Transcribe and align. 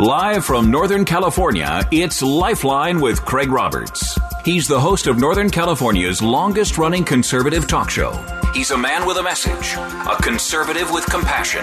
Live 0.00 0.46
from 0.46 0.70
Northern 0.70 1.04
California, 1.04 1.86
it's 1.90 2.22
Lifeline 2.22 3.02
with 3.02 3.22
Craig 3.26 3.50
Roberts. 3.50 4.18
He's 4.46 4.66
the 4.66 4.80
host 4.80 5.06
of 5.06 5.18
Northern 5.18 5.50
California's 5.50 6.22
longest 6.22 6.78
running 6.78 7.04
conservative 7.04 7.66
talk 7.66 7.90
show. 7.90 8.12
He's 8.54 8.70
a 8.70 8.78
man 8.78 9.06
with 9.06 9.18
a 9.18 9.22
message, 9.22 9.74
a 9.74 10.16
conservative 10.22 10.90
with 10.90 11.04
compassion. 11.04 11.62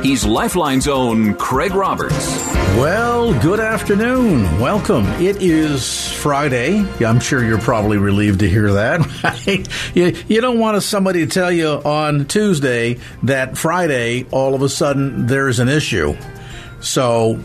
He's 0.00 0.24
Lifeline's 0.24 0.86
own 0.86 1.34
Craig 1.34 1.74
Roberts. 1.74 2.28
Well, 2.76 3.36
good 3.42 3.58
afternoon. 3.58 4.60
Welcome. 4.60 5.04
It 5.20 5.42
is 5.42 6.12
Friday. 6.12 6.86
I'm 7.04 7.18
sure 7.18 7.44
you're 7.44 7.58
probably 7.58 7.98
relieved 7.98 8.38
to 8.40 8.48
hear 8.48 8.74
that. 8.74 9.82
you, 9.96 10.16
you 10.28 10.40
don't 10.40 10.60
want 10.60 10.80
somebody 10.84 11.26
to 11.26 11.26
tell 11.26 11.50
you 11.50 11.66
on 11.66 12.26
Tuesday 12.26 13.00
that 13.24 13.58
Friday, 13.58 14.26
all 14.30 14.54
of 14.54 14.62
a 14.62 14.68
sudden, 14.68 15.26
there's 15.26 15.58
an 15.58 15.68
issue. 15.68 16.16
So 16.78 17.42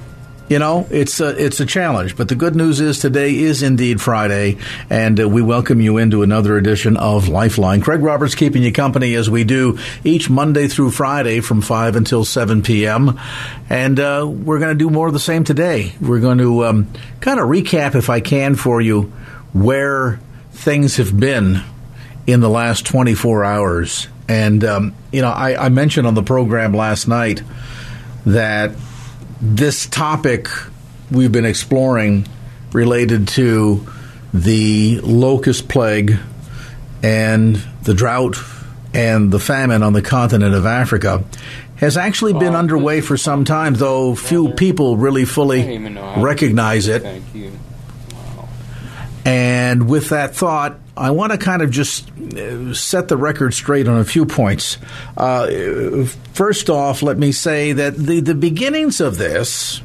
you 0.50 0.60
know, 0.60 0.88
it's 0.90 1.20
a, 1.20 1.44
it's 1.44 1.60
a 1.60 1.66
challenge. 1.66 2.16
But 2.16 2.30
the 2.30 2.36
good 2.36 2.56
news 2.56 2.80
is 2.80 3.00
today 3.00 3.36
is 3.36 3.64
indeed 3.64 4.02
Friday, 4.02 4.58
and 4.90 5.20
uh, 5.20 5.28
we 5.28 5.42
welcome 5.42 5.82
you 5.82 5.98
into 5.98 6.24
another 6.24 6.58
edition 6.58 6.96
of 6.96 7.28
Lifeline. 7.28 7.82
Craig 7.82 8.02
Roberts 8.02 8.36
keeping 8.36 8.64
you 8.64 8.72
company 8.72 9.16
as 9.16 9.30
we 9.30 9.44
do 9.44 9.78
each 10.04 10.30
Monday 10.30 10.68
through 10.68 10.92
Friday 10.92 11.42
from 11.42 11.62
5 11.62 11.96
until 11.96 12.24
7 12.24 12.62
p.m. 12.62 13.20
And 13.70 14.00
uh, 14.00 14.26
we're 14.28 14.60
going 14.60 14.78
to 14.78 14.84
do 14.84 14.90
more 14.90 15.08
of 15.08 15.14
the 15.14 15.20
same 15.20 15.44
today. 15.44 15.94
We're 16.00 16.22
going 16.22 16.38
to 16.38 16.66
um, 16.66 16.92
kind 17.20 17.40
of 17.40 17.48
recap, 17.48 17.96
if 17.96 18.10
I 18.10 18.22
can, 18.22 18.56
for 18.56 18.80
you 18.80 19.12
where 19.54 20.20
things 20.52 20.98
have 20.98 21.18
been 21.18 21.62
in 22.26 22.40
the 22.40 22.50
last 22.50 22.86
24 22.86 23.44
hours. 23.44 24.08
And, 24.30 24.64
um, 24.64 24.96
you 25.12 25.22
know, 25.22 25.30
I, 25.30 25.66
I 25.66 25.70
mentioned 25.70 26.08
on 26.08 26.14
the 26.14 26.24
program 26.24 26.74
last 26.74 27.08
night 27.08 27.42
that 28.26 28.72
this 29.42 29.86
topic 29.86 30.48
we've 31.12 31.32
been 31.32 31.46
exploring 31.46 32.28
related 32.74 33.28
to 33.28 33.88
the 34.34 35.00
locust 35.02 35.68
plague 35.70 36.18
and 37.04 37.56
the 37.84 37.94
drought 37.94 38.38
and 38.94 39.32
the 39.32 39.40
famine 39.40 39.84
on 39.84 39.94
the 39.94 40.02
continent 40.02 40.56
of 40.56 40.66
Africa 40.66 41.24
has 41.78 41.96
actually 41.96 42.34
been 42.34 42.56
underway 42.56 43.02
for 43.02 43.18
some 43.18 43.46
time, 43.46 43.76
though 43.76 44.16
few 44.16 44.50
people 44.54 44.98
really 44.98 45.26
fully 45.26 45.78
recognize 46.18 46.88
it. 46.88 47.04
Thank 47.04 47.36
you. 47.36 47.52
And 49.24 49.57
with 49.90 50.10
that 50.10 50.36
thought, 50.36 50.80
I 50.96 51.12
want 51.12 51.32
to 51.32 51.38
kind 51.38 51.62
of 51.62 51.72
just 51.72 52.10
uh, 52.20 52.74
set 52.74 53.08
the 53.08 53.18
record 53.18 53.54
straight 53.54 53.88
on 53.88 54.00
a 54.00 54.06
few 54.06 54.26
points. 54.26 54.78
Uh, 55.16 56.06
first 56.34 56.70
off, 56.70 57.02
let 57.02 57.18
me 57.18 57.32
say 57.32 57.74
that 57.74 57.96
the, 57.96 58.20
the 58.20 58.36
beginnings 58.36 59.00
of 59.00 59.18
this 59.18 59.82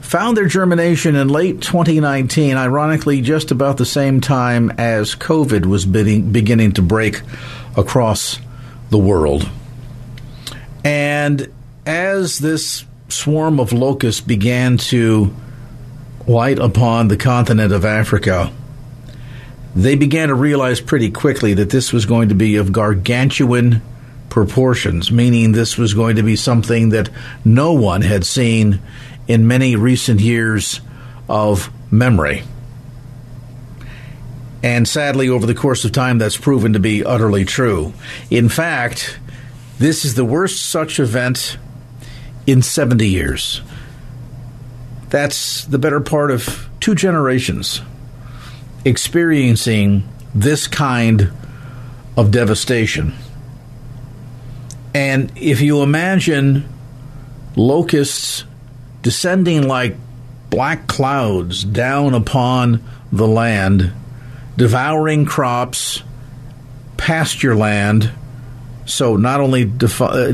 found 0.00 0.36
their 0.36 0.46
germination 0.46 1.16
in 1.16 1.28
late 1.28 1.60
2019, 1.60 2.56
ironically, 2.56 3.20
just 3.20 3.50
about 3.50 3.78
the 3.78 3.86
same 3.86 4.20
time 4.20 4.70
as 4.78 5.16
COVID 5.16 5.66
was 5.66 5.86
beginning 5.86 6.72
to 6.72 6.82
break 6.82 7.22
across 7.76 8.38
the 8.90 8.98
world. 8.98 9.48
And 10.84 11.52
as 11.84 12.38
this 12.38 12.84
swarm 13.08 13.58
of 13.58 13.72
locusts 13.72 14.20
began 14.20 14.76
to 14.76 15.34
light 16.26 16.58
upon 16.58 17.08
the 17.08 17.16
continent 17.16 17.72
of 17.72 17.84
Africa, 17.84 18.52
they 19.74 19.96
began 19.96 20.28
to 20.28 20.34
realize 20.34 20.80
pretty 20.80 21.10
quickly 21.10 21.54
that 21.54 21.70
this 21.70 21.92
was 21.92 22.06
going 22.06 22.28
to 22.28 22.34
be 22.34 22.56
of 22.56 22.72
gargantuan 22.72 23.82
proportions, 24.30 25.10
meaning 25.10 25.52
this 25.52 25.76
was 25.76 25.94
going 25.94 26.16
to 26.16 26.22
be 26.22 26.36
something 26.36 26.90
that 26.90 27.10
no 27.44 27.72
one 27.72 28.02
had 28.02 28.24
seen 28.24 28.80
in 29.26 29.46
many 29.46 29.76
recent 29.76 30.20
years 30.20 30.80
of 31.28 31.70
memory. 31.90 32.42
And 34.62 34.88
sadly, 34.88 35.28
over 35.28 35.46
the 35.46 35.54
course 35.54 35.84
of 35.84 35.92
time, 35.92 36.18
that's 36.18 36.36
proven 36.38 36.72
to 36.72 36.80
be 36.80 37.04
utterly 37.04 37.44
true. 37.44 37.92
In 38.30 38.48
fact, 38.48 39.18
this 39.78 40.04
is 40.04 40.14
the 40.14 40.24
worst 40.24 40.64
such 40.64 40.98
event 40.98 41.58
in 42.46 42.62
70 42.62 43.06
years. 43.06 43.60
That's 45.14 45.64
the 45.66 45.78
better 45.78 46.00
part 46.00 46.32
of 46.32 46.68
two 46.80 46.96
generations 46.96 47.80
experiencing 48.84 50.08
this 50.34 50.66
kind 50.66 51.30
of 52.16 52.32
devastation. 52.32 53.14
And 54.92 55.30
if 55.36 55.60
you 55.60 55.82
imagine 55.82 56.68
locusts 57.54 58.42
descending 59.02 59.68
like 59.68 59.94
black 60.50 60.88
clouds 60.88 61.62
down 61.62 62.14
upon 62.14 62.82
the 63.12 63.28
land, 63.28 63.92
devouring 64.56 65.26
crops, 65.26 66.02
pasture 66.96 67.54
land, 67.54 68.10
so 68.86 69.16
not 69.16 69.40
only 69.40 69.64
defi- 69.64 70.04
uh, 70.04 70.28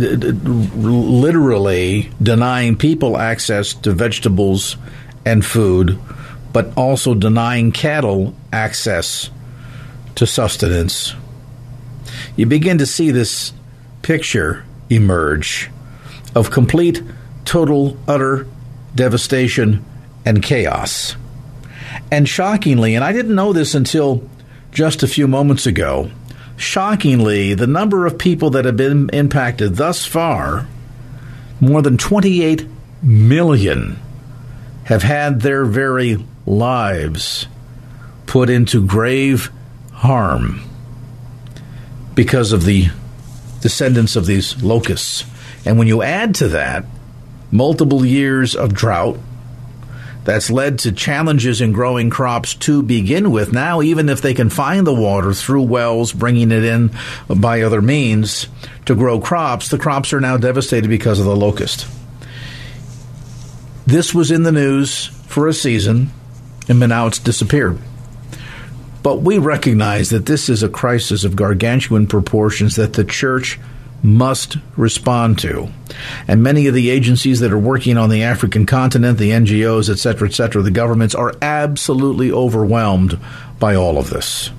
literally 0.75 2.11
denying 2.23 2.77
people 2.77 3.17
access 3.17 3.75
to 3.75 3.93
vegetables 3.93 4.77
and 5.25 5.45
food, 5.45 5.99
but 6.53 6.73
also 6.77 7.15
denying 7.15 7.71
cattle 7.71 8.35
access 8.53 9.31
to 10.17 10.27
sustenance. 10.27 11.15
You 12.37 12.47
begin 12.47 12.79
to 12.79 12.87
see 12.87 13.11
this 13.11 13.53
picture 14.03 14.65
emerge 14.89 15.71
of 16.35 16.51
complete, 16.51 17.03
total, 17.45 17.97
utter 18.09 18.47
devastation 18.95 19.85
and 20.25 20.43
chaos. 20.43 21.17
And 22.11 22.29
shockingly, 22.29 22.95
and 22.95 23.05
I 23.05 23.13
didn't 23.13 23.35
know 23.35 23.53
this 23.53 23.75
until 23.75 24.29
just 24.73 25.03
a 25.03 25.09
few 25.09 25.29
moments 25.29 25.67
ago, 25.67 26.11
shockingly, 26.61 27.55
the 27.55 27.67
number 27.67 28.07
of 28.07 28.19
people 28.19 28.51
that 28.51 28.65
have 28.65 28.77
been 28.77 29.09
impacted 29.11 29.77
thus 29.77 30.05
far, 30.05 30.69
more 31.61 31.83
than 31.83 31.97
28 31.97 32.67
million, 33.03 33.99
have 34.85 35.03
had 35.03 35.41
their 35.41 35.65
very 35.65 36.25
lives 36.47 37.47
put 38.27 38.51
into 38.51 38.87
grave 38.87 39.51
harm 39.93 40.61
because 42.15 42.53
of 42.53 42.65
the 42.65 42.89
descendants 43.61 44.17
of 44.17 44.27
these 44.27 44.63
locusts. 44.63 45.25
And 45.65 45.79
when 45.79 45.89
you 45.89 46.03
add 46.03 46.35
to 46.37 46.49
that 46.49 46.85
multiple 47.51 48.05
years 48.05 48.55
of 48.55 48.75
drought, 48.75 49.19
that's 50.31 50.49
led 50.49 50.79
to 50.79 50.93
challenges 50.93 51.61
in 51.61 51.73
growing 51.73 52.09
crops 52.09 52.55
to 52.55 52.85
begin 52.85 53.33
with. 53.33 53.53
Now, 53.53 53.83
even 53.83 54.09
if 54.09 54.23
they 54.23 54.33
can 54.33 54.49
find 54.49 54.87
the 54.87 54.95
water 54.95 55.35
through 55.35 55.63
wells, 55.63 56.13
bringing 56.13 56.53
it 56.53 56.63
in 56.63 56.93
by 57.29 57.63
other 57.63 57.83
means 57.83 58.47
to 58.87 58.95
grow 58.95 59.19
crops, 59.19 59.71
the 59.71 59.79
crops 59.79 60.13
are 60.13 60.21
now 60.21 60.37
devastated 60.37 60.87
because 60.87 61.19
of 61.19 61.25
the 61.25 61.35
locust. 61.35 61.89
This 63.87 64.15
was 64.15 64.31
in 64.31 64.45
the 64.45 64.53
news 64.53 65.07
for 65.27 65.49
a 65.49 65.53
season 65.53 66.11
and 66.69 66.79
now 66.79 67.09
it's 67.09 67.19
disappeared. 67.19 67.81
But 69.03 69.23
we 69.23 69.39
recognize 69.39 70.11
that 70.11 70.27
this 70.27 70.49
is 70.49 70.63
a 70.63 70.69
crisis 70.69 71.25
of 71.25 71.35
gargantuan 71.35 72.07
proportions 72.07 72.77
that 72.77 72.93
the 72.93 73.03
church 73.03 73.59
must 74.03 74.57
respond 74.77 75.39
to. 75.41 75.69
And 76.27 76.43
many 76.43 76.67
of 76.67 76.75
the 76.75 76.91
agencies 76.91 77.41
that 77.41 77.53
are 77.53 77.59
working 77.59 77.99
on 77.99 78.11
the 78.11 78.23
African 78.23 78.67
continent, 78.67 79.19
the 79.19 79.31
NGOs, 79.31 79.91
etc., 79.91 80.29
etc., 80.29 80.63
the 80.63 80.71
governments 80.71 81.15
are 81.15 81.35
absolutely 81.43 82.33
overwhelmed 82.33 83.19
by 83.59 83.75
all 83.75 83.99
of 83.99 84.11
this. 84.11 84.51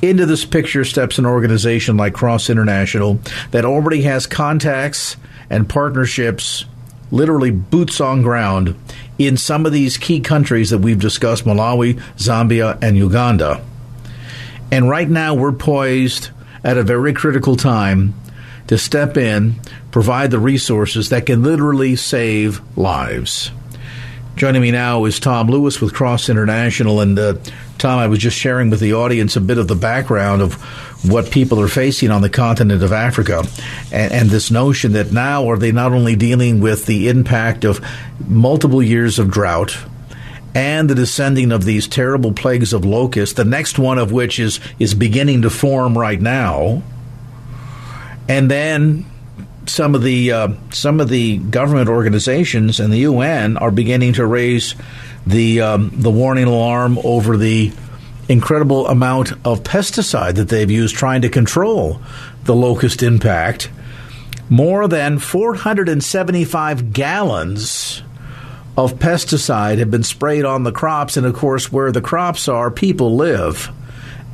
Into 0.00 0.26
this 0.26 0.44
picture 0.44 0.84
steps 0.84 1.18
an 1.18 1.26
organization 1.26 1.96
like 1.96 2.14
Cross 2.14 2.48
International 2.48 3.18
that 3.50 3.64
already 3.64 4.02
has 4.02 4.26
contacts 4.26 5.16
and 5.50 5.68
partnerships, 5.68 6.64
literally 7.10 7.50
boots 7.50 8.00
on 8.00 8.22
ground, 8.22 8.76
in 9.18 9.36
some 9.36 9.66
of 9.66 9.72
these 9.72 9.98
key 9.98 10.20
countries 10.20 10.70
that 10.70 10.78
we've 10.78 11.00
discussed 11.00 11.44
Malawi, 11.44 12.00
Zambia, 12.16 12.80
and 12.80 12.96
Uganda. 12.96 13.64
And 14.70 14.88
right 14.88 15.08
now, 15.08 15.34
we're 15.34 15.52
poised 15.52 16.30
at 16.62 16.76
a 16.76 16.82
very 16.84 17.12
critical 17.12 17.56
time 17.56 18.14
to 18.68 18.78
step 18.78 19.16
in, 19.16 19.56
provide 19.90 20.30
the 20.30 20.38
resources 20.38 21.08
that 21.08 21.26
can 21.26 21.42
literally 21.42 21.96
save 21.96 22.60
lives. 22.76 23.50
Joining 24.36 24.62
me 24.62 24.70
now 24.70 25.04
is 25.04 25.18
Tom 25.18 25.48
Lewis 25.48 25.80
with 25.80 25.94
Cross 25.94 26.28
International. 26.28 27.00
And 27.00 27.18
uh, 27.18 27.34
Tom, 27.78 27.98
I 27.98 28.06
was 28.06 28.20
just 28.20 28.36
sharing 28.36 28.70
with 28.70 28.78
the 28.78 28.94
audience 28.94 29.34
a 29.34 29.40
bit 29.40 29.58
of 29.58 29.66
the 29.66 29.74
background 29.74 30.42
of 30.42 30.54
what 31.04 31.32
people 31.32 31.60
are 31.60 31.68
facing 31.68 32.10
on 32.10 32.22
the 32.22 32.30
continent 32.30 32.82
of 32.82 32.92
Africa, 32.92 33.44
and, 33.92 34.12
and, 34.12 34.30
this 34.30 34.50
notion 34.50 34.92
that 34.92 35.12
now 35.12 35.48
are 35.48 35.56
they 35.56 35.70
not 35.70 35.92
only 35.92 36.16
dealing 36.16 36.60
with 36.60 36.86
the 36.86 37.08
impact 37.08 37.64
of 37.64 37.80
multiple 38.26 38.82
years 38.82 39.20
of 39.20 39.30
drought 39.30 39.76
and 40.56 40.90
the 40.90 40.96
descending 40.96 41.52
of 41.52 41.64
these 41.64 41.86
terrible 41.86 42.32
plagues 42.32 42.72
of 42.72 42.84
locusts, 42.84 43.36
the 43.36 43.44
next 43.44 43.78
one 43.78 43.98
of 43.98 44.10
which 44.10 44.40
is 44.40 44.58
is 44.80 44.94
beginning 44.94 45.42
to 45.42 45.50
form 45.50 45.96
right 45.96 46.20
now, 46.20 46.82
and 48.28 48.50
then 48.50 49.06
some 49.66 49.94
of 49.94 50.02
the 50.02 50.32
uh, 50.32 50.48
some 50.70 51.00
of 51.00 51.08
the 51.08 51.38
government 51.38 51.88
organizations 51.88 52.80
and 52.80 52.92
the 52.92 52.98
UN 52.98 53.56
are 53.56 53.70
beginning 53.70 54.14
to 54.14 54.26
raise 54.26 54.74
the 55.26 55.60
um, 55.60 55.90
the 55.94 56.10
warning 56.10 56.44
alarm 56.44 56.98
over 57.04 57.36
the 57.36 57.72
incredible 58.28 58.86
amount 58.86 59.32
of 59.44 59.62
pesticide 59.62 60.34
that 60.34 60.48
they've 60.48 60.70
used 60.70 60.94
trying 60.94 61.22
to 61.22 61.28
control 61.28 62.00
the 62.44 62.54
locust 62.54 63.02
impact. 63.02 63.70
More 64.50 64.88
than 64.88 65.18
475 65.18 66.92
gallons 66.92 68.02
of 68.76 68.94
pesticide 68.94 69.78
have 69.78 69.90
been 69.90 70.02
sprayed 70.02 70.44
on 70.44 70.62
the 70.62 70.72
crops, 70.72 71.16
and 71.16 71.26
of 71.26 71.34
course, 71.34 71.72
where 71.72 71.92
the 71.92 72.00
crops 72.00 72.48
are, 72.48 72.70
people 72.70 73.16
live. 73.16 73.70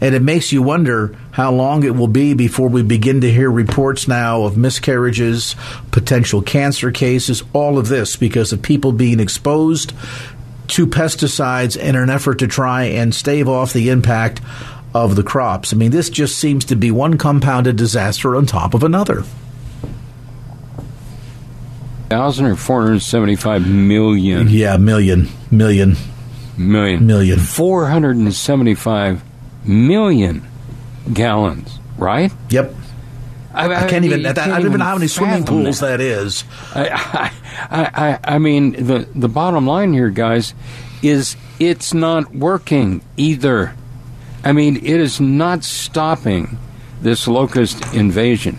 And 0.01 0.15
it 0.15 0.23
makes 0.23 0.53
you 0.53 0.61
wonder 0.61 1.17
how 1.31 1.53
long 1.53 1.83
it 1.85 1.95
will 1.95 2.09
be 2.09 2.35
before 2.35 2.69
we 2.69 2.83
begin 2.83 3.23
to 3.23 3.31
hear 3.31 3.51
reports 3.51 4.07
now 4.07 4.43
of 4.43 4.57
miscarriages, 4.57 5.57
potential 5.93 6.43
cancer 6.43 6.91
cases, 6.91 7.43
all 7.53 7.79
of 7.79 7.89
this 7.89 8.17
because 8.17 8.53
of 8.53 8.61
people 8.61 8.93
being 8.93 9.21
exposed 9.21 9.93
to 10.67 10.87
pesticides 10.87 11.77
in 11.77 11.97
an 11.97 12.11
effort 12.11 12.41
to 12.41 12.47
try 12.47 12.85
and 12.85 13.15
stave 13.15 13.49
off 13.49 13.73
the 13.73 13.91
impact 13.91 14.41
of 14.95 15.17
the 15.17 15.23
crops. 15.23 15.73
I 15.73 15.77
mean, 15.77 15.91
this 15.91 16.11
just 16.11 16.39
seems 16.39 16.65
to 16.67 16.77
be 16.77 16.91
one 16.91 17.19
compounded 17.19 17.77
disaster 17.77 18.37
on 18.37 18.47
top 18.47 18.75
of 18.75 18.83
another. 18.83 19.25
Thousand 22.11 22.47
or 22.47 22.57
four 22.57 22.83
hundred 22.83 23.01
seventy-five 23.01 23.67
million. 23.69 24.49
Yeah, 24.49 24.77
million, 24.77 25.29
million, 25.51 25.97
million, 26.57 27.07
million. 27.07 27.39
Four 27.41 27.89
hundred 27.89 28.17
and 28.17 28.33
seventy-five 28.33 29.23
million 29.65 30.47
gallons. 31.13 31.79
Right? 31.97 32.33
Yep. 32.51 32.75
I, 33.55 33.67
I, 33.67 33.85
I 33.85 33.89
can't 33.89 34.05
even. 34.05 34.23
That, 34.23 34.37
can't 34.37 34.51
I 34.53 34.59
don't 34.59 34.67
even 34.67 34.79
know 34.81 34.85
how 34.85 34.97
many 34.97 35.07
swimming 35.07 35.45
pools 35.45 35.81
that, 35.81 35.99
that 35.99 36.01
is. 36.01 36.45
I, 36.75 37.31
I, 37.71 38.19
I, 38.25 38.39
mean, 38.39 38.73
the 38.73 39.09
the 39.15 39.29
bottom 39.29 39.67
line 39.67 39.93
here, 39.93 40.11
guys, 40.11 40.55
is 41.03 41.37
it's 41.61 41.95
not 41.95 42.35
working 42.35 43.03
either. 43.17 43.75
I 44.43 44.53
mean, 44.53 44.77
it 44.77 45.01
is 45.01 45.21
not 45.21 45.63
stopping 45.65 46.59
this 47.01 47.29
locust 47.29 47.95
invasion. 47.95 48.59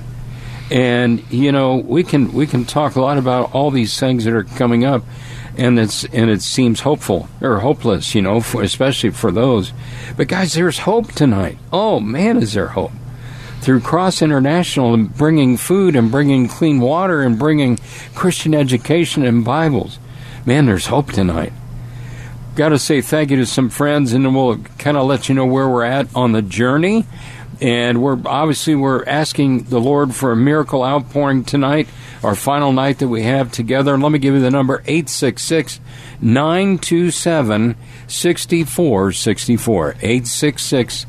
And 0.71 1.23
you 1.31 1.51
know, 1.51 1.75
we 1.75 2.03
can 2.03 2.31
we 2.31 2.47
can 2.47 2.65
talk 2.65 2.95
a 2.95 3.01
lot 3.01 3.17
about 3.17 3.53
all 3.53 3.71
these 3.71 3.99
things 3.99 4.23
that 4.23 4.33
are 4.33 4.43
coming 4.43 4.85
up, 4.85 5.03
and 5.57 5.79
it's 5.79 6.03
and 6.05 6.29
it 6.29 6.41
seems 6.41 6.81
hopeful 6.81 7.29
or 7.41 7.59
hopeless, 7.59 8.15
you 8.15 8.21
know, 8.21 8.41
for, 8.41 8.61
especially 8.61 9.11
for 9.11 9.31
those. 9.31 9.73
But 10.17 10.27
guys, 10.27 10.53
there's 10.53 10.79
hope 10.79 11.11
tonight. 11.11 11.57
Oh 11.71 11.99
man, 11.99 12.37
is 12.37 12.53
there 12.53 12.67
hope? 12.67 12.91
through 13.65 13.79
Cross 13.79 14.21
International 14.21 14.93
and 14.93 15.11
bringing 15.17 15.57
food 15.57 15.95
and 15.95 16.11
bringing 16.11 16.47
clean 16.47 16.79
water 16.79 17.23
and 17.23 17.39
bringing 17.39 17.79
Christian 18.13 18.53
education 18.53 19.25
and 19.25 19.43
Bibles. 19.43 19.97
Man, 20.45 20.67
there's 20.67 20.85
hope 20.85 21.11
tonight. 21.11 21.51
Got 22.55 22.69
to 22.69 22.77
say 22.77 23.01
thank 23.01 23.31
you 23.31 23.37
to 23.37 23.45
some 23.47 23.71
friends, 23.71 24.13
and 24.13 24.35
we'll 24.35 24.59
kind 24.77 24.95
of 24.95 25.07
let 25.07 25.27
you 25.27 25.33
know 25.33 25.47
where 25.47 25.67
we're 25.67 25.83
at 25.83 26.15
on 26.15 26.31
the 26.31 26.43
journey. 26.43 27.05
And 27.59 28.03
we're 28.03 28.19
obviously 28.25 28.75
we're 28.75 29.03
asking 29.05 29.63
the 29.63 29.79
Lord 29.79 30.13
for 30.13 30.31
a 30.31 30.35
miracle 30.35 30.83
outpouring 30.83 31.43
tonight, 31.43 31.87
our 32.25 32.35
final 32.35 32.71
night 32.71 32.99
that 32.99 33.07
we 33.07 33.23
have 33.23 33.51
together. 33.51 33.93
And 33.93 34.03
let 34.03 34.11
me 34.11 34.19
give 34.19 34.33
you 34.33 34.41
the 34.41 34.51
number 34.51 34.81
866 34.85 35.79
927 36.21 37.75
6464. 38.07 39.89
866 40.01 41.05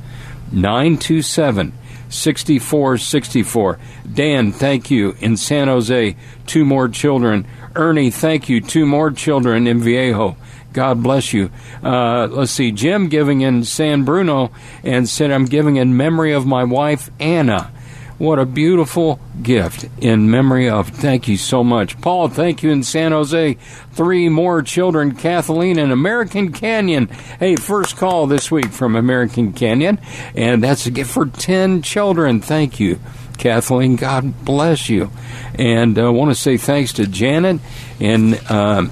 927 0.52 1.72
6464. 2.08 3.78
Dan, 4.12 4.52
thank 4.52 4.90
you. 4.90 5.16
In 5.20 5.36
San 5.36 5.68
Jose, 5.68 6.16
two 6.46 6.64
more 6.64 6.88
children. 6.88 7.46
Ernie, 7.74 8.10
thank 8.10 8.48
you. 8.48 8.60
Two 8.60 8.86
more 8.86 9.10
children 9.10 9.66
in 9.66 9.80
Viejo. 9.80 10.36
God 10.72 11.02
bless 11.02 11.32
you. 11.32 11.50
Uh, 11.82 12.26
let's 12.30 12.52
see. 12.52 12.70
Jim 12.70 13.08
giving 13.08 13.40
in 13.40 13.64
San 13.64 14.04
Bruno 14.04 14.50
and 14.84 15.08
said, 15.08 15.30
I'm 15.30 15.46
giving 15.46 15.76
in 15.76 15.96
memory 15.96 16.32
of 16.32 16.46
my 16.46 16.64
wife, 16.64 17.10
Anna. 17.18 17.72
What 18.18 18.38
a 18.38 18.46
beautiful 18.46 19.20
gift 19.42 19.84
in 20.00 20.30
memory 20.30 20.70
of. 20.70 20.88
Thank 20.88 21.28
you 21.28 21.36
so 21.36 21.62
much. 21.62 22.00
Paul, 22.00 22.28
thank 22.28 22.62
you 22.62 22.70
in 22.70 22.82
San 22.82 23.12
Jose. 23.12 23.58
Three 23.92 24.30
more 24.30 24.62
children, 24.62 25.14
Kathleen 25.14 25.78
in 25.78 25.90
American 25.90 26.50
Canyon. 26.50 27.08
Hey, 27.38 27.56
first 27.56 27.98
call 27.98 28.26
this 28.26 28.50
week 28.50 28.68
from 28.72 28.96
American 28.96 29.52
Canyon, 29.52 30.00
and 30.34 30.64
that's 30.64 30.86
a 30.86 30.90
gift 30.90 31.10
for 31.10 31.26
10 31.26 31.82
children. 31.82 32.40
Thank 32.40 32.80
you. 32.80 32.98
Kathleen, 33.36 33.96
God 33.96 34.44
bless 34.46 34.88
you. 34.88 35.10
And 35.54 35.98
I 35.98 36.04
uh, 36.04 36.10
want 36.10 36.30
to 36.30 36.34
say 36.34 36.56
thanks 36.56 36.94
to 36.94 37.06
Janet. 37.06 37.60
And 38.00 38.40
uh, 38.48 38.86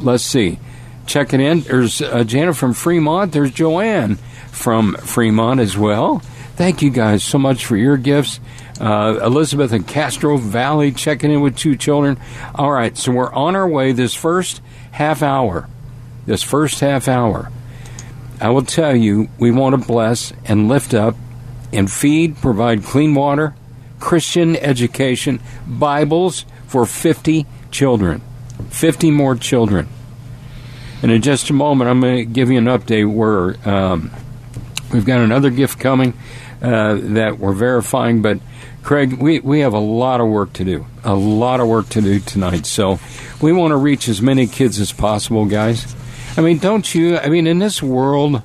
let's 0.00 0.24
see, 0.24 0.58
checking 1.06 1.40
in. 1.40 1.60
There's 1.60 2.02
uh, 2.02 2.24
Janet 2.24 2.56
from 2.56 2.74
Fremont. 2.74 3.32
There's 3.32 3.52
Joanne 3.52 4.16
from 4.50 4.94
Fremont 4.94 5.60
as 5.60 5.76
well. 5.76 6.22
Thank 6.60 6.82
you 6.82 6.90
guys 6.90 7.24
so 7.24 7.38
much 7.38 7.64
for 7.64 7.74
your 7.74 7.96
gifts. 7.96 8.38
Uh, 8.78 9.18
Elizabeth 9.22 9.72
in 9.72 9.82
Castro 9.82 10.36
Valley 10.36 10.92
checking 10.92 11.30
in 11.30 11.40
with 11.40 11.56
two 11.56 11.74
children. 11.74 12.20
All 12.54 12.70
right, 12.70 12.94
so 12.98 13.12
we're 13.12 13.32
on 13.32 13.56
our 13.56 13.66
way 13.66 13.92
this 13.92 14.14
first 14.14 14.60
half 14.90 15.22
hour. 15.22 15.70
This 16.26 16.42
first 16.42 16.80
half 16.80 17.08
hour. 17.08 17.50
I 18.42 18.50
will 18.50 18.66
tell 18.66 18.94
you, 18.94 19.30
we 19.38 19.50
want 19.50 19.72
to 19.72 19.86
bless 19.86 20.34
and 20.44 20.68
lift 20.68 20.92
up 20.92 21.16
and 21.72 21.90
feed, 21.90 22.36
provide 22.36 22.84
clean 22.84 23.14
water, 23.14 23.54
Christian 23.98 24.54
education, 24.54 25.40
Bibles 25.66 26.44
for 26.66 26.84
50 26.84 27.46
children. 27.70 28.20
50 28.68 29.10
more 29.10 29.34
children. 29.34 29.88
And 31.02 31.10
in 31.10 31.22
just 31.22 31.48
a 31.48 31.54
moment, 31.54 31.88
I'm 31.88 32.02
going 32.02 32.18
to 32.18 32.24
give 32.26 32.50
you 32.50 32.58
an 32.58 32.66
update 32.66 33.10
where 33.10 33.56
um, 33.66 34.10
we've 34.92 35.06
got 35.06 35.20
another 35.20 35.48
gift 35.48 35.80
coming 35.80 36.12
uh, 36.62 36.98
that 37.00 37.38
we're 37.38 37.52
verifying. 37.52 38.22
But 38.22 38.40
Craig, 38.82 39.14
we, 39.14 39.40
we 39.40 39.60
have 39.60 39.74
a 39.74 39.78
lot 39.78 40.20
of 40.20 40.28
work 40.28 40.52
to 40.54 40.64
do, 40.64 40.86
a 41.04 41.14
lot 41.14 41.60
of 41.60 41.68
work 41.68 41.88
to 41.90 42.00
do 42.00 42.20
tonight. 42.20 42.66
So 42.66 42.98
we 43.40 43.52
want 43.52 43.72
to 43.72 43.76
reach 43.76 44.08
as 44.08 44.22
many 44.22 44.46
kids 44.46 44.78
as 44.80 44.92
possible, 44.92 45.44
guys. 45.46 45.94
I 46.36 46.40
mean, 46.42 46.58
don't 46.58 46.94
you? 46.94 47.18
I 47.18 47.28
mean, 47.28 47.46
in 47.46 47.58
this 47.58 47.82
world 47.82 48.42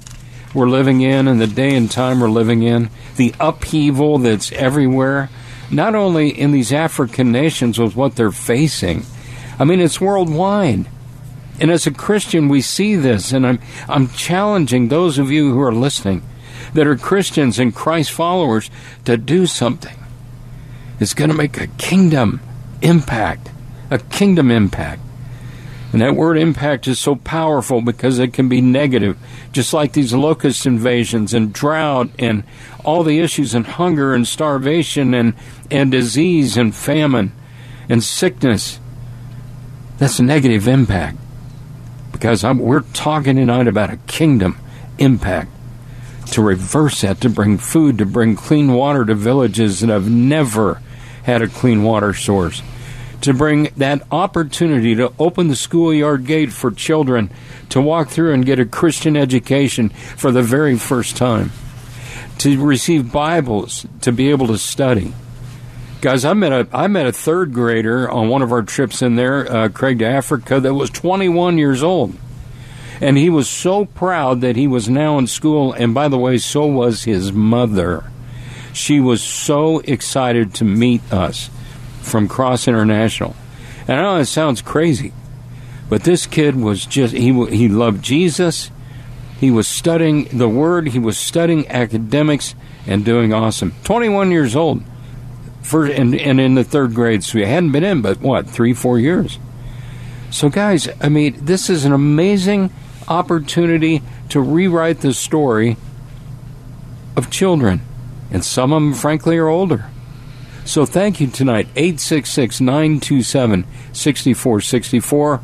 we're 0.53 0.69
living 0.69 1.01
in, 1.01 1.27
and 1.27 1.39
the 1.39 1.47
day 1.47 1.75
and 1.75 1.91
time 1.91 2.21
we're 2.21 2.29
living 2.29 2.63
in, 2.63 2.89
the 3.17 3.33
upheaval 3.39 4.19
that's 4.19 4.51
everywhere, 4.53 5.29
not 5.69 5.95
only 5.95 6.29
in 6.29 6.51
these 6.51 6.71
African 6.71 7.31
nations 7.31 7.77
with 7.77 7.95
what 7.95 8.15
they're 8.15 8.31
facing, 8.31 9.03
I 9.59 9.65
mean, 9.65 9.81
it's 9.81 9.99
worldwide. 9.99 10.85
And 11.59 11.71
as 11.71 11.87
a 11.87 11.91
Christian, 11.91 12.49
we 12.49 12.61
see 12.61 12.95
this, 12.95 13.31
and 13.31 13.45
I'm 13.45 13.59
I'm 13.87 14.09
challenging 14.09 14.87
those 14.87 15.17
of 15.17 15.31
you 15.31 15.53
who 15.53 15.61
are 15.61 15.73
listening 15.73 16.23
that 16.75 16.85
are 16.85 16.97
Christians 16.97 17.57
and 17.57 17.73
Christ 17.73 18.11
followers 18.11 18.69
to 19.05 19.17
do 19.17 19.45
something. 19.45 19.97
It's 20.99 21.13
going 21.13 21.29
to 21.29 21.35
make 21.35 21.59
a 21.59 21.67
kingdom 21.67 22.41
impact, 22.81 23.49
a 23.89 23.97
kingdom 23.97 24.51
impact. 24.51 25.01
And 25.93 26.01
that 26.01 26.15
word 26.15 26.37
impact 26.37 26.87
is 26.87 26.99
so 26.99 27.15
powerful 27.15 27.81
because 27.81 28.19
it 28.19 28.33
can 28.33 28.49
be 28.49 28.59
negative, 28.59 29.17
just 29.53 29.73
like 29.73 29.93
these 29.93 30.13
locust 30.13 30.65
invasions 30.65 31.33
and 31.33 31.53
drought 31.53 32.09
and 32.19 32.43
all 32.83 33.03
the 33.03 33.19
issues 33.19 33.53
and 33.53 33.65
hunger 33.65 34.13
and 34.13 34.27
starvation 34.27 35.13
and, 35.13 35.33
and 35.71 35.91
disease 35.91 36.57
and 36.57 36.75
famine 36.75 37.31
and 37.87 38.03
sickness. 38.03 38.79
That's 39.97 40.19
a 40.19 40.23
negative 40.23 40.67
impact. 40.67 41.17
Because 42.11 42.43
I'm, 42.43 42.59
we're 42.59 42.81
talking 42.81 43.37
tonight 43.37 43.67
about 43.67 43.89
a 43.89 43.97
kingdom 43.97 44.57
impact 44.97 45.54
to 46.31 46.41
reverse 46.41 47.01
that, 47.01 47.21
to 47.21 47.29
bring 47.29 47.57
food, 47.57 47.97
to 47.97 48.05
bring 48.05 48.35
clean 48.35 48.73
water 48.73 49.05
to 49.05 49.15
villages 49.15 49.79
that 49.79 49.89
have 49.89 50.09
never 50.09 50.81
had 51.23 51.41
a 51.41 51.47
clean 51.47 51.83
water 51.83 52.13
source, 52.13 52.61
to 53.21 53.33
bring 53.33 53.69
that 53.77 54.01
opportunity 54.11 54.95
to 54.95 55.11
open 55.17 55.47
the 55.47 55.55
schoolyard 55.55 56.25
gate 56.25 56.51
for 56.51 56.71
children 56.71 57.29
to 57.69 57.81
walk 57.81 58.09
through 58.09 58.33
and 58.33 58.45
get 58.45 58.59
a 58.59 58.65
Christian 58.65 59.17
education 59.17 59.89
for 59.89 60.31
the 60.31 60.43
very 60.43 60.77
first 60.77 61.17
time, 61.17 61.51
to 62.39 62.63
receive 62.63 63.11
Bibles, 63.11 63.85
to 64.01 64.11
be 64.11 64.29
able 64.29 64.47
to 64.47 64.57
study. 64.57 65.13
Guys, 66.01 66.23
I 66.23 66.33
met 66.33 66.51
a 66.51 66.67
I 66.71 66.85
met 66.87 67.07
a 67.07 67.11
third 67.11 67.53
grader 67.53 68.07
on 68.09 68.29
one 68.29 68.43
of 68.43 68.51
our 68.51 68.61
trips 68.61 69.01
in 69.01 69.15
there, 69.15 69.51
uh, 69.51 69.69
Craig 69.69 69.99
to 69.99 70.05
Africa, 70.05 70.59
that 70.59 70.73
was 70.73 70.91
21 70.91 71.57
years 71.57 71.81
old. 71.81 72.15
And 73.01 73.17
he 73.17 73.29
was 73.29 73.49
so 73.49 73.85
proud 73.85 74.41
that 74.41 74.55
he 74.55 74.67
was 74.67 74.89
now 74.89 75.17
in 75.17 75.27
school. 75.27 75.73
And 75.73 75.93
by 75.93 76.07
the 76.07 76.17
way, 76.17 76.37
so 76.37 76.65
was 76.65 77.03
his 77.03 77.31
mother. 77.31 78.03
She 78.73 78.99
was 78.99 79.21
so 79.21 79.79
excited 79.79 80.53
to 80.55 80.65
meet 80.65 81.01
us 81.11 81.49
from 82.01 82.27
Cross 82.27 82.67
International. 82.67 83.35
And 83.87 83.99
I 83.99 84.01
know 84.01 84.17
it 84.17 84.25
sounds 84.25 84.61
crazy, 84.61 85.13
but 85.89 86.03
this 86.03 86.25
kid 86.25 86.55
was 86.55 86.85
just, 86.85 87.13
he, 87.13 87.31
he 87.47 87.67
loved 87.67 88.03
Jesus. 88.03 88.71
He 89.39 89.51
was 89.51 89.67
studying 89.67 90.25
the 90.37 90.49
Word. 90.49 90.87
He 90.89 90.99
was 90.99 91.17
studying 91.17 91.67
academics 91.67 92.55
and 92.87 93.03
doing 93.03 93.33
awesome. 93.33 93.73
21 93.83 94.31
years 94.31 94.55
old. 94.55 94.83
For, 95.61 95.85
and, 95.85 96.13
and 96.13 96.39
in 96.39 96.53
the 96.53 96.63
third 96.63 96.93
grade, 96.93 97.23
so 97.23 97.39
he 97.39 97.43
hadn't 97.43 97.71
been 97.71 97.83
in, 97.83 98.03
but 98.03 98.21
what, 98.21 98.47
three, 98.47 98.73
four 98.73 98.99
years? 98.99 99.39
So, 100.29 100.49
guys, 100.49 100.87
I 101.01 101.09
mean, 101.09 101.43
this 101.43 101.71
is 101.71 101.85
an 101.85 101.91
amazing 101.91 102.69
opportunity 103.07 104.01
to 104.29 104.39
rewrite 104.39 105.01
the 105.01 105.13
story 105.13 105.77
of 107.15 107.29
children. 107.29 107.81
And 108.31 108.43
some 108.43 108.73
of 108.73 108.81
them, 108.81 108.93
frankly, 108.93 109.37
are 109.37 109.47
older. 109.47 109.89
So, 110.65 110.85
thank 110.85 111.21
you 111.21 111.27
tonight. 111.27 111.67
866 111.75 112.59
927 112.59 113.65
6464. 113.93 115.41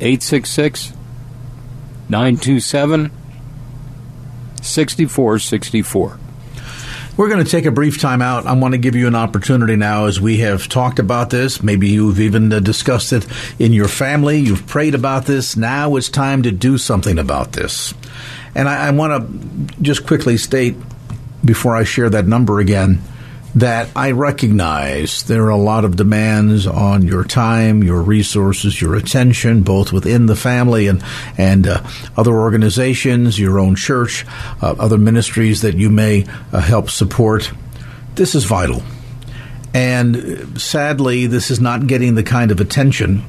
866 0.00 0.92
927 2.08 3.10
6464. 4.62 6.18
We're 7.18 7.28
going 7.28 7.44
to 7.44 7.50
take 7.50 7.66
a 7.66 7.72
brief 7.72 8.00
time 8.00 8.22
out. 8.22 8.46
I 8.46 8.52
want 8.52 8.74
to 8.74 8.78
give 8.78 8.94
you 8.94 9.08
an 9.08 9.16
opportunity 9.16 9.74
now 9.74 10.04
as 10.04 10.20
we 10.20 10.36
have 10.38 10.68
talked 10.68 11.00
about 11.00 11.30
this. 11.30 11.60
Maybe 11.60 11.88
you've 11.88 12.20
even 12.20 12.52
uh, 12.52 12.60
discussed 12.60 13.12
it 13.12 13.26
in 13.58 13.72
your 13.72 13.88
family. 13.88 14.38
You've 14.38 14.68
prayed 14.68 14.94
about 14.94 15.26
this. 15.26 15.56
Now 15.56 15.96
it's 15.96 16.08
time 16.08 16.44
to 16.44 16.52
do 16.52 16.78
something 16.78 17.18
about 17.18 17.54
this. 17.54 17.92
And 18.54 18.68
I, 18.68 18.86
I 18.86 18.90
want 18.92 19.26
to 19.26 19.82
just 19.82 20.06
quickly 20.06 20.36
state 20.36 20.76
before 21.44 21.74
I 21.74 21.82
share 21.82 22.08
that 22.08 22.28
number 22.28 22.60
again 22.60 23.02
that 23.58 23.90
I 23.96 24.12
recognize 24.12 25.24
there 25.24 25.44
are 25.46 25.50
a 25.50 25.56
lot 25.56 25.84
of 25.84 25.96
demands 25.96 26.66
on 26.66 27.02
your 27.02 27.24
time, 27.24 27.82
your 27.82 28.00
resources, 28.02 28.80
your 28.80 28.94
attention, 28.94 29.62
both 29.62 29.92
within 29.92 30.26
the 30.26 30.36
family 30.36 30.86
and 30.86 31.02
and 31.36 31.66
uh, 31.66 31.82
other 32.16 32.32
organizations, 32.32 33.38
your 33.38 33.58
own 33.58 33.74
church, 33.74 34.24
uh, 34.62 34.74
other 34.78 34.98
ministries 34.98 35.62
that 35.62 35.76
you 35.76 35.90
may 35.90 36.24
uh, 36.52 36.60
help 36.60 36.88
support. 36.88 37.50
This 38.14 38.34
is 38.34 38.44
vital, 38.44 38.82
and 39.74 40.16
uh, 40.16 40.58
sadly, 40.58 41.26
this 41.26 41.50
is 41.50 41.60
not 41.60 41.86
getting 41.86 42.14
the 42.14 42.22
kind 42.22 42.50
of 42.50 42.60
attention 42.60 43.24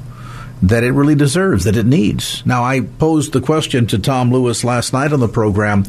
that 0.61 0.83
it 0.83 0.91
really 0.91 1.15
deserves, 1.15 1.63
that 1.63 1.77
it 1.77 1.85
needs. 1.85 2.45
Now, 2.45 2.63
I 2.63 2.81
posed 2.81 3.31
the 3.31 3.41
question 3.41 3.87
to 3.87 3.97
Tom 3.97 4.31
Lewis 4.31 4.63
last 4.63 4.91
night 4.91 5.13
on 5.13 5.21
the 5.21 5.29
program. 5.29 5.85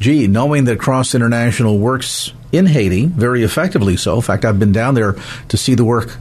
Gee, 0.00 0.26
knowing 0.26 0.64
that 0.64 0.80
Cross 0.80 1.14
International 1.14 1.78
works 1.78 2.32
in 2.54 2.66
Haiti, 2.66 3.06
very 3.06 3.42
effectively 3.42 3.96
so. 3.96 4.16
In 4.16 4.22
fact, 4.22 4.44
I've 4.44 4.58
been 4.58 4.72
down 4.72 4.94
there 4.94 5.16
to 5.48 5.56
see 5.56 5.74
the 5.74 5.84
work 5.84 6.16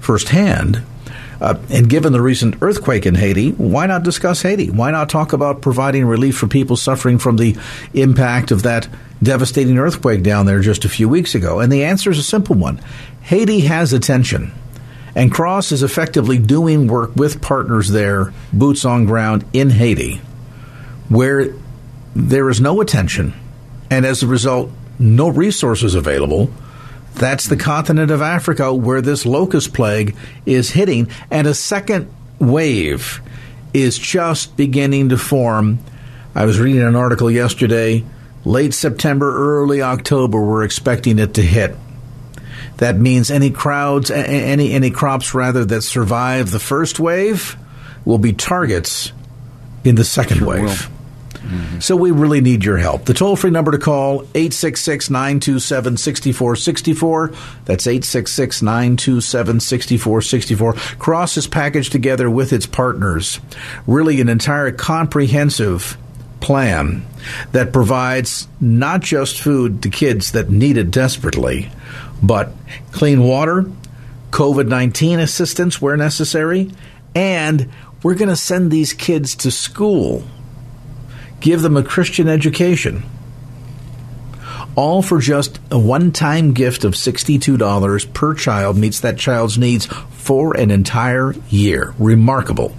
firsthand. 0.00 0.82
Uh, 1.40 1.58
and 1.70 1.90
given 1.90 2.12
the 2.12 2.20
recent 2.20 2.54
earthquake 2.62 3.04
in 3.04 3.16
Haiti, 3.16 3.50
why 3.50 3.86
not 3.86 4.04
discuss 4.04 4.42
Haiti? 4.42 4.70
Why 4.70 4.92
not 4.92 5.08
talk 5.08 5.32
about 5.32 5.60
providing 5.60 6.06
relief 6.06 6.36
for 6.36 6.46
people 6.46 6.76
suffering 6.76 7.18
from 7.18 7.36
the 7.36 7.56
impact 7.94 8.52
of 8.52 8.62
that 8.62 8.88
devastating 9.20 9.76
earthquake 9.76 10.22
down 10.22 10.46
there 10.46 10.60
just 10.60 10.84
a 10.84 10.88
few 10.88 11.08
weeks 11.08 11.34
ago? 11.34 11.58
And 11.58 11.72
the 11.72 11.84
answer 11.84 12.10
is 12.10 12.18
a 12.18 12.22
simple 12.22 12.54
one 12.54 12.80
Haiti 13.22 13.60
has 13.60 13.92
attention. 13.92 14.52
And 15.14 15.32
Cross 15.32 15.72
is 15.72 15.82
effectively 15.82 16.38
doing 16.38 16.86
work 16.86 17.14
with 17.16 17.42
partners 17.42 17.90
there, 17.90 18.32
boots 18.52 18.84
on 18.84 19.04
ground 19.04 19.44
in 19.52 19.68
Haiti, 19.68 20.20
where 21.08 21.52
there 22.14 22.48
is 22.48 22.60
no 22.60 22.80
attention. 22.80 23.34
And 23.90 24.06
as 24.06 24.22
a 24.22 24.26
result, 24.26 24.70
no 24.98 25.28
resources 25.28 25.94
available. 25.94 26.50
That's 27.14 27.46
the 27.46 27.56
continent 27.56 28.10
of 28.10 28.22
Africa 28.22 28.72
where 28.72 29.02
this 29.02 29.26
locust 29.26 29.74
plague 29.74 30.16
is 30.46 30.70
hitting, 30.70 31.08
and 31.30 31.46
a 31.46 31.54
second 31.54 32.12
wave 32.38 33.20
is 33.74 33.98
just 33.98 34.56
beginning 34.56 35.10
to 35.10 35.18
form. 35.18 35.78
I 36.34 36.46
was 36.46 36.58
reading 36.58 36.82
an 36.82 36.96
article 36.96 37.30
yesterday, 37.30 38.04
late 38.44 38.74
September, 38.74 39.60
early 39.60 39.82
October, 39.82 40.40
we're 40.40 40.64
expecting 40.64 41.18
it 41.18 41.34
to 41.34 41.42
hit. 41.42 41.76
That 42.78 42.96
means 42.96 43.30
any 43.30 43.50
crowds, 43.50 44.10
any 44.10 44.72
any 44.72 44.90
crops 44.90 45.34
rather 45.34 45.64
that 45.64 45.82
survive 45.82 46.50
the 46.50 46.58
first 46.58 46.98
wave 46.98 47.56
will 48.04 48.18
be 48.18 48.32
targets 48.32 49.12
in 49.84 49.94
the 49.94 50.04
second 50.04 50.38
sure 50.38 50.48
wave. 50.48 50.90
Will. 50.90 51.01
Mm-hmm. 51.42 51.80
So 51.80 51.96
we 51.96 52.10
really 52.10 52.40
need 52.40 52.64
your 52.64 52.78
help. 52.78 53.04
The 53.04 53.14
toll 53.14 53.36
free 53.36 53.50
number 53.50 53.72
to 53.72 53.78
call 53.78 54.22
866 54.34 55.10
927 55.10 55.96
6464. 55.96 57.32
That's 57.64 57.86
866 57.86 58.62
927 58.62 59.60
6464. 59.60 60.72
Cross 60.98 61.36
is 61.36 61.46
packaged 61.46 61.92
together 61.92 62.30
with 62.30 62.52
its 62.52 62.66
partners. 62.66 63.40
Really 63.86 64.20
an 64.20 64.28
entire 64.28 64.70
comprehensive 64.70 65.96
plan 66.40 67.04
that 67.52 67.72
provides 67.72 68.48
not 68.60 69.00
just 69.00 69.40
food 69.40 69.82
to 69.82 69.90
kids 69.90 70.32
that 70.32 70.50
need 70.50 70.76
it 70.76 70.90
desperately, 70.90 71.70
but 72.22 72.52
clean 72.92 73.22
water, 73.22 73.64
COVID 74.30 74.68
19 74.68 75.20
assistance 75.20 75.80
where 75.80 75.96
necessary, 75.96 76.70
and 77.14 77.70
we're 78.02 78.14
going 78.14 78.28
to 78.28 78.36
send 78.36 78.70
these 78.70 78.92
kids 78.92 79.36
to 79.36 79.50
school 79.50 80.24
give 81.42 81.60
them 81.60 81.76
a 81.76 81.82
Christian 81.82 82.28
education. 82.28 83.02
All 84.74 85.02
for 85.02 85.20
just 85.20 85.60
a 85.70 85.78
one 85.78 86.12
time 86.12 86.54
gift 86.54 86.84
of 86.84 86.94
$62 86.94 88.14
per 88.14 88.34
child 88.34 88.78
meets 88.78 89.00
that 89.00 89.18
child's 89.18 89.58
needs 89.58 89.84
for 89.84 90.56
an 90.56 90.70
entire 90.70 91.34
year. 91.50 91.94
Remarkable. 91.98 92.74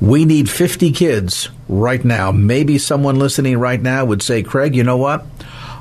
We 0.00 0.24
need 0.24 0.48
50 0.48 0.92
kids 0.92 1.50
right 1.68 2.02
now. 2.02 2.32
Maybe 2.32 2.78
someone 2.78 3.18
listening 3.18 3.58
right 3.58 3.80
now 3.80 4.04
would 4.06 4.22
say, 4.22 4.42
Craig, 4.42 4.74
you 4.74 4.84
know 4.84 4.96
what? 4.96 5.26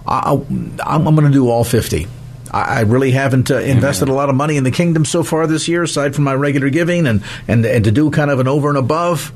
I, 0.05 0.33
am 0.33 1.03
going 1.03 1.23
to 1.23 1.31
do 1.31 1.50
all 1.50 1.63
50. 1.63 2.07
I 2.51 2.81
really 2.81 3.12
haven't 3.12 3.50
uh, 3.50 3.57
invested 3.57 4.09
a 4.09 4.13
lot 4.13 4.29
of 4.29 4.35
money 4.35 4.57
in 4.57 4.63
the 4.63 4.71
kingdom 4.71 5.05
so 5.05 5.23
far 5.23 5.47
this 5.47 5.67
year, 5.67 5.83
aside 5.83 6.13
from 6.13 6.25
my 6.25 6.35
regular 6.35 6.69
giving, 6.69 7.07
and, 7.07 7.23
and, 7.47 7.65
and 7.65 7.83
to 7.85 7.91
do 7.91 8.12
kind 8.12 8.29
of 8.29 8.39
an 8.39 8.47
over 8.47 8.69
and 8.69 8.77
above. 8.77 9.33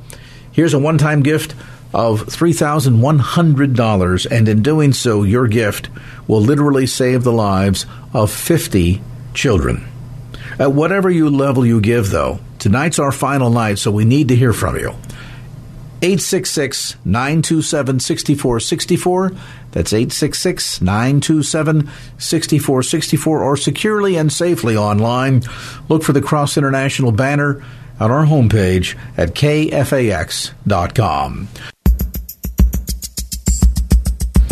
Here's 0.52 0.76
a 0.76 0.80
one 0.80 1.00
time 1.00 1.24
gift 1.24 1.56
of 1.94 2.26
$3,100, 2.26 4.32
and 4.32 4.48
in 4.48 4.62
doing 4.62 4.94
so, 4.94 5.24
your 5.24 5.48
gift 5.48 5.90
will 6.28 6.42
literally 6.42 6.86
save 6.86 7.24
the 7.24 7.32
lives 7.32 7.86
of 8.14 8.32
50 8.32 9.02
children. 9.34 9.88
At 10.60 10.74
whatever 10.74 11.10
you 11.10 11.30
level 11.30 11.66
you 11.66 11.82
give, 11.82 12.10
though, 12.10 12.40
tonight's 12.60 13.00
our 13.00 13.12
final 13.12 13.50
night, 13.50 13.80
so 13.80 13.92
we 13.92 14.06
need 14.06 14.28
to 14.30 14.36
hear 14.36 14.54
from 14.54 14.78
you. 14.78 14.90
866 16.02 16.96
927 17.06 18.00
6464. 18.00 19.32
That's 19.72 19.94
866 19.94 20.82
927 20.82 21.90
6464 22.18 23.44
or 23.44 23.58
securely 23.58 24.16
and 24.16 24.32
safely 24.32 24.78
online. 24.78 25.44
Look 25.90 26.04
for 26.04 26.14
the 26.14 26.22
Cross 26.22 26.58
International 26.58 27.12
banner 27.12 27.64
on 28.00 28.12
our 28.12 28.26
homepage 28.26 28.96
at 29.18 29.34
kfax.com. 29.34 30.48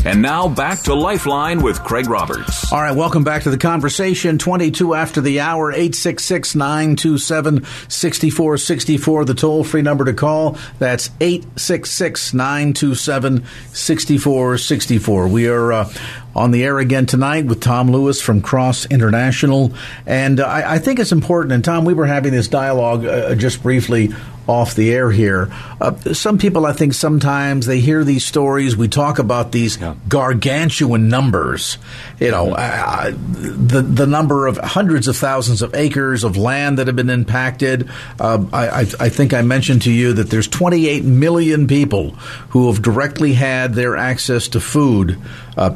And 0.05 0.21
now 0.21 0.47
back 0.47 0.81
to 0.83 0.93
Lifeline 0.93 1.63
with 1.63 1.83
Craig 1.83 2.07
Roberts. 2.07 2.71
All 2.71 2.79
right, 2.79 2.95
welcome 2.95 3.23
back 3.23 3.41
to 3.43 3.49
the 3.49 3.57
conversation. 3.57 4.37
22 4.37 4.93
after 4.93 5.19
the 5.19 5.39
hour, 5.39 5.71
866 5.71 6.53
927 6.53 7.65
6464, 7.89 9.25
the 9.25 9.33
toll 9.33 9.63
free 9.63 9.81
number 9.81 10.05
to 10.05 10.13
call. 10.13 10.59
That's 10.77 11.09
866 11.19 12.35
927 12.35 13.45
6464. 13.73 15.27
We 15.27 15.47
are 15.47 15.73
uh, 15.73 15.91
on 16.35 16.51
the 16.51 16.63
air 16.63 16.79
again 16.79 17.05
tonight 17.05 17.45
with 17.45 17.61
Tom 17.61 17.89
Lewis 17.89 18.21
from 18.21 18.41
Cross 18.41 18.87
International. 18.87 19.73
And 20.05 20.39
uh, 20.39 20.45
I, 20.45 20.75
I, 20.75 20.79
think 20.79 20.99
it's 20.99 21.11
important, 21.11 21.53
and 21.53 21.63
Tom, 21.63 21.85
we 21.85 21.93
were 21.93 22.05
having 22.05 22.33
this 22.33 22.47
dialogue 22.47 23.05
uh, 23.05 23.35
just 23.35 23.63
briefly 23.63 24.13
off 24.47 24.75
the 24.75 24.93
air 24.93 25.09
here. 25.11 25.51
Uh, 25.81 25.95
some 26.13 26.37
people, 26.37 26.65
I 26.65 26.73
think, 26.73 26.93
sometimes 26.93 27.65
they 27.65 27.79
hear 27.79 28.03
these 28.03 28.25
stories. 28.25 28.77
We 28.77 28.87
talk 28.87 29.19
about 29.19 29.51
these 29.51 29.77
yeah. 29.77 29.95
gargantuan 30.07 31.09
numbers. 31.09 31.77
You 32.19 32.31
know, 32.31 32.53
uh, 32.53 33.11
the 33.11 33.81
the 33.81 34.05
number 34.05 34.47
of 34.47 34.57
hundreds 34.57 35.07
of 35.07 35.17
thousands 35.17 35.61
of 35.61 35.73
acres 35.73 36.23
of 36.23 36.37
land 36.37 36.77
that 36.77 36.87
have 36.87 36.95
been 36.95 37.09
impacted. 37.09 37.89
Uh, 38.19 38.45
I, 38.53 38.81
I, 38.99 39.09
think 39.09 39.33
I 39.33 39.41
mentioned 39.41 39.83
to 39.83 39.91
you 39.91 40.13
that 40.13 40.29
there's 40.29 40.47
28 40.47 41.03
million 41.03 41.67
people 41.67 42.11
who 42.49 42.71
have 42.71 42.81
directly 42.81 43.33
had 43.33 43.73
their 43.73 43.97
access 43.97 44.47
to 44.49 44.59
food 44.59 45.19
uh, 45.57 45.75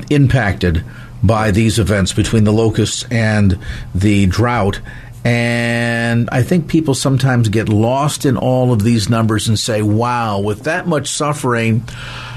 impacted 0.49 0.83
by 1.21 1.51
these 1.51 1.79
events 1.79 2.13
between 2.13 2.43
the 2.43 2.53
locusts 2.53 3.05
and 3.11 3.59
the 3.93 4.25
drought. 4.25 4.79
And 5.25 6.29
I 6.31 6.43
think 6.43 6.69
people 6.69 6.95
sometimes 6.95 7.49
get 7.49 7.67
lost 7.67 8.25
in 8.25 8.37
all 8.37 8.71
of 8.71 8.81
these 8.83 9.09
numbers 9.09 9.49
and 9.49 9.59
say, 9.59 9.81
wow, 9.81 10.39
with 10.39 10.63
that 10.63 10.87
much 10.87 11.09
suffering, 11.09 11.81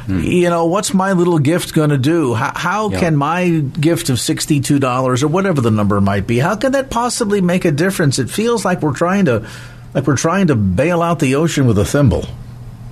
mm. 0.06 0.24
you 0.24 0.50
know, 0.50 0.66
what's 0.66 0.92
my 0.92 1.12
little 1.12 1.38
gift 1.38 1.74
going 1.74 1.90
to 1.90 1.98
do? 1.98 2.34
How, 2.34 2.52
how 2.54 2.90
yeah. 2.90 2.98
can 2.98 3.16
my 3.16 3.60
gift 3.60 4.10
of 4.10 4.16
$62 4.16 5.22
or 5.22 5.28
whatever 5.28 5.60
the 5.60 5.70
number 5.70 6.00
might 6.00 6.26
be, 6.26 6.38
how 6.38 6.56
can 6.56 6.72
that 6.72 6.90
possibly 6.90 7.40
make 7.40 7.64
a 7.64 7.70
difference? 7.70 8.18
It 8.18 8.28
feels 8.28 8.64
like 8.64 8.82
we're 8.82 8.96
trying 8.96 9.26
to, 9.26 9.48
like 9.94 10.08
we're 10.08 10.16
trying 10.16 10.48
to 10.48 10.56
bail 10.56 11.02
out 11.02 11.20
the 11.20 11.36
ocean 11.36 11.68
with 11.68 11.78
a 11.78 11.84
thimble. 11.84 12.26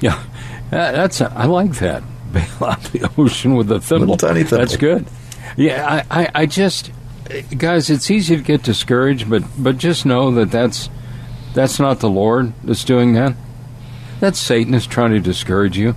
Yeah, 0.01 0.23
that's, 0.71 1.21
I 1.21 1.47
like 1.47 1.73
that. 1.81 2.05
Bail 2.33 2.45
out 2.63 2.83
the 2.85 3.11
ocean 3.19 3.55
with 3.55 3.71
a 3.71 3.81
thimble. 3.81 4.15
Little 4.15 4.29
tiny 4.29 4.45
thimble. 4.45 4.59
That's 4.59 4.77
good. 4.77 5.07
Yeah, 5.57 6.05
I, 6.11 6.23
I, 6.23 6.29
I 6.35 6.47
just, 6.47 6.91
guys, 7.57 7.91
it's 7.91 8.11
easy 8.11 8.37
to 8.37 8.43
get 8.43 8.63
discouraged, 8.63 9.29
but 9.29 9.43
but 9.59 9.79
just 9.79 10.07
know 10.07 10.31
that 10.33 10.51
that's 10.51 10.89
that's 11.55 11.81
not 11.81 12.01
the 12.01 12.09
Lord 12.09 12.53
that's 12.63 12.85
doing 12.85 13.15
that. 13.15 13.35
That's 14.21 14.39
Satan 14.39 14.75
is 14.75 14.87
trying 14.87 15.13
to 15.13 15.21
discourage 15.21 15.77
you. 15.77 15.95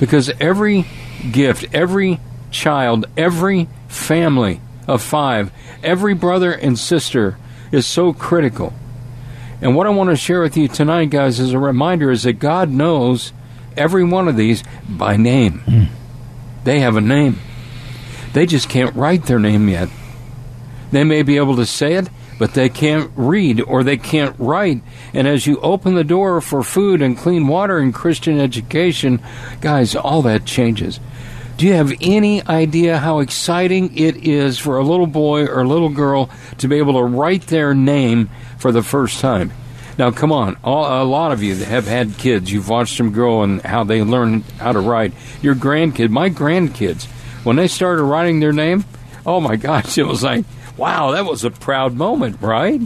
Because 0.00 0.30
every 0.40 0.86
gift, 1.30 1.72
every 1.72 2.20
child, 2.50 3.06
every 3.16 3.68
family 3.88 4.60
of 4.88 5.02
five, 5.02 5.52
every 5.82 6.14
brother 6.14 6.52
and 6.52 6.78
sister 6.78 7.38
is 7.70 7.86
so 7.86 8.12
critical. 8.12 8.72
And 9.60 9.76
what 9.76 9.86
I 9.86 9.90
want 9.90 10.10
to 10.10 10.16
share 10.16 10.42
with 10.42 10.56
you 10.56 10.66
tonight, 10.66 11.10
guys, 11.10 11.38
as 11.38 11.52
a 11.52 11.58
reminder 11.58 12.10
is 12.10 12.24
that 12.24 12.34
God 12.34 12.68
knows 12.68 13.32
every 13.76 14.04
one 14.04 14.28
of 14.28 14.36
these 14.36 14.62
by 14.88 15.16
name. 15.16 15.62
Mm. 15.66 15.88
They 16.64 16.80
have 16.80 16.96
a 16.96 17.00
name. 17.00 17.38
They 18.32 18.46
just 18.46 18.68
can't 18.68 18.94
write 18.94 19.26
their 19.26 19.38
name 19.38 19.68
yet. 19.68 19.88
They 20.90 21.04
may 21.04 21.22
be 21.22 21.36
able 21.36 21.56
to 21.56 21.66
say 21.66 21.94
it, 21.94 22.08
but 22.38 22.54
they 22.54 22.68
can't 22.68 23.10
read 23.16 23.60
or 23.60 23.82
they 23.82 23.96
can't 23.96 24.36
write. 24.38 24.82
And 25.14 25.26
as 25.26 25.46
you 25.46 25.60
open 25.60 25.94
the 25.94 26.04
door 26.04 26.40
for 26.40 26.62
food 26.62 27.02
and 27.02 27.16
clean 27.16 27.46
water 27.46 27.78
and 27.78 27.94
Christian 27.94 28.38
education, 28.40 29.22
guys, 29.60 29.94
all 29.94 30.22
that 30.22 30.44
changes. 30.44 31.00
Do 31.56 31.66
you 31.66 31.74
have 31.74 31.92
any 32.00 32.42
idea 32.46 32.98
how 32.98 33.20
exciting 33.20 33.96
it 33.96 34.26
is 34.26 34.58
for 34.58 34.78
a 34.78 34.84
little 34.84 35.06
boy 35.06 35.44
or 35.44 35.60
a 35.60 35.68
little 35.68 35.90
girl 35.90 36.30
to 36.58 36.68
be 36.68 36.78
able 36.78 36.94
to 36.94 37.04
write 37.04 37.46
their 37.46 37.74
name 37.74 38.30
for 38.58 38.72
the 38.72 38.82
first 38.82 39.20
time? 39.20 39.52
Now, 39.98 40.10
come 40.10 40.32
on, 40.32 40.56
all, 40.64 41.02
a 41.02 41.04
lot 41.04 41.32
of 41.32 41.42
you 41.42 41.54
that 41.56 41.68
have 41.68 41.86
had 41.86 42.16
kids, 42.16 42.50
you've 42.50 42.68
watched 42.68 42.96
them 42.96 43.12
grow 43.12 43.42
and 43.42 43.60
how 43.62 43.84
they 43.84 44.02
learn 44.02 44.40
how 44.58 44.72
to 44.72 44.80
write. 44.80 45.12
Your 45.42 45.54
grandkid, 45.54 46.10
my 46.10 46.30
grandkids, 46.30 47.04
when 47.44 47.56
they 47.56 47.68
started 47.68 48.02
writing 48.02 48.40
their 48.40 48.52
name, 48.52 48.84
oh 49.26 49.40
my 49.40 49.56
gosh, 49.56 49.98
it 49.98 50.06
was 50.06 50.22
like, 50.22 50.44
wow, 50.76 51.10
that 51.12 51.24
was 51.24 51.44
a 51.44 51.50
proud 51.50 51.94
moment, 51.94 52.40
right? 52.40 52.80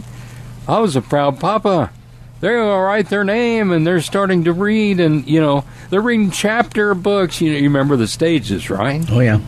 I 0.67 0.79
was 0.79 0.95
a 0.95 1.01
proud 1.01 1.39
papa. 1.39 1.91
They're 2.39 2.61
write 2.61 3.09
their 3.09 3.23
name 3.23 3.71
and 3.71 3.87
they're 3.87 4.01
starting 4.01 4.43
to 4.43 4.53
read, 4.53 4.99
and, 4.99 5.27
you 5.27 5.41
know, 5.41 5.63
they're 5.89 6.01
reading 6.01 6.29
chapter 6.29 6.93
books. 6.93 7.41
You, 7.41 7.51
know, 7.51 7.57
you 7.57 7.63
remember 7.63 7.95
the 7.95 8.07
stages, 8.07 8.69
right? 8.69 9.03
Oh, 9.09 9.21
yeah. 9.21 9.39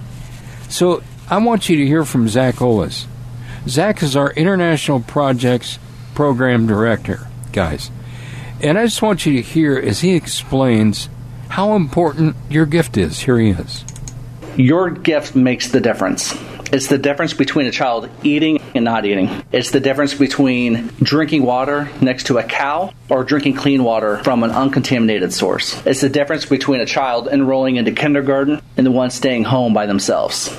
So 0.70 1.04
I 1.30 1.38
want 1.38 1.70
you 1.70 1.78
to 1.78 1.86
hear 1.86 2.06
from 2.06 2.28
Zach 2.28 2.56
Olis. 2.56 3.06
Zach 3.68 4.02
is 4.02 4.16
our 4.16 4.32
International 4.32 5.00
Projects 5.00 5.78
Program 6.16 6.66
Director, 6.66 7.29
guys. 7.52 7.92
And 8.62 8.78
I 8.78 8.86
just 8.86 9.02
want 9.02 9.26
you 9.26 9.34
to 9.34 9.42
hear 9.42 9.78
as 9.78 10.02
he 10.02 10.16
explains 10.16 11.10
how 11.48 11.76
important 11.76 12.36
your 12.50 12.66
gift 12.66 12.98
is. 12.98 13.20
Here 13.20 13.40
he 13.40 13.50
is. 13.50 13.86
Your 14.58 14.90
gift 14.90 15.36
makes 15.36 15.70
the 15.70 15.80
difference. 15.80 16.36
It's 16.72 16.88
the 16.88 17.00
difference 17.00 17.34
between 17.34 17.66
a 17.66 17.72
child 17.72 18.10
eating 18.22 18.62
and 18.76 18.86
not 18.86 19.06
eating. 19.06 19.44
It's 19.52 19.72
the 19.72 19.80
difference 19.80 20.14
between 20.14 20.88
drinking 21.02 21.42
water 21.44 21.90
next 22.00 22.28
to 22.28 22.38
a 22.38 22.44
cow 22.44 22.94
or 23.10 23.24
drinking 23.24 23.56
clean 23.56 23.84
water 23.84 24.24
from 24.24 24.44
an 24.44 24.52
uncontaminated 24.52 25.34
source. 25.34 25.82
It's 25.88 26.02
the 26.02 26.10
difference 26.10 26.46
between 26.46 26.80
a 26.82 26.86
child 26.86 27.28
enrolling 27.28 27.78
into 27.78 27.92
kindergarten 27.92 28.62
and 28.78 28.86
the 28.86 28.92
one 28.92 29.10
staying 29.10 29.46
home 29.46 29.74
by 29.74 29.88
themselves. 29.88 30.56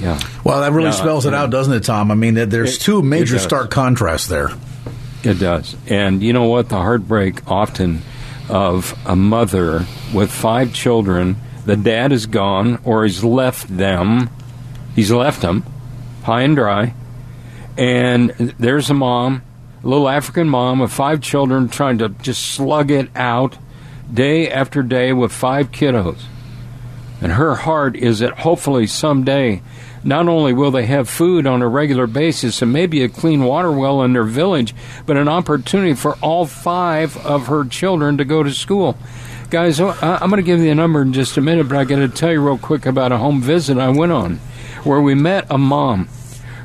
Yeah. 0.00 0.20
Well, 0.44 0.60
that 0.60 0.70
really 0.72 0.90
yeah, 0.90 0.92
spells 0.92 1.26
it 1.26 1.32
yeah. 1.32 1.42
out, 1.42 1.50
doesn't 1.50 1.72
it, 1.72 1.82
Tom? 1.82 2.12
I 2.12 2.14
mean, 2.14 2.34
there's 2.34 2.76
it, 2.76 2.80
two 2.80 3.02
major 3.02 3.40
stark 3.40 3.70
contrasts 3.72 4.28
there. 4.28 4.50
It 5.24 5.38
does. 5.38 5.76
And 5.88 6.22
you 6.22 6.32
know 6.32 6.44
what? 6.44 6.68
The 6.68 6.76
heartbreak 6.76 7.50
often 7.50 8.02
of 8.48 8.98
a 9.04 9.16
mother 9.16 9.86
with 10.14 10.30
five 10.30 10.72
children, 10.72 11.36
the 11.66 11.76
dad 11.76 12.12
is 12.12 12.26
gone 12.26 12.80
or 12.84 13.04
he's 13.04 13.22
left 13.22 13.76
them 13.76 14.30
He's 14.98 15.12
left 15.12 15.42
them 15.42 15.62
high 16.24 16.42
and 16.42 16.56
dry. 16.56 16.92
And 17.76 18.30
there's 18.58 18.90
a 18.90 18.94
mom, 18.94 19.42
a 19.84 19.86
little 19.86 20.08
African 20.08 20.48
mom 20.48 20.80
of 20.80 20.92
five 20.92 21.20
children 21.20 21.68
trying 21.68 21.98
to 21.98 22.08
just 22.08 22.42
slug 22.42 22.90
it 22.90 23.08
out 23.14 23.58
day 24.12 24.50
after 24.50 24.82
day 24.82 25.12
with 25.12 25.30
five 25.30 25.70
kiddos. 25.70 26.22
And 27.20 27.30
her 27.30 27.54
heart 27.54 27.94
is 27.94 28.18
that 28.18 28.40
hopefully 28.40 28.88
someday 28.88 29.62
not 30.04 30.28
only 30.28 30.52
will 30.52 30.70
they 30.70 30.86
have 30.86 31.08
food 31.08 31.46
on 31.46 31.62
a 31.62 31.68
regular 31.68 32.06
basis 32.06 32.62
and 32.62 32.72
maybe 32.72 33.02
a 33.02 33.08
clean 33.08 33.44
water 33.44 33.72
well 33.72 34.02
in 34.02 34.12
their 34.12 34.24
village, 34.24 34.74
but 35.06 35.16
an 35.16 35.28
opportunity 35.28 35.94
for 35.94 36.14
all 36.16 36.46
five 36.46 37.16
of 37.26 37.46
her 37.46 37.64
children 37.64 38.18
to 38.18 38.24
go 38.24 38.42
to 38.42 38.52
school. 38.52 38.96
Guys, 39.50 39.80
oh, 39.80 39.96
I'm 40.02 40.30
going 40.30 40.42
to 40.42 40.46
give 40.46 40.60
you 40.60 40.70
a 40.70 40.74
number 40.74 41.02
in 41.02 41.12
just 41.12 41.36
a 41.36 41.40
minute, 41.40 41.68
but 41.68 41.78
I 41.78 41.84
got 41.84 41.96
to 41.96 42.08
tell 42.08 42.32
you 42.32 42.44
real 42.44 42.58
quick 42.58 42.84
about 42.84 43.12
a 43.12 43.18
home 43.18 43.40
visit 43.40 43.78
I 43.78 43.88
went 43.88 44.12
on 44.12 44.40
where 44.84 45.00
we 45.00 45.14
met 45.14 45.46
a 45.50 45.58
mom. 45.58 46.08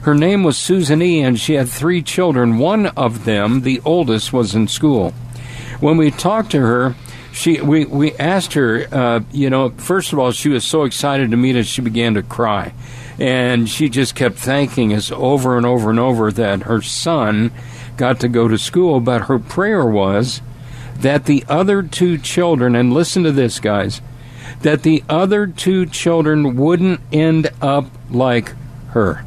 Her 0.02 0.14
name 0.14 0.44
was 0.44 0.58
Susan 0.58 1.02
E., 1.02 1.22
and 1.22 1.40
she 1.40 1.54
had 1.54 1.70
three 1.70 2.02
children. 2.02 2.58
One 2.58 2.88
of 2.88 3.24
them, 3.24 3.62
the 3.62 3.82
oldest, 3.86 4.34
was 4.34 4.54
in 4.54 4.68
school. 4.68 5.12
When 5.80 5.98
we 5.98 6.12
talked 6.12 6.52
to 6.52 6.60
her, 6.60 6.96
she 7.34 7.60
we, 7.60 7.86
we 7.86 8.14
asked 8.14 8.54
her, 8.54 8.88
uh, 8.92 9.20
you 9.32 9.50
know, 9.50 9.72
first 9.72 10.14
of 10.14 10.20
all, 10.20 10.32
she 10.32 10.50
was 10.50 10.64
so 10.64 10.84
excited 10.84 11.32
to 11.32 11.38
meet 11.38 11.56
us, 11.56 11.66
she 11.66 11.82
began 11.82 12.14
to 12.14 12.24
cry. 12.24 12.74
And 13.20 13.70
she 13.70 13.90
just 13.90 14.16
kept 14.16 14.38
thanking 14.38 14.94
us 14.94 15.12
over 15.12 15.58
and 15.58 15.66
over 15.66 15.90
and 15.90 16.00
over 16.00 16.32
that 16.32 16.64
her 16.64 16.82
son 16.82 17.52
got 17.98 18.20
to 18.22 18.28
go 18.28 18.48
to 18.48 18.58
school, 18.58 19.00
but 19.00 19.24
her 19.24 19.38
prayer 19.38 19.86
was 19.86 20.42
that 20.96 21.26
the 21.26 21.44
other 21.50 21.84
two 21.84 22.18
children, 22.18 22.76
and 22.76 22.94
listen 22.94 23.24
to 23.24 23.32
this, 23.32 23.60
guys, 23.60 24.02
that 24.62 24.84
the 24.84 25.04
other 25.10 25.46
two 25.46 25.86
children 25.86 26.56
wouldn't 26.56 27.02
end 27.12 27.52
up 27.62 27.86
like 28.10 28.54
her 28.90 29.26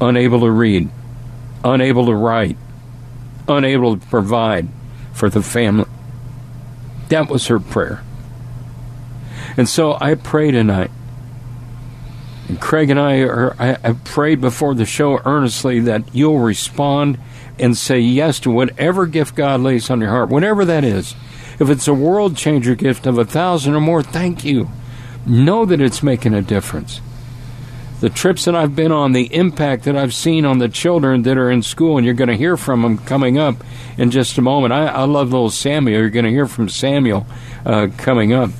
unable 0.00 0.40
to 0.40 0.50
read, 0.50 0.88
unable 1.62 2.06
to 2.06 2.14
write, 2.14 2.56
unable 3.46 3.96
to 3.96 4.06
provide 4.06 4.68
for 5.12 5.28
the 5.28 5.42
family. 5.42 5.89
That 7.10 7.28
was 7.28 7.46
her 7.48 7.60
prayer. 7.60 8.02
And 9.56 9.68
so 9.68 9.96
I 10.00 10.14
pray 10.14 10.50
tonight. 10.50 10.90
And 12.48 12.60
Craig 12.60 12.90
and 12.90 12.98
I 12.98 13.20
are, 13.20 13.54
I, 13.58 13.76
I 13.84 13.92
prayed 13.92 14.40
before 14.40 14.74
the 14.74 14.86
show 14.86 15.20
earnestly 15.24 15.80
that 15.80 16.14
you'll 16.14 16.38
respond 16.38 17.18
and 17.58 17.76
say 17.76 18.00
yes 18.00 18.40
to 18.40 18.50
whatever 18.50 19.06
gift 19.06 19.34
God 19.34 19.60
lays 19.60 19.90
on 19.90 20.00
your 20.00 20.10
heart, 20.10 20.30
whatever 20.30 20.64
that 20.64 20.82
is. 20.82 21.14
If 21.60 21.68
it's 21.68 21.86
a 21.86 21.94
world 21.94 22.36
changer 22.36 22.74
gift 22.74 23.06
of 23.06 23.18
a 23.18 23.24
thousand 23.24 23.74
or 23.74 23.80
more, 23.80 24.02
thank 24.02 24.44
you. 24.44 24.70
Know 25.26 25.66
that 25.66 25.80
it's 25.80 26.02
making 26.02 26.32
a 26.32 26.42
difference. 26.42 27.00
The 28.00 28.10
trips 28.10 28.46
that 28.46 28.54
I've 28.54 28.74
been 28.74 28.92
on, 28.92 29.12
the 29.12 29.32
impact 29.34 29.84
that 29.84 29.96
I've 29.96 30.14
seen 30.14 30.44
on 30.44 30.58
the 30.58 30.68
children 30.68 31.22
that 31.22 31.36
are 31.36 31.50
in 31.50 31.62
school, 31.62 31.96
and 31.98 32.04
you're 32.04 32.14
going 32.14 32.28
to 32.30 32.36
hear 32.36 32.56
from 32.56 32.82
them 32.82 32.98
coming 32.98 33.38
up 33.38 33.56
in 33.98 34.10
just 34.10 34.38
a 34.38 34.42
moment. 34.42 34.72
I, 34.72 34.86
I 34.86 35.04
love 35.04 35.30
little 35.30 35.50
Samuel. 35.50 36.00
You're 36.00 36.10
going 36.10 36.24
to 36.24 36.30
hear 36.30 36.46
from 36.46 36.68
Samuel 36.68 37.26
uh, 37.64 37.88
coming 37.98 38.32
up. 38.32 38.50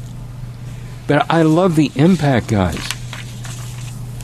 But 1.07 1.31
I 1.31 1.42
love 1.42 1.74
the 1.74 1.90
impact, 1.96 2.48
guys 2.48 2.79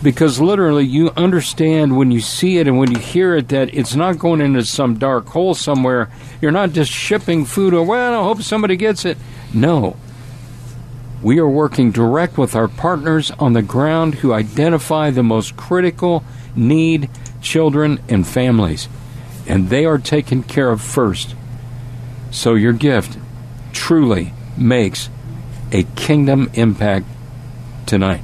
because 0.02 0.40
literally 0.40 0.84
you 0.84 1.10
understand 1.16 1.96
when 1.96 2.10
you 2.10 2.20
see 2.20 2.58
it 2.58 2.68
and 2.68 2.78
when 2.78 2.90
you 2.90 2.98
hear 2.98 3.34
it 3.34 3.48
that 3.48 3.74
it's 3.74 3.94
not 3.94 4.18
going 4.18 4.40
into 4.40 4.64
some 4.64 4.98
dark 4.98 5.26
hole 5.26 5.54
somewhere. 5.54 6.10
You're 6.40 6.52
not 6.52 6.70
just 6.70 6.92
shipping 6.92 7.44
food 7.44 7.74
or, 7.74 7.84
well, 7.84 8.20
I 8.20 8.22
hope 8.22 8.42
somebody 8.42 8.76
gets 8.76 9.04
it. 9.04 9.18
No. 9.52 9.96
We 11.22 11.38
are 11.38 11.48
working 11.48 11.90
direct 11.90 12.36
with 12.36 12.54
our 12.54 12.68
partners 12.68 13.30
on 13.32 13.52
the 13.52 13.62
ground 13.62 14.16
who 14.16 14.32
identify 14.32 15.10
the 15.10 15.22
most 15.22 15.56
critical 15.56 16.24
need 16.54 17.10
children 17.40 18.00
and 18.08 18.26
families, 18.26 18.88
and 19.46 19.68
they 19.68 19.84
are 19.84 19.98
taken 19.98 20.42
care 20.42 20.70
of 20.70 20.80
first. 20.82 21.34
So 22.30 22.54
your 22.54 22.72
gift 22.72 23.18
truly 23.72 24.32
makes 24.56 25.08
a 25.72 25.84
kingdom 25.94 26.50
impact 26.54 27.06
tonight. 27.86 28.22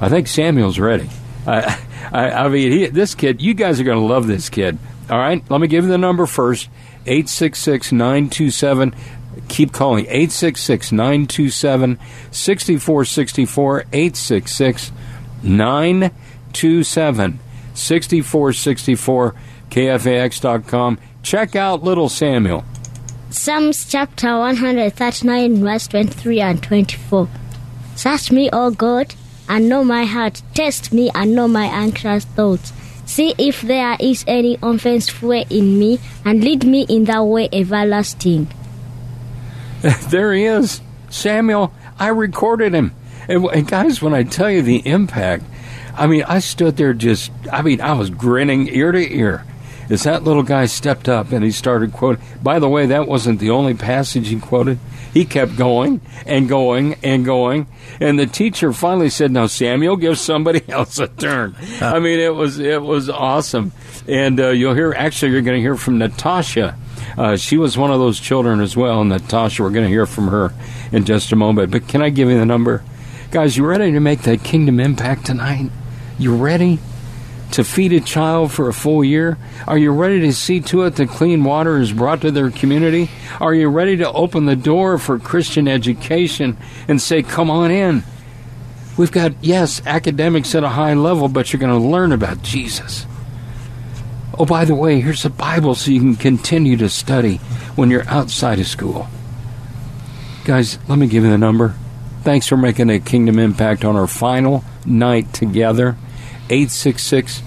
I 0.00 0.08
think 0.08 0.28
Samuel's 0.28 0.78
ready. 0.78 1.10
I, 1.46 1.80
I, 2.12 2.30
I 2.30 2.48
mean, 2.48 2.72
he, 2.72 2.86
this 2.86 3.14
kid, 3.14 3.42
you 3.42 3.54
guys 3.54 3.80
are 3.80 3.84
going 3.84 3.98
to 3.98 4.04
love 4.04 4.26
this 4.26 4.48
kid. 4.48 4.78
All 5.10 5.18
right, 5.18 5.42
let 5.50 5.60
me 5.60 5.66
give 5.68 5.84
you 5.84 5.90
the 5.90 5.98
number 5.98 6.26
first 6.26 6.68
866 7.06 7.92
927. 7.92 8.94
Keep 9.54 9.72
calling 9.72 10.06
866 10.06 10.90
927 10.90 11.98
6464. 12.32 13.80
866 13.92 14.92
927 15.44 17.38
6464. 17.74 19.34
KFAX.com. 19.70 20.98
Check 21.22 21.54
out 21.54 21.84
Little 21.84 22.08
Samuel. 22.08 22.64
Psalms 23.30 23.86
chapter 23.88 24.38
139, 24.38 25.62
verse 25.62 25.86
23 25.86 26.40
and 26.40 26.60
24. 26.62 27.28
Search 27.94 28.32
me, 28.32 28.50
O 28.52 28.72
God 28.72 29.14
and 29.48 29.68
know 29.68 29.84
my 29.84 30.04
heart. 30.04 30.42
Test 30.54 30.92
me 30.92 31.10
and 31.14 31.34
know 31.34 31.48
my 31.48 31.66
anxious 31.66 32.24
thoughts. 32.24 32.72
See 33.06 33.34
if 33.38 33.62
there 33.62 33.96
is 34.00 34.24
any 34.26 34.58
offensive 34.62 35.22
way 35.22 35.44
in 35.50 35.78
me, 35.78 36.00
and 36.24 36.42
lead 36.42 36.64
me 36.64 36.86
in 36.88 37.04
the 37.04 37.22
way 37.22 37.48
everlasting. 37.52 38.48
there 40.08 40.32
he 40.32 40.44
is, 40.44 40.80
Samuel. 41.10 41.72
I 41.98 42.08
recorded 42.08 42.74
him. 42.74 42.92
And, 43.28 43.44
and 43.46 43.68
guys, 43.68 44.02
when 44.02 44.14
I 44.14 44.22
tell 44.22 44.50
you 44.50 44.62
the 44.62 44.86
impact, 44.86 45.44
I 45.96 46.06
mean, 46.06 46.24
I 46.24 46.40
stood 46.40 46.76
there 46.76 46.92
just, 46.92 47.30
I 47.52 47.62
mean, 47.62 47.80
I 47.80 47.92
was 47.92 48.10
grinning 48.10 48.68
ear 48.68 48.92
to 48.92 49.14
ear 49.14 49.44
as 49.90 50.04
that 50.04 50.24
little 50.24 50.42
guy 50.42 50.66
stepped 50.66 51.08
up 51.08 51.32
and 51.32 51.44
he 51.44 51.50
started 51.50 51.92
quoting. 51.92 52.24
By 52.42 52.58
the 52.58 52.68
way, 52.68 52.86
that 52.86 53.06
wasn't 53.06 53.40
the 53.40 53.50
only 53.50 53.74
passage 53.74 54.28
he 54.28 54.38
quoted. 54.40 54.78
He 55.12 55.24
kept 55.24 55.56
going 55.56 56.00
and 56.26 56.48
going 56.48 56.96
and 57.04 57.24
going, 57.24 57.68
and 58.00 58.18
the 58.18 58.26
teacher 58.26 58.72
finally 58.72 59.10
said, 59.10 59.30
"Now, 59.30 59.46
Samuel, 59.46 59.96
give 59.96 60.18
somebody 60.18 60.62
else 60.68 60.98
a 60.98 61.06
turn." 61.06 61.54
I 61.80 62.00
mean, 62.00 62.18
it 62.18 62.34
was 62.34 62.58
it 62.58 62.82
was 62.82 63.08
awesome, 63.08 63.70
and 64.08 64.40
uh, 64.40 64.48
you'll 64.48 64.74
hear. 64.74 64.92
Actually, 64.92 65.30
you're 65.30 65.42
going 65.42 65.56
to 65.56 65.62
hear 65.62 65.76
from 65.76 65.98
Natasha. 65.98 66.76
Uh, 67.16 67.36
she 67.36 67.56
was 67.56 67.78
one 67.78 67.90
of 67.90 67.98
those 67.98 68.20
children 68.20 68.60
as 68.60 68.76
well, 68.76 69.00
and 69.00 69.10
Natasha. 69.10 69.62
We're 69.62 69.70
going 69.70 69.84
to 69.84 69.90
hear 69.90 70.06
from 70.06 70.28
her 70.28 70.52
in 70.92 71.04
just 71.04 71.32
a 71.32 71.36
moment. 71.36 71.70
But 71.70 71.88
can 71.88 72.02
I 72.02 72.10
give 72.10 72.28
you 72.28 72.38
the 72.38 72.46
number, 72.46 72.82
guys? 73.30 73.56
You 73.56 73.64
ready 73.66 73.92
to 73.92 74.00
make 74.00 74.22
that 74.22 74.42
kingdom 74.42 74.80
impact 74.80 75.26
tonight? 75.26 75.70
You 76.18 76.36
ready? 76.36 76.78
to 77.54 77.62
feed 77.62 77.92
a 77.92 78.00
child 78.00 78.50
for 78.50 78.68
a 78.68 78.72
full 78.72 79.04
year? 79.04 79.38
Are 79.68 79.78
you 79.78 79.92
ready 79.92 80.20
to 80.22 80.32
see 80.32 80.60
to 80.62 80.82
it 80.82 80.96
that 80.96 81.08
clean 81.08 81.44
water 81.44 81.78
is 81.78 81.92
brought 81.92 82.20
to 82.22 82.32
their 82.32 82.50
community? 82.50 83.10
Are 83.40 83.54
you 83.54 83.68
ready 83.68 83.96
to 83.98 84.10
open 84.10 84.46
the 84.46 84.56
door 84.56 84.98
for 84.98 85.20
Christian 85.20 85.68
education 85.68 86.56
and 86.88 87.00
say, 87.00 87.22
come 87.22 87.50
on 87.50 87.70
in? 87.70 88.02
We've 88.96 89.12
got, 89.12 89.32
yes, 89.40 89.80
academics 89.86 90.54
at 90.56 90.64
a 90.64 90.68
high 90.68 90.94
level, 90.94 91.28
but 91.28 91.52
you're 91.52 91.60
going 91.60 91.80
to 91.80 91.88
learn 91.88 92.10
about 92.10 92.42
Jesus. 92.42 93.06
Oh, 94.36 94.46
by 94.46 94.64
the 94.64 94.74
way, 94.74 95.00
here's 95.00 95.24
a 95.24 95.30
Bible 95.30 95.74
so 95.74 95.90
you 95.90 96.00
can 96.00 96.16
continue 96.16 96.76
to 96.78 96.88
study 96.88 97.36
when 97.76 97.90
you're 97.90 98.08
outside 98.08 98.58
of 98.58 98.66
school. 98.66 99.06
Guys, 100.44 100.78
let 100.88 100.98
me 100.98 101.06
give 101.06 101.24
you 101.24 101.30
the 101.30 101.38
number. 101.38 101.74
Thanks 102.22 102.46
for 102.46 102.56
making 102.56 102.90
a 102.90 102.98
kingdom 102.98 103.38
impact 103.38 103.84
on 103.84 103.96
our 103.96 104.06
final 104.06 104.64
night 104.84 105.32
together. 105.32 105.96
866 106.50 107.42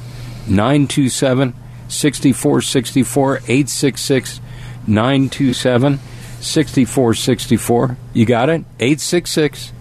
927 0.48 1.54
6464. 1.88 3.38
866 3.38 4.42
927 4.88 6.00
6464. 6.40 7.98
You 8.14 8.26
got 8.26 8.50
it? 8.50 8.66
866 8.80 9.74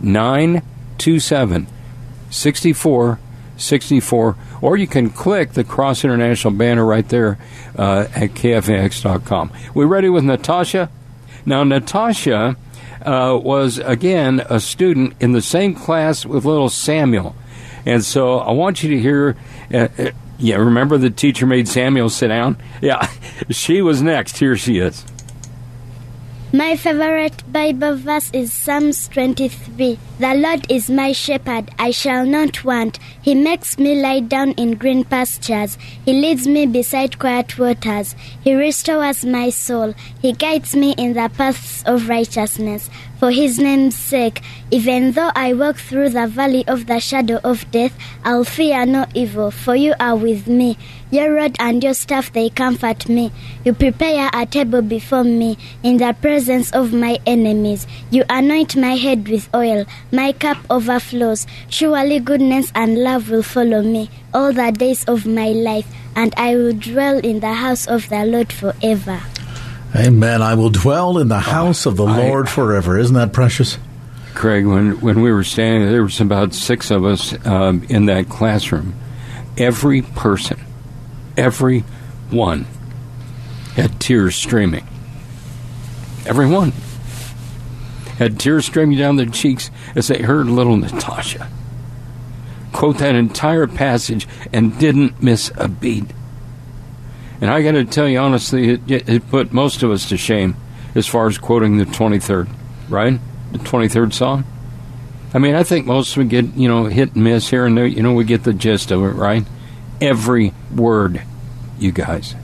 927 0.00 1.66
6464. 2.30 4.36
Or 4.60 4.76
you 4.76 4.86
can 4.86 5.10
click 5.10 5.52
the 5.52 5.64
Cross 5.64 6.04
International 6.04 6.52
banner 6.52 6.84
right 6.84 7.08
there 7.08 7.38
uh, 7.76 8.06
at 8.14 8.30
kfax.com. 8.30 9.52
We're 9.74 9.86
ready 9.86 10.08
with 10.08 10.24
Natasha? 10.24 10.90
Now, 11.46 11.64
Natasha 11.64 12.56
uh, 13.02 13.38
was, 13.42 13.78
again, 13.78 14.40
a 14.50 14.60
student 14.60 15.14
in 15.20 15.32
the 15.32 15.42
same 15.42 15.74
class 15.74 16.26
with 16.26 16.44
little 16.44 16.68
Samuel. 16.68 17.34
And 17.86 18.04
so 18.04 18.38
I 18.38 18.52
want 18.52 18.82
you 18.82 18.90
to 18.90 19.00
hear. 19.00 19.36
Uh, 19.72 19.88
uh, 19.98 20.10
yeah, 20.38 20.56
remember 20.56 20.98
the 20.98 21.10
teacher 21.10 21.46
made 21.46 21.66
Samuel 21.68 22.10
sit 22.10 22.28
down? 22.28 22.58
Yeah, 22.80 23.10
she 23.50 23.82
was 23.82 24.02
next. 24.02 24.38
Here 24.38 24.56
she 24.56 24.78
is. 24.78 25.04
My 26.52 26.76
favorite 26.76 27.42
Bible 27.52 27.96
verse 27.96 28.30
is 28.32 28.52
Psalms 28.52 29.08
23. 29.08 29.98
The 30.18 30.34
Lord 30.34 30.66
is 30.68 30.90
my 30.90 31.12
shepherd, 31.12 31.70
I 31.78 31.92
shall 31.92 32.26
not 32.26 32.64
want. 32.64 32.98
He 33.22 33.36
makes 33.36 33.78
me 33.78 33.94
lie 34.02 34.18
down 34.18 34.50
in 34.52 34.74
green 34.74 35.04
pastures. 35.04 35.78
He 36.04 36.12
leads 36.12 36.44
me 36.44 36.66
beside 36.66 37.20
quiet 37.20 37.56
waters. 37.56 38.16
He 38.42 38.52
restores 38.52 39.24
my 39.24 39.50
soul. 39.50 39.94
He 40.20 40.32
guides 40.32 40.74
me 40.74 40.92
in 40.98 41.12
the 41.12 41.30
paths 41.32 41.84
of 41.86 42.08
righteousness 42.08 42.90
for 43.18 43.30
his 43.30 43.58
name's 43.58 43.96
sake. 43.96 44.40
Even 44.70 45.12
though 45.12 45.30
I 45.34 45.52
walk 45.54 45.76
through 45.76 46.10
the 46.10 46.26
valley 46.26 46.66
of 46.66 46.86
the 46.86 47.00
shadow 47.00 47.40
of 47.42 47.68
death, 47.70 47.96
I'll 48.24 48.44
fear 48.44 48.86
no 48.86 49.06
evil, 49.14 49.50
for 49.50 49.74
you 49.74 49.94
are 49.98 50.16
with 50.16 50.46
me. 50.46 50.78
Your 51.10 51.32
rod 51.34 51.56
and 51.58 51.82
your 51.82 51.94
staff, 51.94 52.32
they 52.32 52.50
comfort 52.50 53.08
me. 53.08 53.32
You 53.64 53.72
prepare 53.72 54.30
a 54.32 54.46
table 54.46 54.82
before 54.82 55.24
me 55.24 55.56
in 55.82 55.96
the 55.96 56.14
presence 56.20 56.70
of 56.72 56.92
my 56.92 57.18
enemies. 57.26 57.86
You 58.10 58.24
anoint 58.28 58.76
my 58.76 58.94
head 58.94 59.26
with 59.26 59.48
oil. 59.54 59.86
My 60.10 60.32
cup 60.32 60.56
overflows. 60.70 61.46
Surely 61.68 62.18
goodness 62.20 62.72
and 62.74 63.02
love 63.02 63.30
will 63.30 63.42
follow 63.42 63.82
me 63.82 64.10
all 64.32 64.52
the 64.52 64.72
days 64.72 65.04
of 65.04 65.26
my 65.26 65.48
life, 65.50 65.86
and 66.16 66.32
I 66.36 66.56
will 66.56 66.72
dwell 66.72 67.18
in 67.18 67.40
the 67.40 67.52
house 67.52 67.86
of 67.86 68.08
the 68.08 68.24
Lord 68.24 68.52
forever. 68.52 69.20
Amen. 69.94 70.42
I 70.42 70.54
will 70.54 70.70
dwell 70.70 71.18
in 71.18 71.28
the 71.28 71.40
house 71.40 71.86
of 71.86 71.96
the 71.96 72.06
I- 72.06 72.28
Lord 72.28 72.48
forever. 72.48 72.98
Isn't 72.98 73.14
that 73.14 73.32
precious? 73.32 73.78
Craig, 74.34 74.66
when, 74.66 75.00
when 75.00 75.20
we 75.20 75.32
were 75.32 75.44
standing, 75.44 75.90
there 75.90 76.02
was 76.02 76.20
about 76.20 76.54
six 76.54 76.90
of 76.90 77.04
us 77.04 77.34
um, 77.44 77.82
in 77.88 78.06
that 78.06 78.28
classroom. 78.28 78.94
Every 79.56 80.02
person, 80.02 80.60
every 81.36 81.80
one, 82.30 82.66
had 83.74 83.98
tears 83.98 84.36
streaming. 84.36 84.86
Everyone 86.24 86.72
had 88.18 88.38
tears 88.38 88.66
streaming 88.66 88.98
down 88.98 89.16
their 89.16 89.26
cheeks 89.26 89.70
as 89.94 90.08
they 90.08 90.22
heard 90.22 90.46
little 90.46 90.76
Natasha 90.76 91.48
quote 92.72 92.98
that 92.98 93.14
entire 93.14 93.66
passage 93.66 94.28
and 94.52 94.78
didn't 94.78 95.22
miss 95.22 95.50
a 95.56 95.66
beat. 95.66 96.04
And 97.40 97.50
I 97.50 97.62
got 97.62 97.72
to 97.72 97.84
tell 97.84 98.08
you 98.08 98.18
honestly, 98.18 98.70
it, 98.70 99.08
it 99.08 99.28
put 99.30 99.52
most 99.52 99.82
of 99.82 99.90
us 99.90 100.08
to 100.10 100.16
shame 100.16 100.56
as 100.94 101.06
far 101.06 101.26
as 101.26 101.38
quoting 101.38 101.78
the 101.78 101.84
23rd, 101.84 102.48
right? 102.88 103.18
The 103.52 103.58
23rd 103.58 104.12
song. 104.12 104.44
I 105.34 105.38
mean, 105.38 105.54
I 105.54 105.62
think 105.62 105.86
most 105.86 106.12
of 106.12 106.18
we 106.18 106.24
get, 106.24 106.54
you 106.54 106.68
know, 106.68 106.84
hit 106.84 107.14
and 107.14 107.24
miss 107.24 107.50
here 107.50 107.66
and 107.66 107.76
there. 107.76 107.86
You 107.86 108.02
know, 108.02 108.14
we 108.14 108.24
get 108.24 108.44
the 108.44 108.54
gist 108.54 108.90
of 108.90 109.02
it, 109.02 109.14
right? 109.14 109.44
Every 110.00 110.52
word, 110.74 111.22
you 111.78 111.92
guys. 111.92 112.34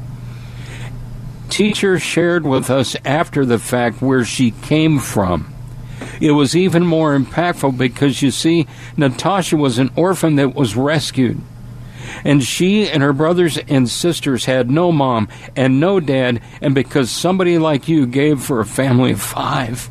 Teacher 1.48 1.98
shared 1.98 2.44
with 2.44 2.70
us 2.70 2.96
after 3.04 3.46
the 3.46 3.58
fact 3.58 4.02
where 4.02 4.24
she 4.24 4.50
came 4.50 4.98
from. 4.98 5.53
It 6.20 6.32
was 6.32 6.56
even 6.56 6.86
more 6.86 7.18
impactful 7.18 7.76
because 7.76 8.22
you 8.22 8.30
see, 8.30 8.66
Natasha 8.96 9.56
was 9.56 9.78
an 9.78 9.90
orphan 9.96 10.36
that 10.36 10.54
was 10.54 10.76
rescued. 10.76 11.40
And 12.24 12.42
she 12.42 12.88
and 12.88 13.02
her 13.02 13.12
brothers 13.12 13.58
and 13.58 13.88
sisters 13.88 14.44
had 14.44 14.70
no 14.70 14.92
mom 14.92 15.28
and 15.56 15.80
no 15.80 16.00
dad, 16.00 16.40
and 16.60 16.74
because 16.74 17.10
somebody 17.10 17.58
like 17.58 17.88
you 17.88 18.06
gave 18.06 18.42
for 18.42 18.60
a 18.60 18.66
family 18.66 19.12
of 19.12 19.20
five, 19.20 19.88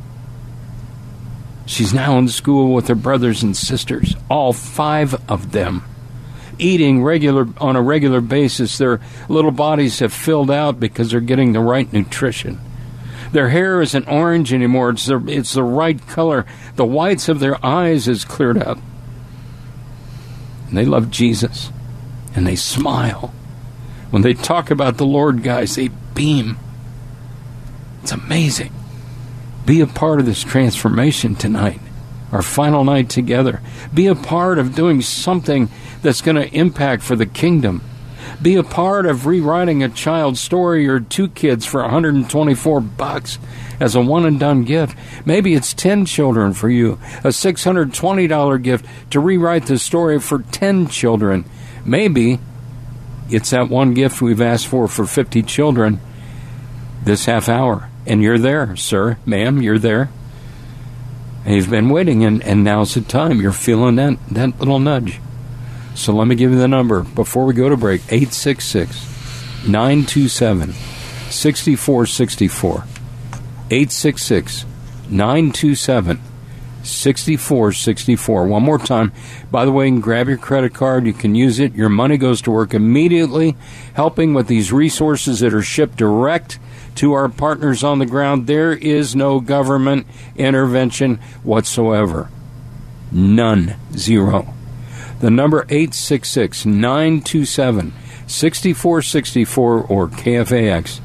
she's 1.65 1.93
now 1.93 2.17
in 2.17 2.27
school 2.27 2.73
with 2.73 2.87
her 2.87 2.95
brothers 2.95 3.43
and 3.43 3.55
sisters, 3.57 4.15
all 4.29 4.53
five 4.53 5.15
of 5.29 5.51
them, 5.51 5.83
eating 6.59 7.03
regular 7.03 7.47
on 7.57 7.75
a 7.75 7.81
regular 7.81 8.21
basis. 8.21 8.77
Their 8.77 9.01
little 9.27 9.51
bodies 9.51 9.99
have 9.99 10.13
filled 10.13 10.51
out 10.51 10.79
because 10.79 11.11
they're 11.11 11.19
getting 11.19 11.53
the 11.53 11.59
right 11.59 11.91
nutrition. 11.91 12.59
Their 13.33 13.49
hair 13.49 13.81
isn't 13.81 14.07
orange 14.07 14.53
anymore; 14.53 14.91
it's 14.91 15.07
the 15.07 15.17
it's 15.27 15.53
the 15.53 15.63
right 15.63 15.99
color. 16.07 16.45
The 16.75 16.85
whites 16.85 17.27
of 17.27 17.39
their 17.39 17.63
eyes 17.65 18.07
is 18.07 18.23
cleared 18.23 18.59
up. 18.59 18.77
And 20.69 20.77
they 20.77 20.85
love 20.85 21.11
Jesus 21.11 21.71
and 22.35 22.47
they 22.47 22.55
smile. 22.55 23.33
When 24.11 24.21
they 24.21 24.33
talk 24.33 24.69
about 24.69 24.97
the 24.97 25.05
Lord, 25.05 25.43
guys, 25.43 25.75
they 25.75 25.89
beam. 26.13 26.57
It's 28.03 28.11
amazing. 28.11 28.71
Be 29.65 29.81
a 29.81 29.87
part 29.87 30.19
of 30.19 30.25
this 30.25 30.43
transformation 30.43 31.35
tonight, 31.35 31.79
our 32.31 32.41
final 32.41 32.83
night 32.83 33.09
together. 33.09 33.61
Be 33.93 34.07
a 34.07 34.15
part 34.15 34.59
of 34.59 34.75
doing 34.75 35.01
something 35.01 35.69
that's 36.01 36.21
going 36.21 36.35
to 36.35 36.53
impact 36.53 37.01
for 37.01 37.15
the 37.15 37.25
kingdom. 37.25 37.81
Be 38.41 38.55
a 38.55 38.63
part 38.63 39.05
of 39.05 39.25
rewriting 39.25 39.83
a 39.83 39.89
child's 39.89 40.39
story 40.39 40.87
or 40.87 40.99
two 40.99 41.29
kids 41.29 41.65
for 41.65 41.81
124 41.81 42.81
bucks 42.81 43.39
as 43.79 43.95
a 43.95 44.01
one 44.01 44.25
and 44.25 44.39
done 44.39 44.63
gift. 44.63 44.97
Maybe 45.25 45.53
it's 45.53 45.73
10 45.73 46.05
children 46.05 46.53
for 46.53 46.69
you, 46.69 46.93
a 47.23 47.29
$620 47.29 48.63
gift 48.63 48.85
to 49.11 49.19
rewrite 49.19 49.67
the 49.67 49.77
story 49.77 50.19
for 50.19 50.39
10 50.39 50.87
children. 50.87 51.45
Maybe 51.85 52.39
it's 53.29 53.51
that 53.51 53.69
one 53.69 53.93
gift 53.93 54.21
we've 54.21 54.41
asked 54.41 54.67
for 54.67 54.87
for 54.87 55.05
50 55.05 55.43
children 55.43 55.99
this 57.03 57.25
half 57.25 57.49
hour. 57.49 57.89
And 58.05 58.21
you're 58.21 58.39
there, 58.39 58.75
sir, 58.75 59.17
ma'am, 59.25 59.61
you're 59.61 59.79
there. 59.79 60.09
And 61.45 61.55
you've 61.55 61.69
been 61.69 61.89
waiting, 61.89 62.23
and, 62.23 62.41
and 62.43 62.63
now's 62.63 62.93
the 62.93 63.01
time. 63.01 63.41
You're 63.41 63.51
feeling 63.51 63.95
that, 63.95 64.17
that 64.31 64.59
little 64.59 64.79
nudge. 64.79 65.19
So 65.95 66.13
let 66.13 66.27
me 66.27 66.35
give 66.35 66.51
you 66.51 66.57
the 66.57 66.67
number 66.67 67.03
before 67.03 67.45
we 67.45 67.53
go 67.53 67.69
to 67.69 67.77
break 67.77 68.01
866 68.09 69.67
927 69.67 70.73
6464. 71.29 72.83
866 73.69 74.65
927 75.09 76.19
6464. 76.83 78.45
One 78.45 78.63
more 78.63 78.77
time. 78.77 79.11
By 79.49 79.65
the 79.65 79.71
way, 79.71 79.85
you 79.85 79.93
can 79.93 80.01
grab 80.01 80.27
your 80.27 80.37
credit 80.37 80.73
card. 80.73 81.05
You 81.05 81.13
can 81.13 81.33
use 81.35 81.59
it. 81.59 81.73
Your 81.75 81.89
money 81.89 82.17
goes 82.17 82.41
to 82.41 82.51
work 82.51 82.73
immediately, 82.73 83.55
helping 83.93 84.33
with 84.33 84.47
these 84.47 84.73
resources 84.73 85.39
that 85.39 85.53
are 85.53 85.61
shipped 85.61 85.97
direct 85.97 86.59
to 86.95 87.13
our 87.13 87.29
partners 87.29 87.83
on 87.83 87.99
the 87.99 88.05
ground. 88.05 88.47
There 88.47 88.73
is 88.73 89.15
no 89.15 89.39
government 89.39 90.05
intervention 90.35 91.19
whatsoever. 91.43 92.29
None. 93.11 93.75
Zero. 93.95 94.53
The 95.23 95.31
number 95.31 95.61
866 95.69 96.65
927 96.65 97.93
6464 98.27 99.83
or 99.83 100.09
KFAX. 100.09 100.99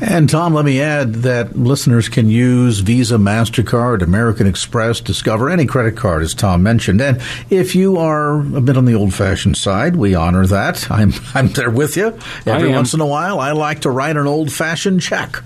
And 0.00 0.28
Tom, 0.28 0.54
let 0.54 0.64
me 0.64 0.80
add 0.80 1.14
that 1.14 1.56
listeners 1.56 2.08
can 2.08 2.28
use 2.28 2.80
Visa, 2.80 3.16
MasterCard, 3.16 4.02
American 4.02 4.48
Express, 4.48 5.00
Discover, 5.00 5.50
any 5.50 5.66
credit 5.66 5.96
card, 5.96 6.24
as 6.24 6.34
Tom 6.34 6.64
mentioned. 6.64 7.00
And 7.00 7.20
if 7.48 7.76
you 7.76 7.96
are 7.96 8.40
a 8.40 8.60
bit 8.60 8.76
on 8.76 8.86
the 8.86 8.94
old 8.94 9.14
fashioned 9.14 9.56
side, 9.56 9.94
we 9.94 10.16
honor 10.16 10.46
that. 10.46 10.90
I'm, 10.90 11.12
I'm 11.34 11.48
there 11.48 11.70
with 11.70 11.96
you. 11.96 12.18
Every 12.44 12.70
once 12.70 12.92
in 12.92 13.00
a 13.00 13.06
while, 13.06 13.38
I 13.38 13.52
like 13.52 13.82
to 13.82 13.90
write 13.90 14.16
an 14.16 14.26
old 14.26 14.52
fashioned 14.52 15.00
check. 15.00 15.42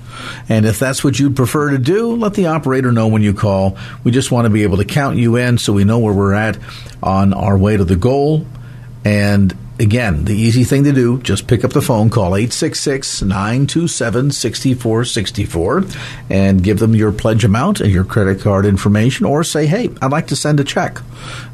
And 0.49 0.65
if 0.65 0.79
that's 0.79 1.05
what 1.05 1.19
you'd 1.19 1.37
prefer 1.37 1.71
to 1.71 1.79
do, 1.79 2.17
let 2.17 2.35
the 2.35 2.47
operator 2.47 2.91
know 2.91 3.09
when 3.09 3.23
you 3.23 3.35
call. 3.35 3.77
We 4.03 4.13
just 4.13 4.31
want 4.31 4.47
to 4.47 4.51
be 4.51 4.63
able 4.63 4.79
to 4.79 4.85
count 4.87 5.19
you 5.19 5.37
in 5.37 5.59
so 5.59 5.75
we 5.75 5.85
know 5.85 5.99
where 5.99 6.15
we're 6.15 6.33
at 6.33 6.59
on 7.03 7.33
our 7.33 7.57
way 7.57 7.77
to 7.77 7.85
the 7.85 7.97
goal. 7.97 8.47
And 9.05 9.57
again, 9.79 10.25
the 10.25 10.35
easy 10.35 10.65
thing 10.65 10.85
to 10.85 10.93
do, 10.93 11.19
just 11.21 11.47
pick 11.47 11.65
up 11.65 11.73
the 11.73 11.83
phone, 11.83 12.11
call 12.11 12.35
866 12.37 13.23
927 13.23 14.31
6464, 14.31 15.85
and 16.31 16.63
give 16.63 16.79
them 16.79 16.95
your 16.95 17.13
pledge 17.13 17.45
amount 17.45 17.81
and 17.81 17.91
your 17.91 18.05
credit 18.05 18.41
card 18.41 18.67
information, 18.67 19.27
or 19.27 19.45
say, 19.45 19.67
hey, 19.67 19.91
I'd 20.01 20.13
like 20.13 20.29
to 20.29 20.37
send 20.37 20.61
a 20.61 20.65
check. 20.65 21.01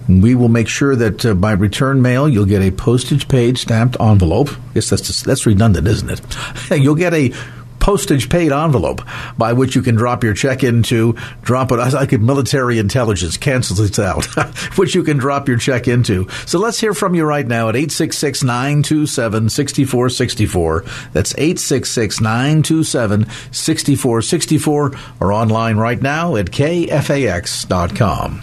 We 0.08 0.34
will 0.34 0.48
make 0.48 0.68
sure 0.68 0.96
that 0.96 1.24
uh, 1.24 1.34
by 1.34 1.52
return 1.52 2.02
mail, 2.02 2.28
you'll 2.28 2.46
get 2.46 2.62
a 2.62 2.70
postage 2.70 3.28
paid 3.28 3.58
stamped 3.58 3.96
envelope. 4.00 4.50
I 4.50 4.74
guess 4.74 4.90
that's, 4.90 5.02
just, 5.02 5.24
that's 5.24 5.46
redundant, 5.46 5.86
isn't 5.86 6.10
it? 6.10 6.80
you'll 6.82 6.94
get 6.94 7.14
a 7.14 7.32
postage 7.82 8.30
paid 8.30 8.52
envelope 8.52 9.02
by 9.36 9.52
which 9.52 9.74
you 9.74 9.82
can 9.82 9.96
drop 9.96 10.22
your 10.22 10.34
check 10.34 10.62
into, 10.62 11.16
drop 11.42 11.72
it, 11.72 11.80
I 11.80 11.88
like 11.88 12.12
military 12.12 12.78
intelligence 12.78 13.36
cancels 13.36 13.80
it 13.80 13.98
out, 13.98 14.24
which 14.76 14.94
you 14.94 15.02
can 15.02 15.16
drop 15.16 15.48
your 15.48 15.58
check 15.58 15.88
into. 15.88 16.28
So 16.46 16.60
let's 16.60 16.78
hear 16.78 16.94
from 16.94 17.16
you 17.16 17.24
right 17.24 17.46
now 17.46 17.68
at 17.68 17.74
866 17.74 18.44
927 18.44 19.48
6464. 19.48 20.84
That's 21.12 21.32
866 21.32 22.20
927 22.20 23.26
6464 23.50 24.92
or 25.18 25.32
online 25.32 25.76
right 25.76 26.00
now 26.00 26.36
at 26.36 26.46
kfax.com. 26.46 28.42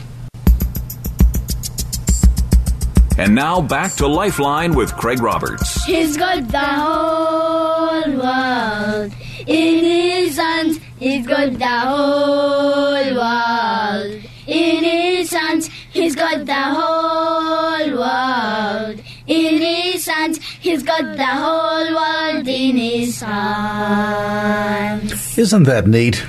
And 3.17 3.35
now 3.35 3.61
back 3.61 3.93
to 3.95 4.07
Lifeline 4.07 4.75
with 4.75 4.93
Craig 4.95 5.21
Roberts. 5.21 5.83
He's 5.85 6.17
got 6.17 6.47
the 6.49 6.59
whole 6.59 8.17
world 8.17 9.13
in 9.47 9.83
his 9.83 10.37
hands. 10.37 10.79
He's 10.99 11.25
got 11.25 11.57
the 11.57 11.65
whole 11.65 13.15
world 13.15 14.23
in 14.47 14.83
his 14.83 15.31
hands. 15.31 15.69
He's 15.91 16.15
got 16.15 16.45
the 16.45 16.53
whole 16.53 17.89
world 17.97 19.01
in 19.27 19.61
his 19.61 20.05
hands. 20.07 20.39
He's 20.59 20.83
got 20.83 21.17
the 21.17 21.25
whole 21.25 21.93
world 21.93 22.47
in 22.47 22.77
his 22.77 23.21
hands. 23.21 24.39
Isn't 25.37 25.63
that 25.63 25.87
neat? 25.87 26.23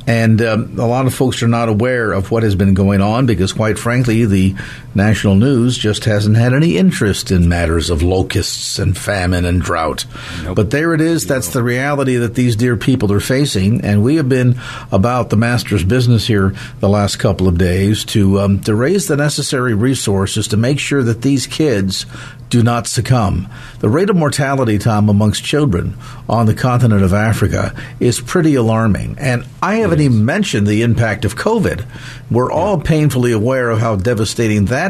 And 0.08 0.42
um, 0.42 0.78
a 0.78 0.86
lot 0.86 1.08
of 1.08 1.16
folks 1.16 1.42
are 1.42 1.48
not 1.48 1.68
aware 1.68 2.12
of 2.12 2.30
what 2.30 2.44
has 2.44 2.56
been 2.56 2.74
going 2.74 3.02
on 3.02 3.26
because, 3.26 3.54
quite 3.54 3.80
frankly, 3.80 4.26
the 4.26 4.56
national 4.96 5.36
news 5.36 5.78
just 5.78 6.06
hasn't 6.06 6.38
had 6.38 6.54
any 6.54 6.78
interest 6.78 7.32
in 7.32 7.50
matters 7.50 7.90
of 7.90 8.02
locusts 8.02 8.80
and 8.80 8.98
famine 8.98 9.46
and 9.46 9.62
drought. 9.62 10.06
Nope. 10.44 10.56
But 10.56 10.72
there 10.72 10.94
it 10.94 11.02
is. 11.02 11.28
That's 11.28 11.50
the 11.50 11.64
reality 11.64 12.16
that 12.16 12.36
these 12.36 12.56
dear 12.56 12.78
people 12.78 13.12
are 13.12 13.20
facing. 13.20 13.82
And 13.82 14.04
we 14.04 14.16
have 14.16 14.30
been 14.30 14.60
about 14.92 15.30
the 15.30 15.38
master's 15.38 15.84
business 15.84 16.28
here 16.28 16.56
the 16.80 16.90
last 16.90 17.18
couple 17.18 17.48
of 17.48 17.58
days 17.58 18.06
to 18.06 18.40
um, 18.40 18.62
to 18.62 18.76
raise 18.76 19.08
the 19.08 19.18
necessary 19.18 19.74
resources 19.74 20.48
to 20.50 20.58
make 20.58 20.80
sure 20.80 21.04
that 21.04 21.22
these 21.22 21.46
kids 21.48 22.06
do 22.50 22.64
not 22.64 22.88
succumb. 22.88 23.50
The 23.80 23.90
rate 23.90 24.10
of 24.10 24.16
mortality, 24.16 24.78
Tom, 24.78 25.10
amongst 25.10 25.44
children 25.44 25.98
on 26.30 26.46
the 26.46 26.54
continent 26.54 27.04
of 27.04 27.14
Africa 27.14 27.76
is 28.00 28.22
pretty 28.22 28.56
alarming. 28.56 29.18
And 29.20 29.46
I 29.62 29.76
haven't 29.76 30.00
even 30.00 30.26
mentioned 30.26 30.68
the 30.68 30.84
impact 30.84 31.26
of 31.26 31.36
COVID. 31.36 31.86
We're 32.30 32.52
all 32.52 32.80
painfully 32.80 33.32
aware 33.32 33.70
of 33.70 33.80
how 33.80 33.96
devastating 33.96 34.66
that 34.66 34.85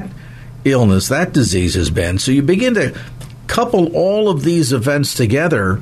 illness, 0.66 1.08
that 1.08 1.32
disease 1.32 1.76
has 1.76 1.90
been. 1.90 2.18
So 2.18 2.32
you 2.32 2.42
begin 2.42 2.74
to 2.74 3.00
couple 3.48 3.96
all 3.96 4.30
of 4.30 4.44
these 4.44 4.74
events 4.74 5.14
together. 5.14 5.82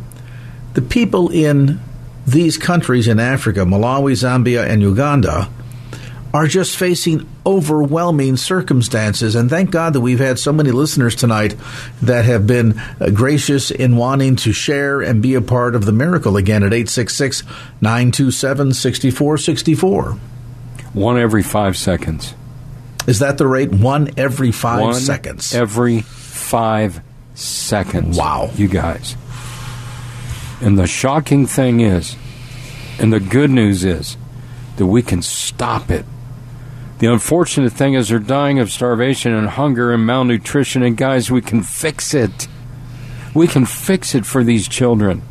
The 0.74 0.82
people 0.82 1.30
in 1.30 1.80
these 2.28 2.58
countries 2.58 3.08
in 3.08 3.20
Africa, 3.20 3.62
Malawi, 3.62 4.14
Zambia, 4.14 4.68
and 4.68 4.82
Uganda, 4.82 5.50
are 6.34 6.48
just 6.48 6.76
facing 6.76 7.30
overwhelming 7.46 8.38
circumstances. 8.38 9.36
And 9.36 9.50
thank 9.50 9.70
God 9.70 9.94
that 9.94 10.02
we've 10.02 10.20
had 10.20 10.40
so 10.40 10.52
many 10.52 10.72
listeners 10.72 11.16
tonight 11.16 11.56
that 12.02 12.26
have 12.26 12.48
been 12.48 12.80
uh, 13.00 13.12
gracious 13.12 13.70
in 13.70 13.98
wanting 13.98 14.36
to 14.38 14.52
share 14.52 15.02
and 15.02 15.22
be 15.22 15.36
a 15.36 15.42
part 15.42 15.76
of 15.76 15.86
the 15.86 15.92
miracle 15.92 16.36
again 16.36 16.64
at 16.64 16.74
866 16.74 17.44
927 17.82 18.74
6464. 18.74 20.12
One 20.94 21.20
every 21.20 21.44
five 21.44 21.78
seconds. 21.78 22.34
Is 23.08 23.20
that 23.20 23.38
the 23.38 23.48
rate? 23.48 23.72
One 23.72 24.12
every 24.18 24.52
five 24.52 24.82
One 24.82 24.94
seconds. 24.96 25.54
Every 25.54 26.02
five 26.02 27.02
seconds. 27.34 28.18
Wow. 28.18 28.52
You 28.56 28.68
guys. 28.68 29.18
And 30.62 30.80
the 30.80 30.88
shocking 30.88 31.46
thing 31.46 31.82
is, 31.82 32.16
and 33.00 33.12
the 33.12 33.20
good 33.20 33.50
news 33.50 33.84
is, 33.84 34.18
that 34.78 34.86
we 34.86 35.02
can 35.02 35.22
stop 35.22 35.92
it 35.92 36.06
the 37.04 37.12
unfortunate 37.12 37.74
thing 37.74 37.96
is 37.96 38.08
they're 38.08 38.18
dying 38.18 38.60
of 38.60 38.72
starvation 38.72 39.34
and 39.34 39.50
hunger 39.50 39.92
and 39.92 40.06
malnutrition, 40.06 40.84
and 40.84 40.96
guys, 40.96 41.30
we 41.30 41.42
can 41.42 41.62
fix 41.62 42.14
it. 42.14 42.48
We 43.34 43.46
can 43.46 43.66
fix 43.66 44.16
it 44.16 44.26
for 44.26 44.42
these 44.42 44.70
children. 44.70 45.22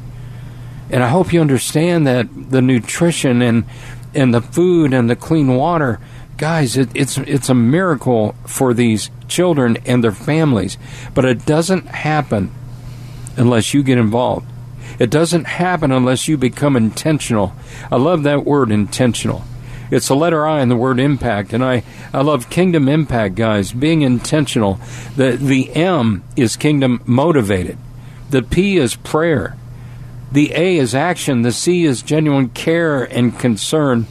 And 0.91 1.03
I 1.03 1.09
hope 1.09 1.33
you 1.33 1.41
understand 1.41 2.07
that 2.07 2.29
the 2.51 2.61
nutrition 2.61 3.41
and 3.41 3.65
and 4.15 4.35
the 4.35 4.43
food 4.43 4.93
and 4.93 5.09
the 5.09 5.17
clean 5.17 5.55
water, 5.55 5.99
guys, 6.37 6.77
it, 6.77 6.90
it's 6.95 7.18
it's 7.18 7.49
a 7.49 7.55
miracle 7.55 8.35
for 8.47 8.75
these 8.75 9.11
children 9.29 9.79
and 9.87 10.03
their 10.03 10.12
families. 10.12 10.77
But 11.14 11.25
it 11.25 11.47
doesn't 11.47 11.87
happen 11.87 12.53
unless 13.37 13.75
you 13.75 13.83
get 13.83 13.99
involved. 13.99 14.47
It 14.99 15.11
doesn't 15.11 15.45
happen 15.45 15.90
unless 15.90 16.29
you 16.29 16.37
become 16.37 16.77
intentional. 16.77 17.55
I 17.90 17.97
love 17.97 18.23
that 18.25 18.45
word 18.45 18.71
intentional. 18.71 19.42
It's 19.90 20.09
a 20.09 20.14
letter 20.14 20.47
I 20.47 20.62
in 20.62 20.71
the 20.71 20.77
word 20.77 20.99
impact, 20.99 21.53
and 21.53 21.62
I, 21.62 21.83
I 22.14 22.23
love 22.23 22.49
kingdom 22.49 22.88
impact, 22.88 23.35
guys. 23.35 23.73
Being 23.73 24.03
intentional. 24.03 24.81
The 25.16 25.33
the 25.33 25.71
M 25.75 26.25
is 26.35 26.57
kingdom 26.57 27.03
motivated. 27.05 27.77
The 28.31 28.42
P 28.42 28.79
is 28.79 28.95
prayer. 28.97 29.57
The 30.33 30.53
A 30.55 30.79
is 30.79 30.95
action. 30.95 31.42
The 31.42 31.53
C 31.53 31.85
is 31.85 32.01
genuine 32.01 32.49
care 32.49 33.05
and 33.05 33.38
concern. 33.38 34.07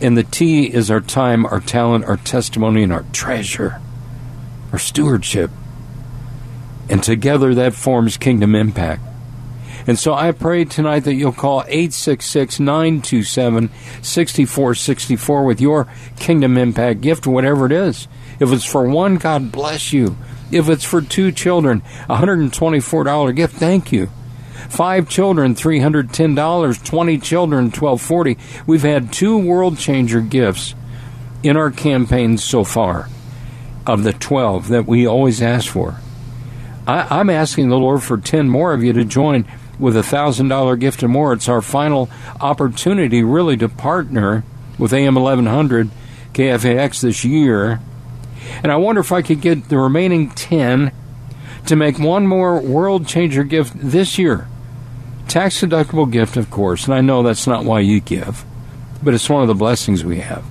And 0.00 0.16
the 0.16 0.24
T 0.24 0.66
is 0.72 0.90
our 0.90 1.00
time, 1.00 1.44
our 1.44 1.60
talent, 1.60 2.06
our 2.06 2.16
testimony, 2.16 2.82
and 2.82 2.92
our 2.92 3.04
treasure, 3.12 3.80
our 4.72 4.78
stewardship. 4.78 5.50
And 6.88 7.02
together 7.02 7.54
that 7.54 7.74
forms 7.74 8.16
kingdom 8.16 8.54
impact. 8.54 9.02
And 9.86 9.98
so 9.98 10.14
I 10.14 10.32
pray 10.32 10.64
tonight 10.64 11.00
that 11.00 11.14
you'll 11.14 11.32
call 11.32 11.62
866 11.62 12.60
927 12.60 13.70
6464 14.02 15.44
with 15.44 15.60
your 15.60 15.86
Kingdom 16.18 16.56
Impact 16.56 17.00
gift, 17.00 17.26
whatever 17.26 17.66
it 17.66 17.72
is. 17.72 18.06
If 18.38 18.52
it's 18.52 18.64
for 18.64 18.88
one, 18.88 19.16
God 19.16 19.50
bless 19.50 19.92
you. 19.92 20.16
If 20.52 20.68
it's 20.68 20.84
for 20.84 21.00
two 21.00 21.32
children, 21.32 21.82
$124 22.08 23.36
gift, 23.36 23.54
thank 23.56 23.92
you. 23.92 24.10
Five 24.68 25.08
children, 25.08 25.54
$310. 25.54 26.84
20 26.84 27.18
children, 27.18 27.64
1240 27.66 28.38
We've 28.66 28.82
had 28.82 29.12
two 29.12 29.38
world 29.38 29.78
changer 29.78 30.20
gifts 30.20 30.74
in 31.42 31.56
our 31.56 31.70
campaign 31.70 32.38
so 32.38 32.64
far 32.64 33.08
of 33.86 34.04
the 34.04 34.12
12 34.12 34.68
that 34.68 34.86
we 34.86 35.06
always 35.06 35.40
ask 35.40 35.70
for. 35.70 35.96
I, 36.86 37.20
am 37.20 37.30
asking 37.30 37.68
the 37.68 37.78
Lord 37.78 38.02
for 38.02 38.18
10 38.18 38.48
more 38.48 38.72
of 38.72 38.82
you 38.82 38.92
to 38.92 39.04
join 39.04 39.46
with 39.78 39.96
a 39.96 40.02
$1,000 40.02 40.78
gift 40.78 41.02
or 41.02 41.08
more. 41.08 41.32
It's 41.32 41.48
our 41.48 41.62
final 41.62 42.10
opportunity, 42.40 43.22
really, 43.22 43.56
to 43.58 43.68
partner 43.68 44.44
with 44.78 44.92
AM 44.92 45.14
1100 45.14 45.90
KFAX 46.34 47.00
this 47.00 47.24
year. 47.24 47.80
And 48.62 48.70
I 48.70 48.76
wonder 48.76 49.00
if 49.00 49.12
I 49.12 49.22
could 49.22 49.40
get 49.40 49.68
the 49.68 49.78
remaining 49.78 50.30
10 50.30 50.92
to 51.70 51.76
make 51.76 52.00
one 52.00 52.26
more 52.26 52.60
world 52.60 53.06
changer 53.06 53.44
gift 53.44 53.72
this 53.76 54.18
year. 54.18 54.48
Tax 55.28 55.60
deductible 55.60 56.10
gift, 56.10 56.36
of 56.36 56.50
course, 56.50 56.84
and 56.84 56.92
I 56.92 57.00
know 57.00 57.22
that's 57.22 57.46
not 57.46 57.64
why 57.64 57.78
you 57.78 58.00
give, 58.00 58.44
but 59.04 59.14
it's 59.14 59.30
one 59.30 59.42
of 59.42 59.46
the 59.46 59.54
blessings 59.54 60.04
we 60.04 60.18
have. 60.18 60.44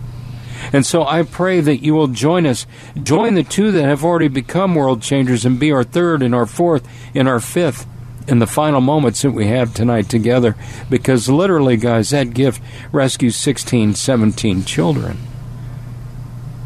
And 0.71 0.85
so 0.85 1.05
I 1.05 1.23
pray 1.23 1.59
that 1.59 1.83
you 1.83 1.93
will 1.93 2.07
join 2.07 2.45
us. 2.45 2.65
Join 3.03 3.33
the 3.33 3.43
two 3.43 3.69
that 3.71 3.83
have 3.83 4.05
already 4.05 4.29
become 4.29 4.75
world 4.75 5.01
changers 5.01 5.43
and 5.43 5.59
be 5.59 5.73
our 5.73 5.83
third 5.83 6.23
and 6.23 6.33
our 6.33 6.45
fourth 6.45 6.87
and 7.13 7.27
our 7.27 7.41
fifth 7.41 7.85
in 8.29 8.39
the 8.39 8.47
final 8.47 8.79
moments 8.79 9.21
that 9.23 9.31
we 9.31 9.47
have 9.47 9.73
tonight 9.73 10.07
together. 10.07 10.55
Because 10.89 11.27
literally, 11.27 11.75
guys, 11.75 12.11
that 12.11 12.33
gift 12.33 12.61
rescues 12.93 13.35
16, 13.35 13.95
17 13.95 14.63
children. 14.63 15.17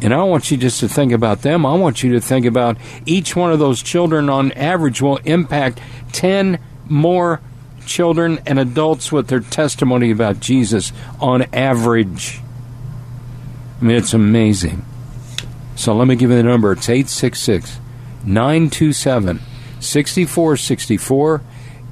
And 0.04 0.12
I 0.12 0.22
want 0.24 0.50
you 0.50 0.58
just 0.58 0.80
to 0.80 0.88
think 0.88 1.12
about 1.12 1.40
them. 1.40 1.64
I 1.64 1.72
want 1.76 2.02
you 2.02 2.12
to 2.12 2.20
think 2.20 2.44
about 2.44 2.76
each 3.06 3.34
one 3.34 3.50
of 3.52 3.58
those 3.58 3.82
children 3.82 4.28
on 4.28 4.52
average 4.52 5.00
will 5.00 5.16
impact 5.24 5.80
10 6.12 6.58
more 6.90 7.40
children 7.86 8.38
and 8.44 8.58
adults 8.58 9.10
with 9.10 9.28
their 9.28 9.40
testimony 9.40 10.10
about 10.10 10.40
Jesus 10.40 10.92
on 11.20 11.46
average. 11.54 12.42
I 13.80 13.84
mean, 13.84 13.96
it's 13.96 14.12
amazing. 14.12 14.84
So 15.74 15.94
let 15.94 16.06
me 16.06 16.16
give 16.16 16.28
you 16.28 16.36
the 16.36 16.42
number. 16.42 16.72
It's 16.72 16.90
866 16.90 17.80
927 18.26 19.40
6464. 19.80 21.36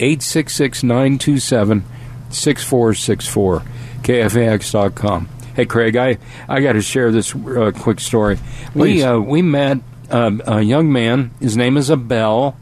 866 0.01 0.83
927 0.83 1.85
6464. 2.29 3.63
KFAX.com. 4.03 5.29
Hey, 5.55 5.67
Craig, 5.67 5.97
I, 5.97 6.19
I 6.49 6.61
got 6.61 6.73
to 6.73 6.81
share 6.81 7.13
this 7.13 7.35
uh, 7.35 7.73
quick 7.75 8.01
story. 8.01 8.39
Please. 8.73 8.97
We, 8.97 9.03
uh, 9.03 9.19
we 9.19 9.43
met 9.43 9.79
uh, 10.11 10.31
a 10.47 10.63
young 10.63 10.91
man. 10.91 11.31
His 11.41 11.57
name 11.57 11.77
is 11.77 11.91
Abel. 11.91 12.57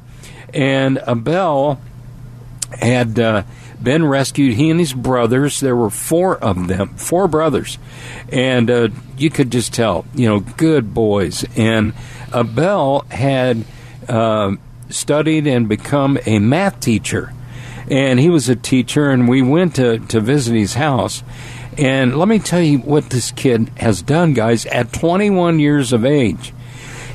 And 0.53 1.01
Abel 1.07 1.81
had 2.73 3.19
uh, 3.19 3.45
been 3.81 4.05
rescued. 4.05 4.55
He 4.55 4.71
and 4.71 4.81
his 4.81 4.93
brothers, 4.93 5.61
there 5.61 5.77
were 5.77 5.91
four 5.91 6.37
of 6.37 6.67
them, 6.67 6.97
four 6.97 7.29
brothers. 7.29 7.79
And 8.31 8.71
uh, 8.71 8.89
you 9.17 9.31
could 9.31 9.53
just 9.53 9.73
tell, 9.73 10.05
you 10.15 10.29
know, 10.29 10.41
good 10.41 10.93
boys. 10.93 11.45
And 11.57 11.95
Abel 12.35 13.05
had 13.09 13.65
uh, 14.09 14.57
studied 14.89 15.47
and 15.47 15.69
become 15.69 16.19
a 16.27 16.41
math 16.41 16.81
teacher. 16.81 17.33
And 17.89 18.21
he 18.21 18.31
was 18.31 18.49
a 18.49 18.55
teacher, 18.55 19.11
and 19.11 19.29
we 19.29 19.43
went 19.43 19.77
to, 19.77 19.99
to 19.99 20.21
visit 20.21 20.55
his 20.55 20.75
house. 20.75 21.23
And 21.79 22.19
let 22.19 22.29
me 22.29 22.39
tell 22.39 22.61
you 22.61 22.79
what 22.79 23.11
this 23.11 23.31
kid 23.31 23.71
has 23.77 24.03
done, 24.03 24.35
guys. 24.35 24.67
At 24.67 24.93
21 24.93 25.61
years 25.61 25.93
of 25.93 26.05
age, 26.05 26.53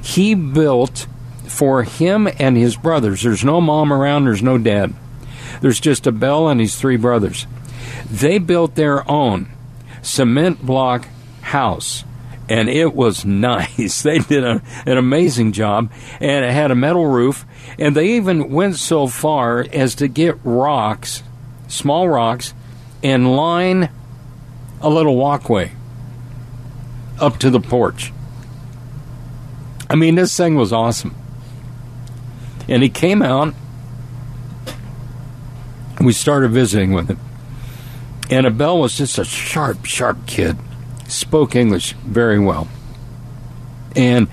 he 0.02 0.34
built 0.34 1.08
for 1.48 1.84
him 1.84 2.28
and 2.40 2.58
his 2.58 2.76
brothers. 2.76 3.24
There's 3.24 3.44
no 3.44 3.62
mom 3.62 3.92
around, 3.92 4.26
there's 4.26 4.44
no 4.44 4.58
dad. 4.58 4.94
There's 5.62 5.80
just 5.80 6.08
Abel 6.08 6.50
and 6.50 6.60
his 6.60 6.76
three 6.76 6.98
brothers. 6.98 7.48
They 8.10 8.38
built 8.38 8.76
their 8.76 9.10
own 9.10 9.48
cement 10.02 10.66
block 10.66 11.08
house. 11.42 12.04
And 12.48 12.70
it 12.70 12.94
was 12.94 13.26
nice. 13.26 14.02
They 14.02 14.20
did 14.20 14.44
a, 14.44 14.62
an 14.86 14.98
amazing 14.98 15.52
job, 15.54 15.92
and 16.20 16.46
it 16.46 16.52
had 16.52 16.72
a 16.72 16.76
metal 16.76 17.06
roof. 17.06 17.46
And 17.80 17.96
they 17.96 18.16
even 18.16 18.52
went 18.52 18.76
so 18.76 19.08
far 19.08 19.66
as 19.74 19.96
to 19.96 20.08
get 20.08 20.38
rocks, 20.44 21.24
small 21.68 22.08
rocks, 22.08 22.54
and 23.04 23.36
line 23.36 23.90
a 24.86 24.90
little 24.90 25.16
walkway 25.16 25.72
up 27.20 27.40
to 27.40 27.50
the 27.50 27.60
porch. 27.60 28.14
I 29.90 29.96
mean, 29.96 30.14
this 30.14 30.38
thing 30.38 30.56
was 30.56 30.72
awesome. 30.72 31.16
And 32.70 32.84
he 32.84 32.90
came 32.90 33.24
out. 33.24 33.56
We 36.00 36.14
started 36.14 36.52
visiting 36.52 36.94
with 36.94 37.10
him. 37.10 37.20
And 38.30 38.46
Abel 38.46 38.80
was 38.80 38.96
just 38.96 39.18
a 39.18 39.26
sharp, 39.26 39.86
sharp 39.86 40.28
kid. 40.28 40.56
Spoke 41.08 41.56
English 41.56 41.94
very 41.94 42.38
well. 42.38 42.68
And 43.96 44.28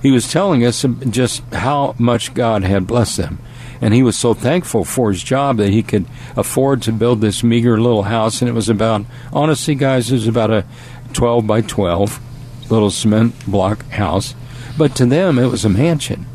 he 0.00 0.10
was 0.10 0.30
telling 0.30 0.64
us 0.64 0.86
just 1.10 1.42
how 1.52 1.94
much 1.98 2.32
God 2.32 2.62
had 2.62 2.86
blessed 2.86 3.18
them. 3.18 3.38
And 3.82 3.92
he 3.92 4.04
was 4.04 4.16
so 4.16 4.32
thankful 4.32 4.84
for 4.84 5.10
his 5.10 5.22
job 5.22 5.56
that 5.56 5.70
he 5.70 5.82
could 5.82 6.06
afford 6.36 6.82
to 6.82 6.92
build 6.92 7.20
this 7.20 7.42
meager 7.42 7.80
little 7.80 8.04
house. 8.04 8.40
And 8.40 8.48
it 8.48 8.54
was 8.54 8.68
about, 8.68 9.04
honestly, 9.32 9.74
guys, 9.74 10.10
it 10.10 10.14
was 10.14 10.28
about 10.28 10.52
a 10.52 10.64
12 11.12 11.46
by 11.46 11.62
12 11.62 12.70
little 12.70 12.90
cement 12.90 13.34
block 13.44 13.84
house. 13.88 14.34
But 14.78 14.94
to 14.96 15.06
them, 15.06 15.36
it 15.38 15.46
was 15.46 15.64
a 15.64 15.68
mansion. 15.68 16.26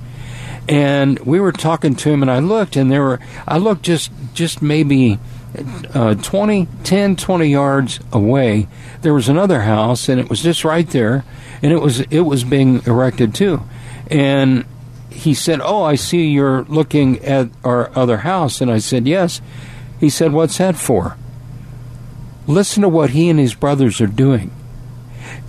And 0.68 1.18
we 1.20 1.40
were 1.40 1.54
talking 1.54 1.96
to 1.96 2.10
him, 2.10 2.22
and 2.22 2.30
I 2.30 2.40
looked, 2.40 2.76
and 2.76 2.92
there 2.92 3.02
were, 3.02 3.20
I 3.48 3.58
looked 3.58 3.84
just, 3.84 4.12
just 4.34 4.62
maybe 4.62 5.18
uh, 5.94 6.16
20, 6.16 6.68
10, 6.84 7.16
20 7.16 7.48
yards 7.48 8.02
away. 8.12 8.68
There 9.02 9.14
was 9.14 9.30
another 9.30 9.62
house, 9.62 10.10
and 10.10 10.20
it 10.20 10.30
was 10.30 10.44
just 10.44 10.66
right 10.66 10.88
there, 10.90 11.24
and 11.64 11.72
it 11.72 11.82
was, 11.82 12.02
it 12.02 12.22
was 12.22 12.44
being 12.44 12.82
erected 12.86 13.34
too. 13.34 13.64
And 14.12 14.66
he 15.18 15.34
said, 15.34 15.60
"Oh, 15.62 15.84
I 15.84 15.96
see 15.96 16.28
you're 16.28 16.64
looking 16.64 17.20
at 17.26 17.50
our 17.64 17.92
other 17.96 18.18
house." 18.18 18.62
And 18.62 18.72
I 18.72 18.78
said, 18.78 19.08
"Yes." 19.08 19.42
He 20.00 20.10
said, 20.10 20.32
"What's 20.32 20.58
that 20.60 20.76
for?" 20.76 21.18
Listen 22.46 22.84
to 22.84 22.90
what 22.90 23.10
he 23.10 23.30
and 23.30 23.40
his 23.40 23.56
brothers 23.56 24.00
are 24.00 24.08
doing. 24.08 24.52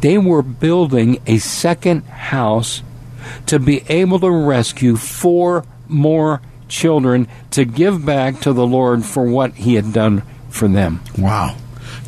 They 0.00 0.18
were 0.18 0.42
building 0.42 1.18
a 1.26 1.38
second 1.38 2.04
house 2.06 2.82
to 3.46 3.58
be 3.58 3.82
able 3.88 4.18
to 4.20 4.30
rescue 4.30 4.96
four 4.96 5.64
more 5.86 6.40
children 6.68 7.28
to 7.50 7.64
give 7.64 8.04
back 8.04 8.40
to 8.40 8.52
the 8.52 8.66
Lord 8.66 9.04
for 9.04 9.24
what 9.24 9.54
he 9.54 9.74
had 9.74 9.92
done 9.92 10.22
for 10.50 10.68
them. 10.68 11.00
Wow. 11.16 11.56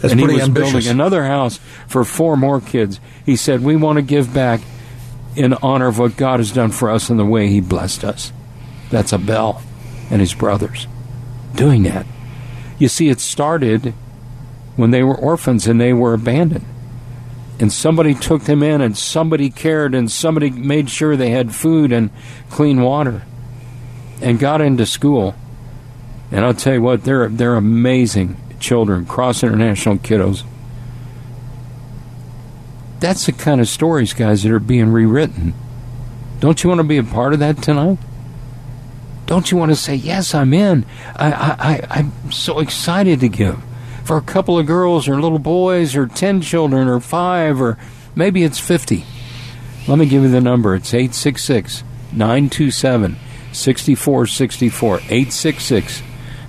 That's 0.01 0.13
and 0.13 0.21
he 0.21 0.27
was 0.27 0.43
ambitious. 0.43 0.73
building 0.73 0.89
another 0.89 1.25
house 1.25 1.61
for 1.87 2.05
four 2.05 2.37
more 2.37 2.61
kids. 2.61 3.01
He 3.27 3.37
said, 3.37 3.63
"We 3.63 3.77
want 3.77 3.97
to 3.97 4.03
give 4.03 4.33
back 4.33 4.61
in 5.37 5.55
honor 5.55 5.89
of 5.89 5.99
what 5.99 6.17
God 6.17 6.41
has 6.41 6.53
done 6.53 6.71
for 6.71 6.91
us 6.91 7.11
and 7.11 7.19
the 7.19 7.25
way 7.25 7.49
He 7.49 7.61
blessed 7.61 8.05
us." 8.05 8.33
That's 8.91 9.13
Abel 9.13 9.63
and 10.11 10.21
his 10.21 10.35
brothers 10.35 10.87
doing 11.55 11.85
that. 11.85 12.07
You 12.79 12.89
see, 12.89 13.09
it 13.09 13.21
started 13.21 13.95
when 14.77 14.91
they 14.91 15.03
were 15.03 15.15
orphans 15.15 15.67
and 15.67 15.81
they 15.81 15.93
were 15.93 16.15
abandoned. 16.15 16.65
And 17.59 17.71
somebody 17.71 18.15
took 18.15 18.45
them 18.45 18.63
in, 18.63 18.81
and 18.81 18.97
somebody 18.97 19.51
cared, 19.51 19.95
and 19.95 20.11
somebody 20.11 20.49
made 20.49 20.89
sure 20.89 21.15
they 21.15 21.29
had 21.29 21.55
food 21.55 21.93
and 21.93 22.09
clean 22.49 22.81
water, 22.81 23.23
and 24.23 24.39
got 24.39 24.63
into 24.63 24.87
school. 24.87 25.35
And 26.33 26.43
I'll 26.43 26.55
tell 26.55 26.73
you 26.73 26.81
what, 26.81 27.05
they're 27.05 27.29
they're 27.29 27.57
amazing 27.57 28.39
children, 28.61 29.05
cross 29.05 29.43
international 29.43 29.99
kiddos. 29.99 30.43
That's 33.01 33.27
the 33.27 33.33
kind 33.33 33.61
of 33.61 33.69
stories, 33.69 34.13
guys, 34.13 34.43
that 34.43 34.53
are 34.53 34.61
being 34.61 34.93
rewritten. 34.93 35.55
Don't 36.39 36.63
you 36.63 36.69
want 36.69 36.81
to 36.81 36.87
be 36.87 36.99
a 36.99 37.03
part 37.03 37.33
of 37.33 37.39
that 37.41 37.63
tonight? 37.63 37.99
Don't 39.27 39.51
you 39.51 39.57
want 39.57 39.71
to 39.71 39.77
say, 39.77 39.95
Yes, 39.95 40.35
I'm 40.35 40.53
in? 40.53 40.85
I, 41.17 41.33
I, 41.33 41.57
I, 41.59 41.87
I'm 41.91 42.33
so 42.33 42.59
excited 42.59 43.21
to 43.21 43.29
give 43.29 43.63
for 44.05 44.17
a 44.17 44.23
couple 44.23 44.59
of 44.59 44.67
girls 44.67 45.09
or 45.09 45.21
little 45.21 45.39
boys 45.39 45.95
or 45.95 46.07
10 46.07 46.41
children 46.41 46.89
or 46.89 47.01
five 47.01 47.61
or 47.61 47.79
maybe 48.15 48.43
it's 48.43 48.59
50. 48.59 49.05
Let 49.87 49.99
me 49.99 50.07
give 50.07 50.23
you 50.23 50.31
the 50.31 50.41
number. 50.41 50.75
It's 50.75 50.93
866 50.93 51.85
927 52.13 53.17
6464. 53.53 54.97
866 54.97 56.03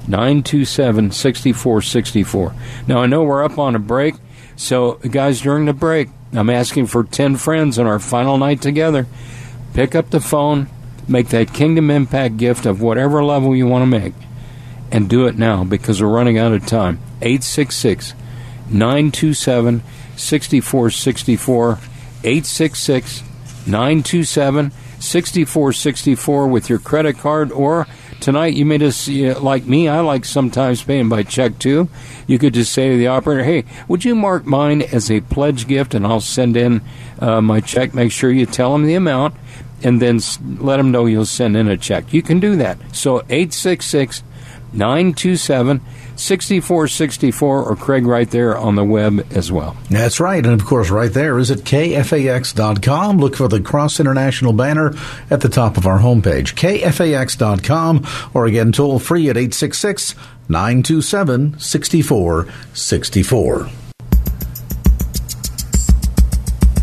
927 0.08 1.12
6464. 1.12 2.56
Now, 2.88 3.02
I 3.02 3.06
know 3.06 3.24
we're 3.24 3.44
up 3.44 3.58
on 3.58 3.76
a 3.76 3.80
break, 3.80 4.16
so, 4.56 4.94
guys, 4.96 5.42
during 5.42 5.66
the 5.66 5.74
break, 5.74 6.10
I'm 6.34 6.50
asking 6.50 6.88
for 6.88 7.04
10 7.04 7.38
friends 7.38 7.78
on 7.78 7.88
our 7.88 8.00
final 8.00 8.38
night 8.38 8.62
together. 8.62 9.06
Pick 9.74 9.96
up 9.96 10.10
the 10.10 10.22
phone, 10.22 10.70
make 11.08 11.30
that 11.30 11.54
Kingdom 11.54 11.92
Impact 11.92 12.38
gift 12.38 12.66
of 12.66 12.82
whatever 12.82 13.24
level 13.24 13.56
you 13.56 13.68
want 13.68 13.84
to 13.84 14.00
make, 14.00 14.14
and 14.92 15.10
do 15.10 15.28
it 15.28 15.38
now 15.38 15.64
because 15.64 16.02
we're 16.02 16.10
running 16.10 16.38
out 16.38 16.54
of 16.54 16.66
time. 16.66 17.00
866 17.22 18.14
927 18.70 19.84
6464. 20.16 21.80
866 22.24 23.24
927 23.68 24.72
6464 25.00 26.48
with 26.48 26.70
your 26.70 26.80
credit 26.80 27.18
card 27.18 27.52
or 27.52 27.88
tonight 28.22 28.54
you 28.54 28.66
may 28.66 28.78
just 28.78 29.08
like 29.10 29.66
me 29.66 29.88
i 29.88 30.00
like 30.00 30.24
sometimes 30.24 30.84
paying 30.84 31.10
by 31.10 31.24
check 31.24 31.58
too. 31.60 31.90
You 32.28 32.40
could 32.40 32.54
just 32.54 32.72
say 32.72 32.90
to 32.90 32.98
the 32.98 33.08
operator 33.08 33.44
hey 33.44 33.66
would 33.88 34.06
you 34.06 34.16
mark 34.16 34.46
mine 34.46 34.82
as 34.82 35.12
a 35.12 35.22
pledge 35.22 35.68
gift 35.68 35.94
and 35.94 36.06
i'll 36.06 36.22
send 36.22 36.56
in 36.56 36.82
uh, 37.20 37.42
my 37.42 37.60
check? 37.60 37.94
Make 37.94 38.12
sure 38.12 38.32
you 38.32 38.46
tell 38.46 38.72
them 38.72 38.86
the 38.86 38.96
amount 38.96 39.36
and 39.84 40.02
then 40.02 40.20
let 40.60 40.78
them 40.78 40.92
know 40.92 41.06
you'll 41.06 41.26
send 41.26 41.58
in 41.58 41.68
a 41.68 41.76
check. 41.76 42.14
You 42.14 42.22
can 42.22 42.40
do 42.40 42.56
that. 42.58 42.78
So 42.96 43.18
866 43.30 44.24
927 44.74 45.82
6464 46.22 47.64
or 47.64 47.76
Craig 47.76 48.06
right 48.06 48.30
there 48.30 48.56
on 48.58 48.76
the 48.76 48.84
web 48.84 49.26
as 49.32 49.52
well. 49.52 49.76
That's 49.90 50.20
right. 50.20 50.46
And 50.46 50.54
of 50.54 50.68
course, 50.68 50.92
right 50.92 51.12
there 51.12 51.40
is 51.40 51.50
at 51.50 51.60
kfax.com. 51.60 53.18
Look 53.18 53.36
for 53.36 53.48
the 53.48 53.60
Cross 53.60 54.00
International 54.00 54.54
banner 54.54 54.94
at 55.30 55.42
the 55.42 55.50
top 55.50 55.78
of 55.78 55.88
our 55.88 56.00
homepage, 56.00 56.54
kfax.com, 56.54 58.08
or 58.34 58.46
again, 58.46 58.72
toll 58.72 59.00
free 59.00 59.30
at 59.30 59.38
866 59.38 60.16
927 60.48 61.60
6464. 61.60 63.70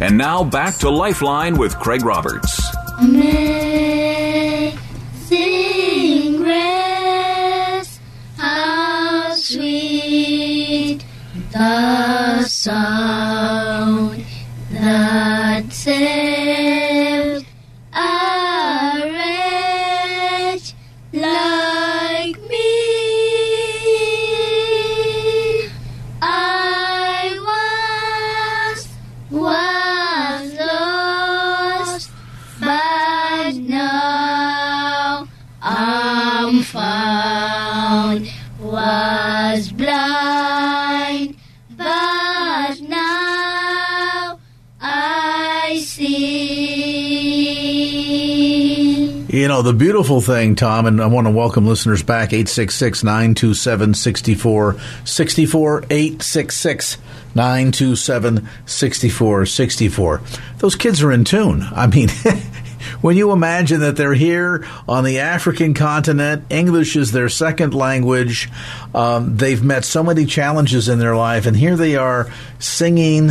And 0.01 0.17
now 0.17 0.45
back 0.45 0.77
to 0.79 0.89
Lifeline 0.91 1.59
with 1.59 1.77
Craig 1.79 2.05
Roberts. 2.05 2.61
Amazing 3.01 4.79
sound 12.61 14.27
that 14.73 15.73
saved 15.73 17.47
a 17.93 19.01
wretch 19.15 20.75
like 21.13 22.37
me. 22.51 22.75
I 26.21 27.39
was 27.47 28.89
was 29.31 30.55
lost, 30.59 32.11
but 32.59 33.55
now 33.55 35.29
I'm 35.63 36.63
found. 36.65 37.38
The 49.63 49.73
beautiful 49.73 50.21
thing, 50.21 50.55
Tom, 50.55 50.87
and 50.87 51.01
I 51.01 51.07
want 51.07 51.27
to 51.27 51.31
welcome 51.31 51.67
listeners 51.67 52.03
back, 52.03 52.33
866 52.33 53.03
927 53.03 53.95
6464, 53.95 55.85
866 55.91 56.99
927 57.35 58.49
6464. 58.67 60.23
Those 60.59 60.77
kids 60.77 61.03
are 61.03 61.11
in 61.13 61.25
tune. 61.25 61.63
I 61.63 61.87
mean, 61.87 62.09
when 63.01 63.17
you 63.17 63.33
imagine 63.33 63.81
that 63.81 63.97
they're 63.97 64.15
here 64.15 64.67
on 64.89 65.05
the 65.05 65.21
African 65.21 65.73
continent, 65.75 66.45
English 66.51 66.97
is 66.97 67.13
their 67.13 67.29
second 67.29 67.75
language, 67.75 68.51
um, 68.95 69.37
they've 69.37 69.63
met 69.63 69.85
so 69.85 70.03
many 70.03 70.27
challenges 70.27 70.89
in 70.89 70.99
their 70.99 71.17
life, 71.17 71.47
and 71.47 71.57
here 71.57 71.77
they 71.77 71.97
are 71.97 72.31
singing 72.59 73.31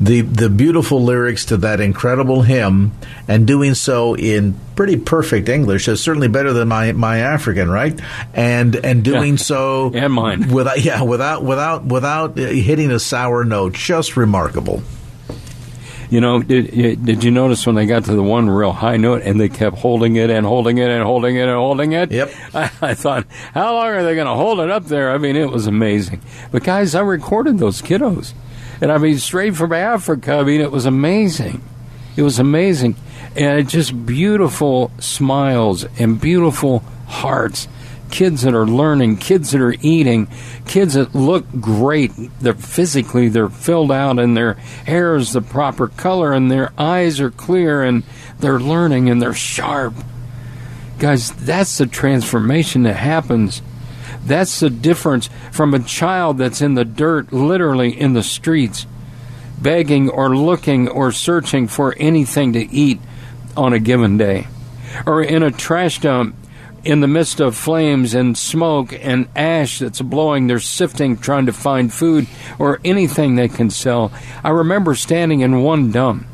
the 0.00 0.20
the 0.20 0.50
beautiful 0.50 1.02
lyrics 1.02 1.46
to 1.46 1.56
that 1.58 1.80
incredible 1.80 2.42
hymn 2.42 2.92
and 3.28 3.46
doing 3.46 3.74
so 3.74 4.14
in 4.14 4.54
pretty 4.74 4.96
perfect 4.96 5.48
English. 5.48 5.88
is 5.88 6.00
certainly 6.02 6.28
better 6.28 6.52
than 6.52 6.68
my 6.68 6.92
my 6.92 7.18
African, 7.18 7.70
right? 7.70 7.98
And 8.34 8.76
and 8.76 9.02
doing 9.02 9.32
Yeah. 9.34 9.42
so 9.42 9.90
And 9.94 10.12
mine. 10.12 10.48
without 10.52 10.82
yeah 10.82 11.02
without 11.02 11.42
without 11.44 11.84
without 11.86 12.36
hitting 12.36 12.90
a 12.90 12.98
sour 12.98 13.44
note. 13.44 13.72
Just 13.74 14.16
remarkable. 14.16 14.82
You 16.08 16.20
know, 16.20 16.40
did, 16.40 17.04
did 17.04 17.24
you 17.24 17.32
notice 17.32 17.66
when 17.66 17.74
they 17.74 17.84
got 17.84 18.04
to 18.04 18.14
the 18.14 18.22
one 18.22 18.48
real 18.48 18.70
high 18.70 18.96
note 18.96 19.22
and 19.22 19.40
they 19.40 19.48
kept 19.48 19.76
holding 19.78 20.14
it 20.14 20.30
and 20.30 20.46
holding 20.46 20.78
it 20.78 20.88
and 20.88 21.02
holding 21.02 21.34
it 21.34 21.48
and 21.48 21.56
holding 21.56 21.92
it? 21.92 22.12
Yep. 22.12 22.32
I, 22.54 22.70
I 22.80 22.94
thought, 22.94 23.26
how 23.54 23.72
long 23.74 23.86
are 23.88 24.04
they 24.04 24.14
going 24.14 24.28
to 24.28 24.34
hold 24.34 24.60
it 24.60 24.70
up 24.70 24.84
there? 24.84 25.10
I 25.10 25.18
mean, 25.18 25.34
it 25.34 25.50
was 25.50 25.66
amazing. 25.66 26.20
But 26.52 26.62
guys, 26.62 26.94
I 26.94 27.00
recorded 27.00 27.58
those 27.58 27.82
kiddos. 27.82 28.34
And 28.80 28.92
I 28.92 28.98
mean, 28.98 29.18
straight 29.18 29.56
from 29.56 29.72
Africa, 29.72 30.34
I 30.34 30.44
mean, 30.44 30.60
it 30.60 30.70
was 30.70 30.86
amazing. 30.86 31.62
It 32.16 32.22
was 32.22 32.38
amazing. 32.38 32.96
And 33.34 33.68
just 33.68 34.06
beautiful 34.06 34.90
smiles 34.98 35.84
and 35.98 36.20
beautiful 36.20 36.80
hearts. 37.06 37.68
Kids 38.10 38.42
that 38.42 38.54
are 38.54 38.66
learning, 38.66 39.16
kids 39.16 39.50
that 39.50 39.60
are 39.60 39.74
eating, 39.82 40.28
kids 40.66 40.94
that 40.94 41.14
look 41.14 41.44
great. 41.60 42.12
They're 42.40 42.54
physically 42.54 43.28
they're 43.28 43.48
filled 43.48 43.90
out 43.90 44.18
and 44.18 44.36
their 44.36 44.54
hair 44.86 45.16
is 45.16 45.32
the 45.32 45.42
proper 45.42 45.88
color 45.88 46.32
and 46.32 46.50
their 46.50 46.72
eyes 46.78 47.20
are 47.20 47.32
clear 47.32 47.82
and 47.82 48.04
they're 48.38 48.60
learning 48.60 49.10
and 49.10 49.20
they're 49.20 49.34
sharp. 49.34 49.94
Guys, 50.98 51.32
that's 51.32 51.78
the 51.78 51.86
transformation 51.86 52.84
that 52.84 52.96
happens. 52.96 53.60
That's 54.26 54.60
the 54.60 54.70
difference 54.70 55.30
from 55.52 55.72
a 55.72 55.78
child 55.78 56.38
that's 56.38 56.60
in 56.60 56.74
the 56.74 56.84
dirt, 56.84 57.32
literally 57.32 57.98
in 57.98 58.12
the 58.12 58.24
streets, 58.24 58.86
begging 59.60 60.10
or 60.10 60.36
looking 60.36 60.88
or 60.88 61.12
searching 61.12 61.68
for 61.68 61.94
anything 61.96 62.52
to 62.54 62.70
eat 62.70 63.00
on 63.56 63.72
a 63.72 63.78
given 63.78 64.18
day, 64.18 64.48
or 65.06 65.22
in 65.22 65.42
a 65.42 65.50
trash 65.52 66.00
dump 66.00 66.34
in 66.84 67.00
the 67.00 67.08
midst 67.08 67.40
of 67.40 67.56
flames 67.56 68.14
and 68.14 68.36
smoke 68.36 68.92
and 68.92 69.28
ash 69.34 69.78
that's 69.78 70.00
blowing. 70.00 70.46
They're 70.46 70.60
sifting, 70.60 71.16
trying 71.16 71.46
to 71.46 71.52
find 71.52 71.92
food 71.92 72.26
or 72.58 72.80
anything 72.84 73.34
they 73.36 73.48
can 73.48 73.70
sell. 73.70 74.12
I 74.42 74.50
remember 74.50 74.94
standing 74.94 75.40
in 75.40 75.62
one 75.62 75.90
dump 75.92 76.26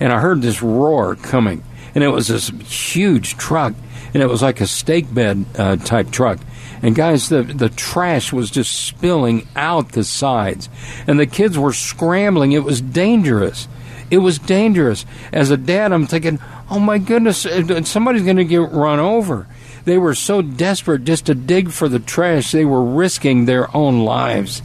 and 0.00 0.12
I 0.12 0.20
heard 0.20 0.42
this 0.42 0.62
roar 0.62 1.14
coming, 1.16 1.62
and 1.94 2.04
it 2.04 2.08
was 2.08 2.28
this 2.28 2.48
huge 2.48 3.36
truck, 3.36 3.74
and 4.12 4.22
it 4.22 4.26
was 4.26 4.42
like 4.42 4.60
a 4.60 4.66
stake 4.66 5.12
bed 5.12 5.44
uh, 5.56 5.76
type 5.76 6.10
truck. 6.10 6.38
And 6.82 6.94
guys, 6.94 7.28
the 7.28 7.42
the 7.42 7.68
trash 7.68 8.32
was 8.32 8.50
just 8.50 8.86
spilling 8.86 9.48
out 9.56 9.92
the 9.92 10.04
sides, 10.04 10.68
and 11.06 11.18
the 11.18 11.26
kids 11.26 11.58
were 11.58 11.72
scrambling. 11.72 12.52
It 12.52 12.64
was 12.64 12.80
dangerous. 12.80 13.68
It 14.10 14.18
was 14.18 14.38
dangerous. 14.38 15.04
As 15.32 15.50
a 15.50 15.56
dad, 15.56 15.92
I'm 15.92 16.06
thinking, 16.06 16.38
oh 16.70 16.78
my 16.78 16.98
goodness, 16.98 17.44
uh, 17.44 17.82
somebody's 17.82 18.22
going 18.22 18.36
to 18.36 18.44
get 18.44 18.70
run 18.70 19.00
over. 19.00 19.48
They 19.84 19.98
were 19.98 20.14
so 20.14 20.42
desperate 20.42 21.04
just 21.04 21.26
to 21.26 21.34
dig 21.34 21.70
for 21.70 21.88
the 21.88 21.98
trash, 21.98 22.52
they 22.52 22.64
were 22.64 22.84
risking 22.84 23.44
their 23.44 23.74
own 23.76 24.04
lives 24.04 24.62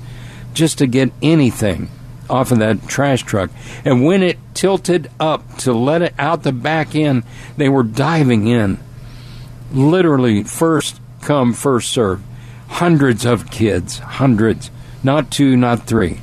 just 0.54 0.80
to 0.80 0.88
get 0.88 1.12
anything 1.22 1.90
off 2.30 2.52
of 2.52 2.60
that 2.60 2.88
trash 2.88 3.24
truck. 3.24 3.52
And 3.86 4.04
when 4.04 4.24
it 4.24 4.40
tilted 4.54 5.12
up 5.20 5.58
to 5.60 5.74
let 5.74 6.02
it 6.02 6.14
out 6.18 6.44
the 6.44 6.52
back 6.52 6.96
end, 6.96 7.24
they 7.58 7.70
were 7.70 7.84
diving 7.84 8.48
in. 8.48 8.80
Literally, 9.72 10.44
first 10.44 11.00
come, 11.22 11.54
first 11.54 11.92
serve. 11.92 12.22
Hundreds 12.68 13.26
of 13.26 13.52
kids, 13.52 14.00
hundreds. 14.00 14.72
Not 15.04 15.32
two, 15.32 15.56
not 15.58 15.88
three, 15.88 16.20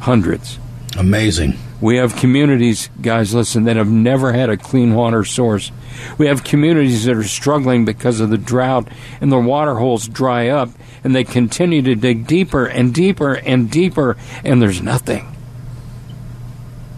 hundreds. 0.00 0.58
Amazing. 0.96 1.58
We 1.80 1.96
have 1.96 2.16
communities, 2.16 2.90
guys, 3.00 3.32
listen, 3.34 3.64
that 3.64 3.76
have 3.76 3.88
never 3.88 4.32
had 4.32 4.50
a 4.50 4.56
clean 4.56 4.94
water 4.94 5.24
source. 5.24 5.70
We 6.18 6.26
have 6.26 6.42
communities 6.42 7.04
that 7.04 7.16
are 7.16 7.24
struggling 7.24 7.84
because 7.84 8.18
of 8.18 8.30
the 8.30 8.38
drought 8.38 8.88
and 9.20 9.30
the 9.30 9.38
water 9.38 9.76
holes 9.76 10.08
dry 10.08 10.48
up 10.48 10.70
and 11.04 11.14
they 11.14 11.22
continue 11.22 11.82
to 11.82 11.94
dig 11.94 12.26
deeper 12.26 12.66
and 12.66 12.92
deeper 12.92 13.34
and 13.34 13.70
deeper 13.70 14.16
and 14.44 14.60
there's 14.60 14.82
nothing. 14.82 15.34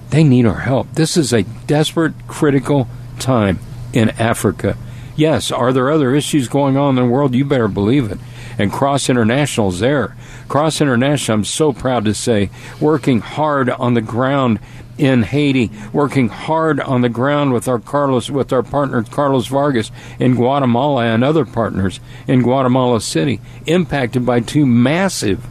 They 0.09 0.25
need 0.25 0.47
our 0.47 0.61
help. 0.61 0.93
This 0.95 1.17
is 1.17 1.33
a 1.33 1.43
desperate, 1.43 2.15
critical 2.27 2.89
time 3.19 3.59
in 3.93 4.11
Africa. 4.11 4.79
Yes, 5.21 5.53
are 5.53 5.71
there 5.71 5.91
other 5.91 6.15
issues 6.15 6.49
going 6.49 6.79
on 6.79 6.97
in 6.97 7.05
the 7.05 7.11
world? 7.11 7.35
You 7.35 7.45
better 7.45 7.69
believe 7.69 8.11
it. 8.11 8.19
And 8.59 8.73
Cross 8.73 9.11
International's 9.11 9.79
there. 9.79 10.17
Cross 10.49 10.81
International, 10.81 11.35
I'm 11.37 11.45
so 11.45 11.75
proud 11.75 12.07
to 12.07 12.15
say, 12.15 12.49
working 12.81 13.21
hard 13.21 13.69
on 13.69 13.93
the 13.93 14.01
ground 14.01 14.61
in 14.97 15.25
Haiti, 15.25 15.71
working 15.93 16.31
hard 16.31 16.81
on 16.81 17.03
the 17.03 17.11
ground 17.11 17.53
with 17.53 17.69
our 17.69 17.79
Carlos, 17.79 18.31
with 18.31 18.51
our 18.51 18.63
partner 18.63 19.03
Carlos 19.03 19.47
Vargas 19.49 19.91
in 20.19 20.37
Guatemala 20.37 21.05
and 21.05 21.23
other 21.23 21.45
partners 21.45 22.01
in 22.27 22.41
Guatemala 22.41 22.99
City, 23.03 23.43
impacted 23.67 24.25
by 24.25 24.41
two 24.41 24.65
massive 24.65 25.45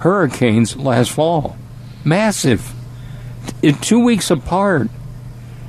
hurricanes 0.00 0.76
last 0.76 1.12
fall. 1.12 1.56
Massive. 2.04 2.72
In 3.62 3.76
two 3.76 4.02
weeks 4.02 4.32
apart. 4.32 4.88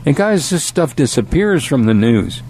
And 0.08 0.16
guys, 0.16 0.50
this 0.50 0.64
stuff 0.64 0.96
disappears 0.96 1.64
from 1.64 1.84
the 1.84 1.94
news. 1.94 2.42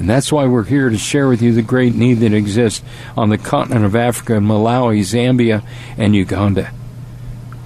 And 0.00 0.08
that's 0.08 0.32
why 0.32 0.46
we're 0.46 0.64
here 0.64 0.88
to 0.88 0.96
share 0.96 1.28
with 1.28 1.42
you 1.42 1.52
the 1.52 1.60
great 1.60 1.94
need 1.94 2.14
that 2.14 2.32
exists 2.32 2.82
on 3.18 3.28
the 3.28 3.36
continent 3.36 3.84
of 3.84 3.94
Africa, 3.94 4.32
Malawi, 4.32 5.00
Zambia, 5.00 5.62
and 5.98 6.16
Uganda. 6.16 6.72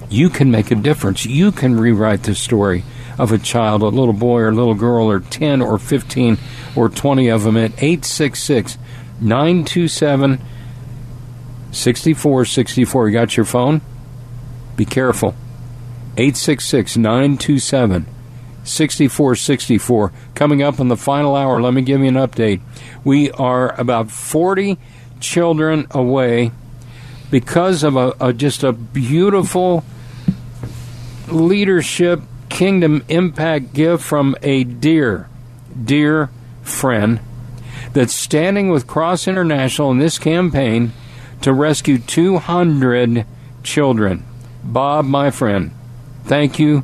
You 0.09 0.29
can 0.29 0.51
make 0.51 0.69
a 0.69 0.75
difference. 0.75 1.25
You 1.25 1.53
can 1.53 1.79
rewrite 1.79 2.23
the 2.23 2.35
story 2.35 2.83
of 3.17 3.31
a 3.31 3.37
child, 3.37 3.83
a 3.83 3.87
little 3.87 4.13
boy 4.13 4.41
or 4.41 4.53
little 4.53 4.73
girl, 4.73 5.09
or 5.09 5.21
10 5.21 5.61
or 5.61 5.79
15 5.79 6.37
or 6.75 6.89
20 6.89 7.29
of 7.29 7.43
them 7.43 7.55
at 7.55 7.71
866 7.81 8.77
927 9.21 10.41
6464. 11.71 13.07
You 13.07 13.13
got 13.13 13.37
your 13.37 13.45
phone? 13.45 13.79
Be 14.75 14.83
careful. 14.83 15.29
866 16.17 16.97
927 16.97 18.07
6464. 18.65 20.11
Coming 20.33 20.61
up 20.61 20.79
in 20.79 20.87
the 20.87 20.97
final 20.97 21.35
hour, 21.35 21.61
let 21.61 21.73
me 21.73 21.81
give 21.81 22.01
you 22.01 22.07
an 22.07 22.15
update. 22.15 22.61
We 23.03 23.31
are 23.31 23.79
about 23.79 24.11
40 24.11 24.77
children 25.19 25.87
away 25.91 26.51
because 27.31 27.83
of 27.83 27.95
a, 27.95 28.13
a 28.19 28.33
just 28.33 28.63
a 28.63 28.73
beautiful 28.73 29.83
leadership 31.27 32.21
kingdom 32.49 33.03
impact 33.09 33.73
gift 33.73 34.03
from 34.03 34.35
a 34.41 34.63
dear, 34.63 35.27
dear 35.83 36.29
friend 36.61 37.19
that's 37.93 38.13
standing 38.13 38.69
with 38.69 38.87
Cross 38.87 39.27
International 39.27 39.91
in 39.91 39.99
this 39.99 40.19
campaign 40.19 40.91
to 41.41 41.53
rescue 41.53 41.97
200 41.97 43.25
children. 43.63 44.25
Bob, 44.63 45.05
my 45.05 45.31
friend, 45.31 45.71
thank 46.23 46.59
you, 46.59 46.83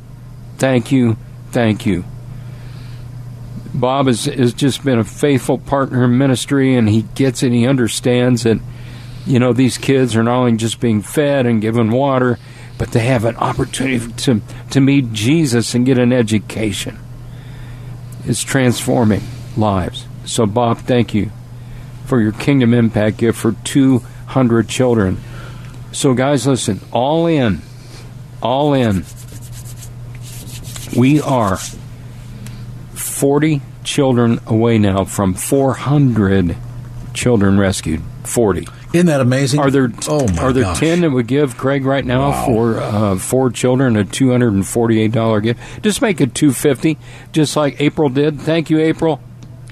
thank 0.58 0.92
you, 0.92 1.16
thank 1.52 1.86
you. 1.86 2.04
Bob 3.74 4.06
has, 4.06 4.26
has 4.26 4.52
just 4.52 4.84
been 4.84 4.98
a 4.98 5.04
faithful 5.04 5.58
partner 5.58 6.04
in 6.04 6.18
ministry, 6.18 6.74
and 6.74 6.88
he 6.88 7.02
gets 7.14 7.42
it. 7.42 7.52
He 7.52 7.66
understands 7.66 8.42
that, 8.42 8.60
you 9.26 9.38
know, 9.38 9.52
these 9.52 9.78
kids 9.78 10.14
are 10.14 10.22
not 10.22 10.38
only 10.38 10.56
just 10.56 10.80
being 10.80 11.00
fed 11.00 11.46
and 11.46 11.62
given 11.62 11.90
water, 11.90 12.38
but 12.78 12.92
they 12.92 13.00
have 13.00 13.24
an 13.24 13.36
opportunity 13.36 14.12
to, 14.12 14.42
to 14.70 14.80
meet 14.80 15.12
Jesus 15.12 15.74
and 15.74 15.86
get 15.86 15.98
an 15.98 16.12
education. 16.12 16.98
It's 18.24 18.42
transforming 18.42 19.22
lives. 19.56 20.06
So, 20.24 20.46
Bob, 20.46 20.78
thank 20.78 21.14
you 21.14 21.30
for 22.04 22.20
your 22.20 22.32
Kingdom 22.32 22.74
Impact 22.74 23.16
gift 23.16 23.38
for 23.38 23.52
200 23.64 24.68
children. 24.68 25.18
So, 25.92 26.14
guys, 26.14 26.46
listen, 26.46 26.80
all 26.92 27.26
in, 27.26 27.62
all 28.42 28.74
in. 28.74 29.04
We 30.96 31.20
are 31.20 31.58
40 32.94 33.62
children 33.84 34.40
away 34.46 34.78
now 34.78 35.04
from 35.04 35.34
400 35.34 36.56
children 37.14 37.58
rescued. 37.58 38.02
40. 38.24 38.68
Isn't 38.92 39.06
that 39.06 39.20
amazing? 39.20 39.58
Are 39.58 39.70
there 39.70 39.90
oh 40.08 40.28
my 40.34 40.42
are 40.42 40.52
there 40.52 40.62
gosh. 40.64 40.78
ten 40.78 41.00
that 41.00 41.10
would 41.10 41.26
give 41.26 41.56
Craig 41.56 41.84
right 41.86 42.04
now 42.04 42.28
Wow. 42.30 42.46
for 42.46 42.78
uh, 42.78 43.16
four 43.16 43.50
children 43.50 43.96
a 43.96 44.04
two 44.04 44.30
hundred 44.30 44.52
and 44.52 44.66
forty 44.66 45.00
eight 45.00 45.12
dollar 45.12 45.40
gift? 45.40 45.82
Just 45.82 46.02
make 46.02 46.20
it 46.20 46.34
two 46.34 46.52
fifty, 46.52 46.98
just 47.32 47.56
like 47.56 47.80
April 47.80 48.10
did. 48.10 48.38
Thank 48.40 48.68
you, 48.70 48.78
April. 48.80 49.18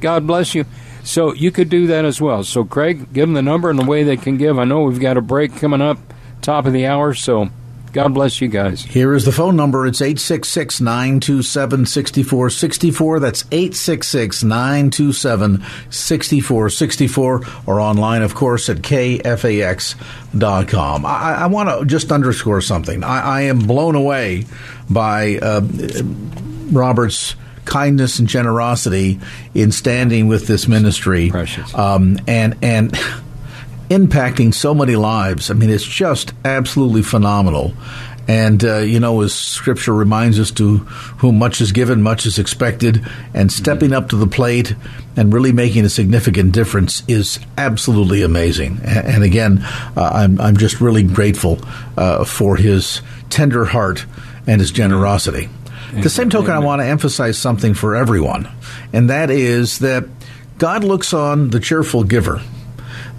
God 0.00 0.26
bless 0.26 0.54
you. 0.54 0.64
So 1.04 1.34
you 1.34 1.50
could 1.50 1.68
do 1.68 1.86
that 1.88 2.04
as 2.06 2.18
well. 2.20 2.42
So 2.44 2.64
Craig, 2.64 3.12
give 3.12 3.28
them 3.28 3.34
the 3.34 3.42
number 3.42 3.68
and 3.68 3.78
the 3.78 3.84
way 3.84 4.02
they 4.04 4.16
can 4.16 4.38
give. 4.38 4.58
I 4.58 4.64
know 4.64 4.80
we've 4.82 4.98
got 4.98 5.18
a 5.18 5.22
break 5.22 5.54
coming 5.56 5.82
up, 5.82 5.98
top 6.40 6.64
of 6.64 6.72
the 6.72 6.86
hour. 6.86 7.12
So 7.12 7.50
God 7.92 8.14
bless 8.14 8.40
you 8.40 8.46
guys. 8.48 8.82
Here 8.82 9.12
is 9.14 9.24
the 9.24 9.32
phone 9.32 9.56
number. 9.56 9.84
It's 9.86 10.00
866 10.00 10.80
927 10.80 11.86
6464. 11.86 13.20
That's 13.20 13.44
866 13.50 14.44
927 14.44 15.64
6464. 15.90 17.40
Or 17.66 17.80
online, 17.80 18.22
of 18.22 18.34
course, 18.36 18.68
at 18.68 18.76
kfax.com. 18.78 19.96
I, 21.04 21.34
I 21.34 21.46
want 21.46 21.68
to 21.68 21.84
just 21.84 22.12
underscore 22.12 22.60
something. 22.60 23.02
I, 23.02 23.20
I 23.20 23.40
am 23.42 23.58
blown 23.58 23.96
away 23.96 24.46
by 24.88 25.38
uh, 25.38 25.62
Robert's 26.70 27.34
kindness 27.64 28.20
and 28.20 28.28
generosity 28.28 29.18
in 29.54 29.72
standing 29.72 30.28
with 30.28 30.46
this 30.46 30.68
ministry. 30.68 31.30
Precious. 31.30 31.74
Um, 31.74 32.20
and, 32.28 32.56
and, 32.62 32.96
impacting 33.90 34.54
so 34.54 34.72
many 34.72 34.96
lives. 34.96 35.50
I 35.50 35.54
mean, 35.54 35.68
it's 35.68 35.84
just 35.84 36.32
absolutely 36.44 37.02
phenomenal. 37.02 37.74
And, 38.28 38.62
uh, 38.64 38.78
you 38.78 39.00
know, 39.00 39.22
as 39.22 39.34
scripture 39.34 39.92
reminds 39.92 40.38
us 40.38 40.52
to 40.52 40.78
whom 41.18 41.38
much 41.38 41.60
is 41.60 41.72
given, 41.72 42.00
much 42.00 42.26
is 42.26 42.38
expected, 42.38 43.04
and 43.34 43.50
stepping 43.50 43.92
up 43.92 44.10
to 44.10 44.16
the 44.16 44.28
plate 44.28 44.76
and 45.16 45.34
really 45.34 45.50
making 45.50 45.84
a 45.84 45.88
significant 45.88 46.52
difference 46.52 47.02
is 47.08 47.40
absolutely 47.58 48.22
amazing. 48.22 48.78
And, 48.84 49.24
again, 49.24 49.58
uh, 49.96 50.10
I'm, 50.14 50.40
I'm 50.40 50.56
just 50.56 50.80
really 50.80 51.02
grateful 51.02 51.58
uh, 51.96 52.24
for 52.24 52.54
his 52.56 53.02
tender 53.30 53.64
heart 53.64 54.06
and 54.46 54.60
his 54.60 54.70
generosity. 54.70 55.48
At 55.92 56.04
the 56.04 56.10
same 56.10 56.30
token, 56.30 56.52
I 56.52 56.60
want 56.60 56.82
to 56.82 56.86
emphasize 56.86 57.36
something 57.36 57.74
for 57.74 57.96
everyone, 57.96 58.48
and 58.92 59.10
that 59.10 59.28
is 59.28 59.80
that 59.80 60.04
God 60.56 60.84
looks 60.84 61.12
on 61.12 61.50
the 61.50 61.58
cheerful 61.58 62.04
giver. 62.04 62.40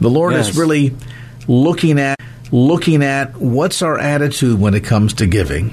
The 0.01 0.09
Lord 0.09 0.33
Yes. 0.33 0.49
is 0.49 0.57
really 0.57 0.93
looking 1.47 1.99
at 1.99 2.17
looking 2.51 3.01
at 3.01 3.39
what's 3.39 3.81
our 3.81 3.97
attitude 3.97 4.59
when 4.59 4.73
it 4.73 4.81
comes 4.83 5.13
to 5.13 5.25
giving. 5.25 5.71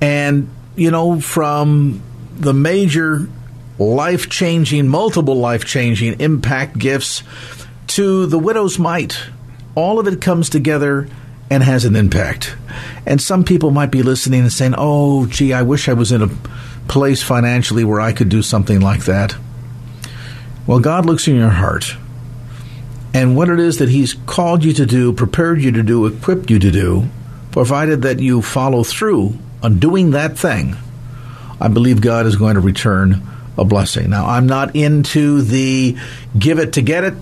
And 0.00 0.48
you 0.76 0.90
know, 0.92 1.20
from 1.20 2.00
the 2.38 2.54
major 2.54 3.28
life-changing, 3.78 4.86
multiple 4.86 5.34
life-changing 5.36 6.20
impact 6.20 6.78
gifts 6.78 7.22
to 7.88 8.26
the 8.26 8.38
widow's 8.38 8.78
mite, 8.78 9.18
all 9.74 9.98
of 9.98 10.06
it 10.06 10.20
comes 10.20 10.48
together 10.48 11.08
and 11.50 11.62
has 11.64 11.84
an 11.84 11.96
impact. 11.96 12.54
And 13.04 13.20
some 13.20 13.42
people 13.42 13.72
might 13.72 13.90
be 13.90 14.02
listening 14.02 14.42
and 14.42 14.52
saying, 14.52 14.74
"Oh, 14.78 15.26
gee, 15.26 15.52
I 15.52 15.62
wish 15.62 15.88
I 15.88 15.94
was 15.94 16.12
in 16.12 16.22
a 16.22 16.30
place 16.86 17.22
financially 17.22 17.82
where 17.84 18.00
I 18.00 18.12
could 18.12 18.28
do 18.28 18.42
something 18.42 18.80
like 18.80 19.04
that." 19.06 19.34
Well, 20.66 20.78
God 20.78 21.04
looks 21.04 21.26
in 21.26 21.34
your 21.34 21.50
heart 21.50 21.96
and 23.12 23.36
what 23.36 23.48
it 23.48 23.58
is 23.58 23.78
that 23.78 23.88
He's 23.88 24.14
called 24.14 24.64
you 24.64 24.72
to 24.74 24.86
do, 24.86 25.12
prepared 25.12 25.60
you 25.62 25.72
to 25.72 25.82
do, 25.82 26.06
equipped 26.06 26.50
you 26.50 26.58
to 26.58 26.70
do, 26.70 27.08
provided 27.50 28.02
that 28.02 28.20
you 28.20 28.42
follow 28.42 28.84
through 28.84 29.36
on 29.62 29.78
doing 29.78 30.12
that 30.12 30.38
thing, 30.38 30.76
I 31.60 31.68
believe 31.68 32.00
God 32.00 32.26
is 32.26 32.36
going 32.36 32.54
to 32.54 32.60
return 32.60 33.22
a 33.58 33.64
blessing. 33.64 34.10
Now, 34.10 34.26
I'm 34.26 34.46
not 34.46 34.74
into 34.74 35.42
the 35.42 35.98
give 36.38 36.58
it 36.58 36.74
to 36.74 36.82
get 36.82 37.04
it 37.04 37.14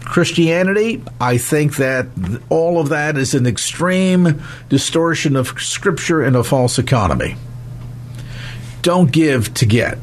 Christianity. 0.00 1.02
I 1.20 1.38
think 1.38 1.76
that 1.76 2.06
all 2.48 2.80
of 2.80 2.90
that 2.90 3.16
is 3.16 3.34
an 3.34 3.46
extreme 3.46 4.42
distortion 4.68 5.36
of 5.36 5.48
Scripture 5.60 6.22
and 6.22 6.36
a 6.36 6.44
false 6.44 6.78
economy. 6.78 7.36
Don't 8.82 9.10
give 9.10 9.52
to 9.54 9.66
get 9.66 9.98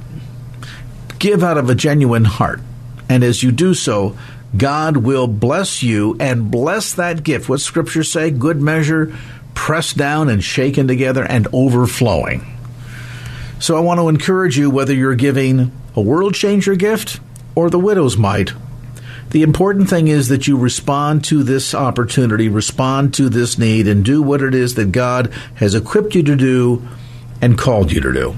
give 1.19 1.43
out 1.43 1.57
of 1.57 1.69
a 1.69 1.75
genuine 1.75 2.25
heart. 2.25 2.59
And 3.07 3.23
as 3.23 3.43
you 3.43 3.51
do 3.51 3.75
so, 3.75 4.17
God 4.55 4.97
will 4.97 5.27
bless 5.27 5.81
you 5.81 6.17
and 6.19 6.51
bless 6.51 6.93
that 6.95 7.23
gift. 7.23 7.47
What 7.47 7.61
scripture 7.61 8.03
say? 8.03 8.31
Good 8.31 8.61
measure, 8.61 9.15
pressed 9.53 9.97
down 9.97 10.29
and 10.29 10.43
shaken 10.43 10.87
together 10.87 11.23
and 11.23 11.47
overflowing. 11.53 12.45
So 13.59 13.77
I 13.77 13.81
want 13.81 13.99
to 13.99 14.09
encourage 14.09 14.57
you 14.57 14.69
whether 14.69 14.93
you're 14.93 15.15
giving 15.15 15.71
a 15.95 16.01
world 16.01 16.33
changer 16.33 16.75
gift 16.75 17.19
or 17.55 17.69
the 17.69 17.79
widow's 17.79 18.17
mite. 18.17 18.51
The 19.29 19.43
important 19.43 19.89
thing 19.89 20.09
is 20.09 20.27
that 20.27 20.47
you 20.47 20.57
respond 20.57 21.23
to 21.25 21.43
this 21.43 21.73
opportunity, 21.73 22.49
respond 22.49 23.13
to 23.13 23.29
this 23.29 23.57
need, 23.57 23.87
and 23.87 24.03
do 24.03 24.21
what 24.21 24.41
it 24.41 24.53
is 24.53 24.75
that 24.75 24.91
God 24.91 25.31
has 25.55 25.73
equipped 25.73 26.15
you 26.15 26.23
to 26.23 26.35
do 26.35 26.85
and 27.41 27.57
called 27.57 27.91
you 27.93 28.01
to 28.01 28.11
do. 28.11 28.35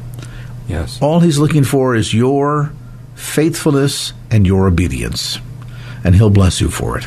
Yes. 0.67 1.01
All 1.01 1.19
he's 1.19 1.39
looking 1.39 1.63
for 1.63 1.95
is 1.95 2.13
your 2.13 2.71
faithfulness 3.15 4.13
and 4.29 4.45
your 4.45 4.67
obedience. 4.67 5.39
And 6.03 6.15
he'll 6.15 6.29
bless 6.29 6.59
you 6.59 6.69
for 6.69 6.97
it. 6.97 7.05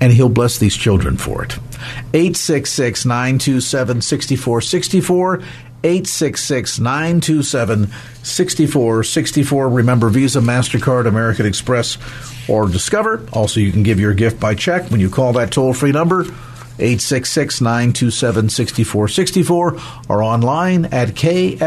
And 0.00 0.12
he'll 0.12 0.28
bless 0.28 0.58
these 0.58 0.76
children 0.76 1.16
for 1.16 1.44
it. 1.44 1.58
866 2.14 3.04
927 3.04 4.00
6464. 4.00 5.42
866 5.84 6.78
927 6.80 7.92
6464. 8.22 9.68
Remember 9.68 10.08
Visa, 10.08 10.40
MasterCard, 10.40 11.06
American 11.06 11.46
Express, 11.46 11.98
or 12.48 12.68
Discover. 12.68 13.26
Also, 13.32 13.60
you 13.60 13.70
can 13.70 13.84
give 13.84 14.00
your 14.00 14.14
gift 14.14 14.40
by 14.40 14.54
check 14.54 14.90
when 14.90 15.00
you 15.00 15.08
call 15.10 15.34
that 15.34 15.52
toll 15.52 15.74
free 15.74 15.92
number. 15.92 16.22
866 16.80 17.60
927 17.60 18.48
6464 18.48 19.76
or 20.08 20.22
online 20.22 20.84
at 20.86 21.08
kfax.com. 21.08 21.58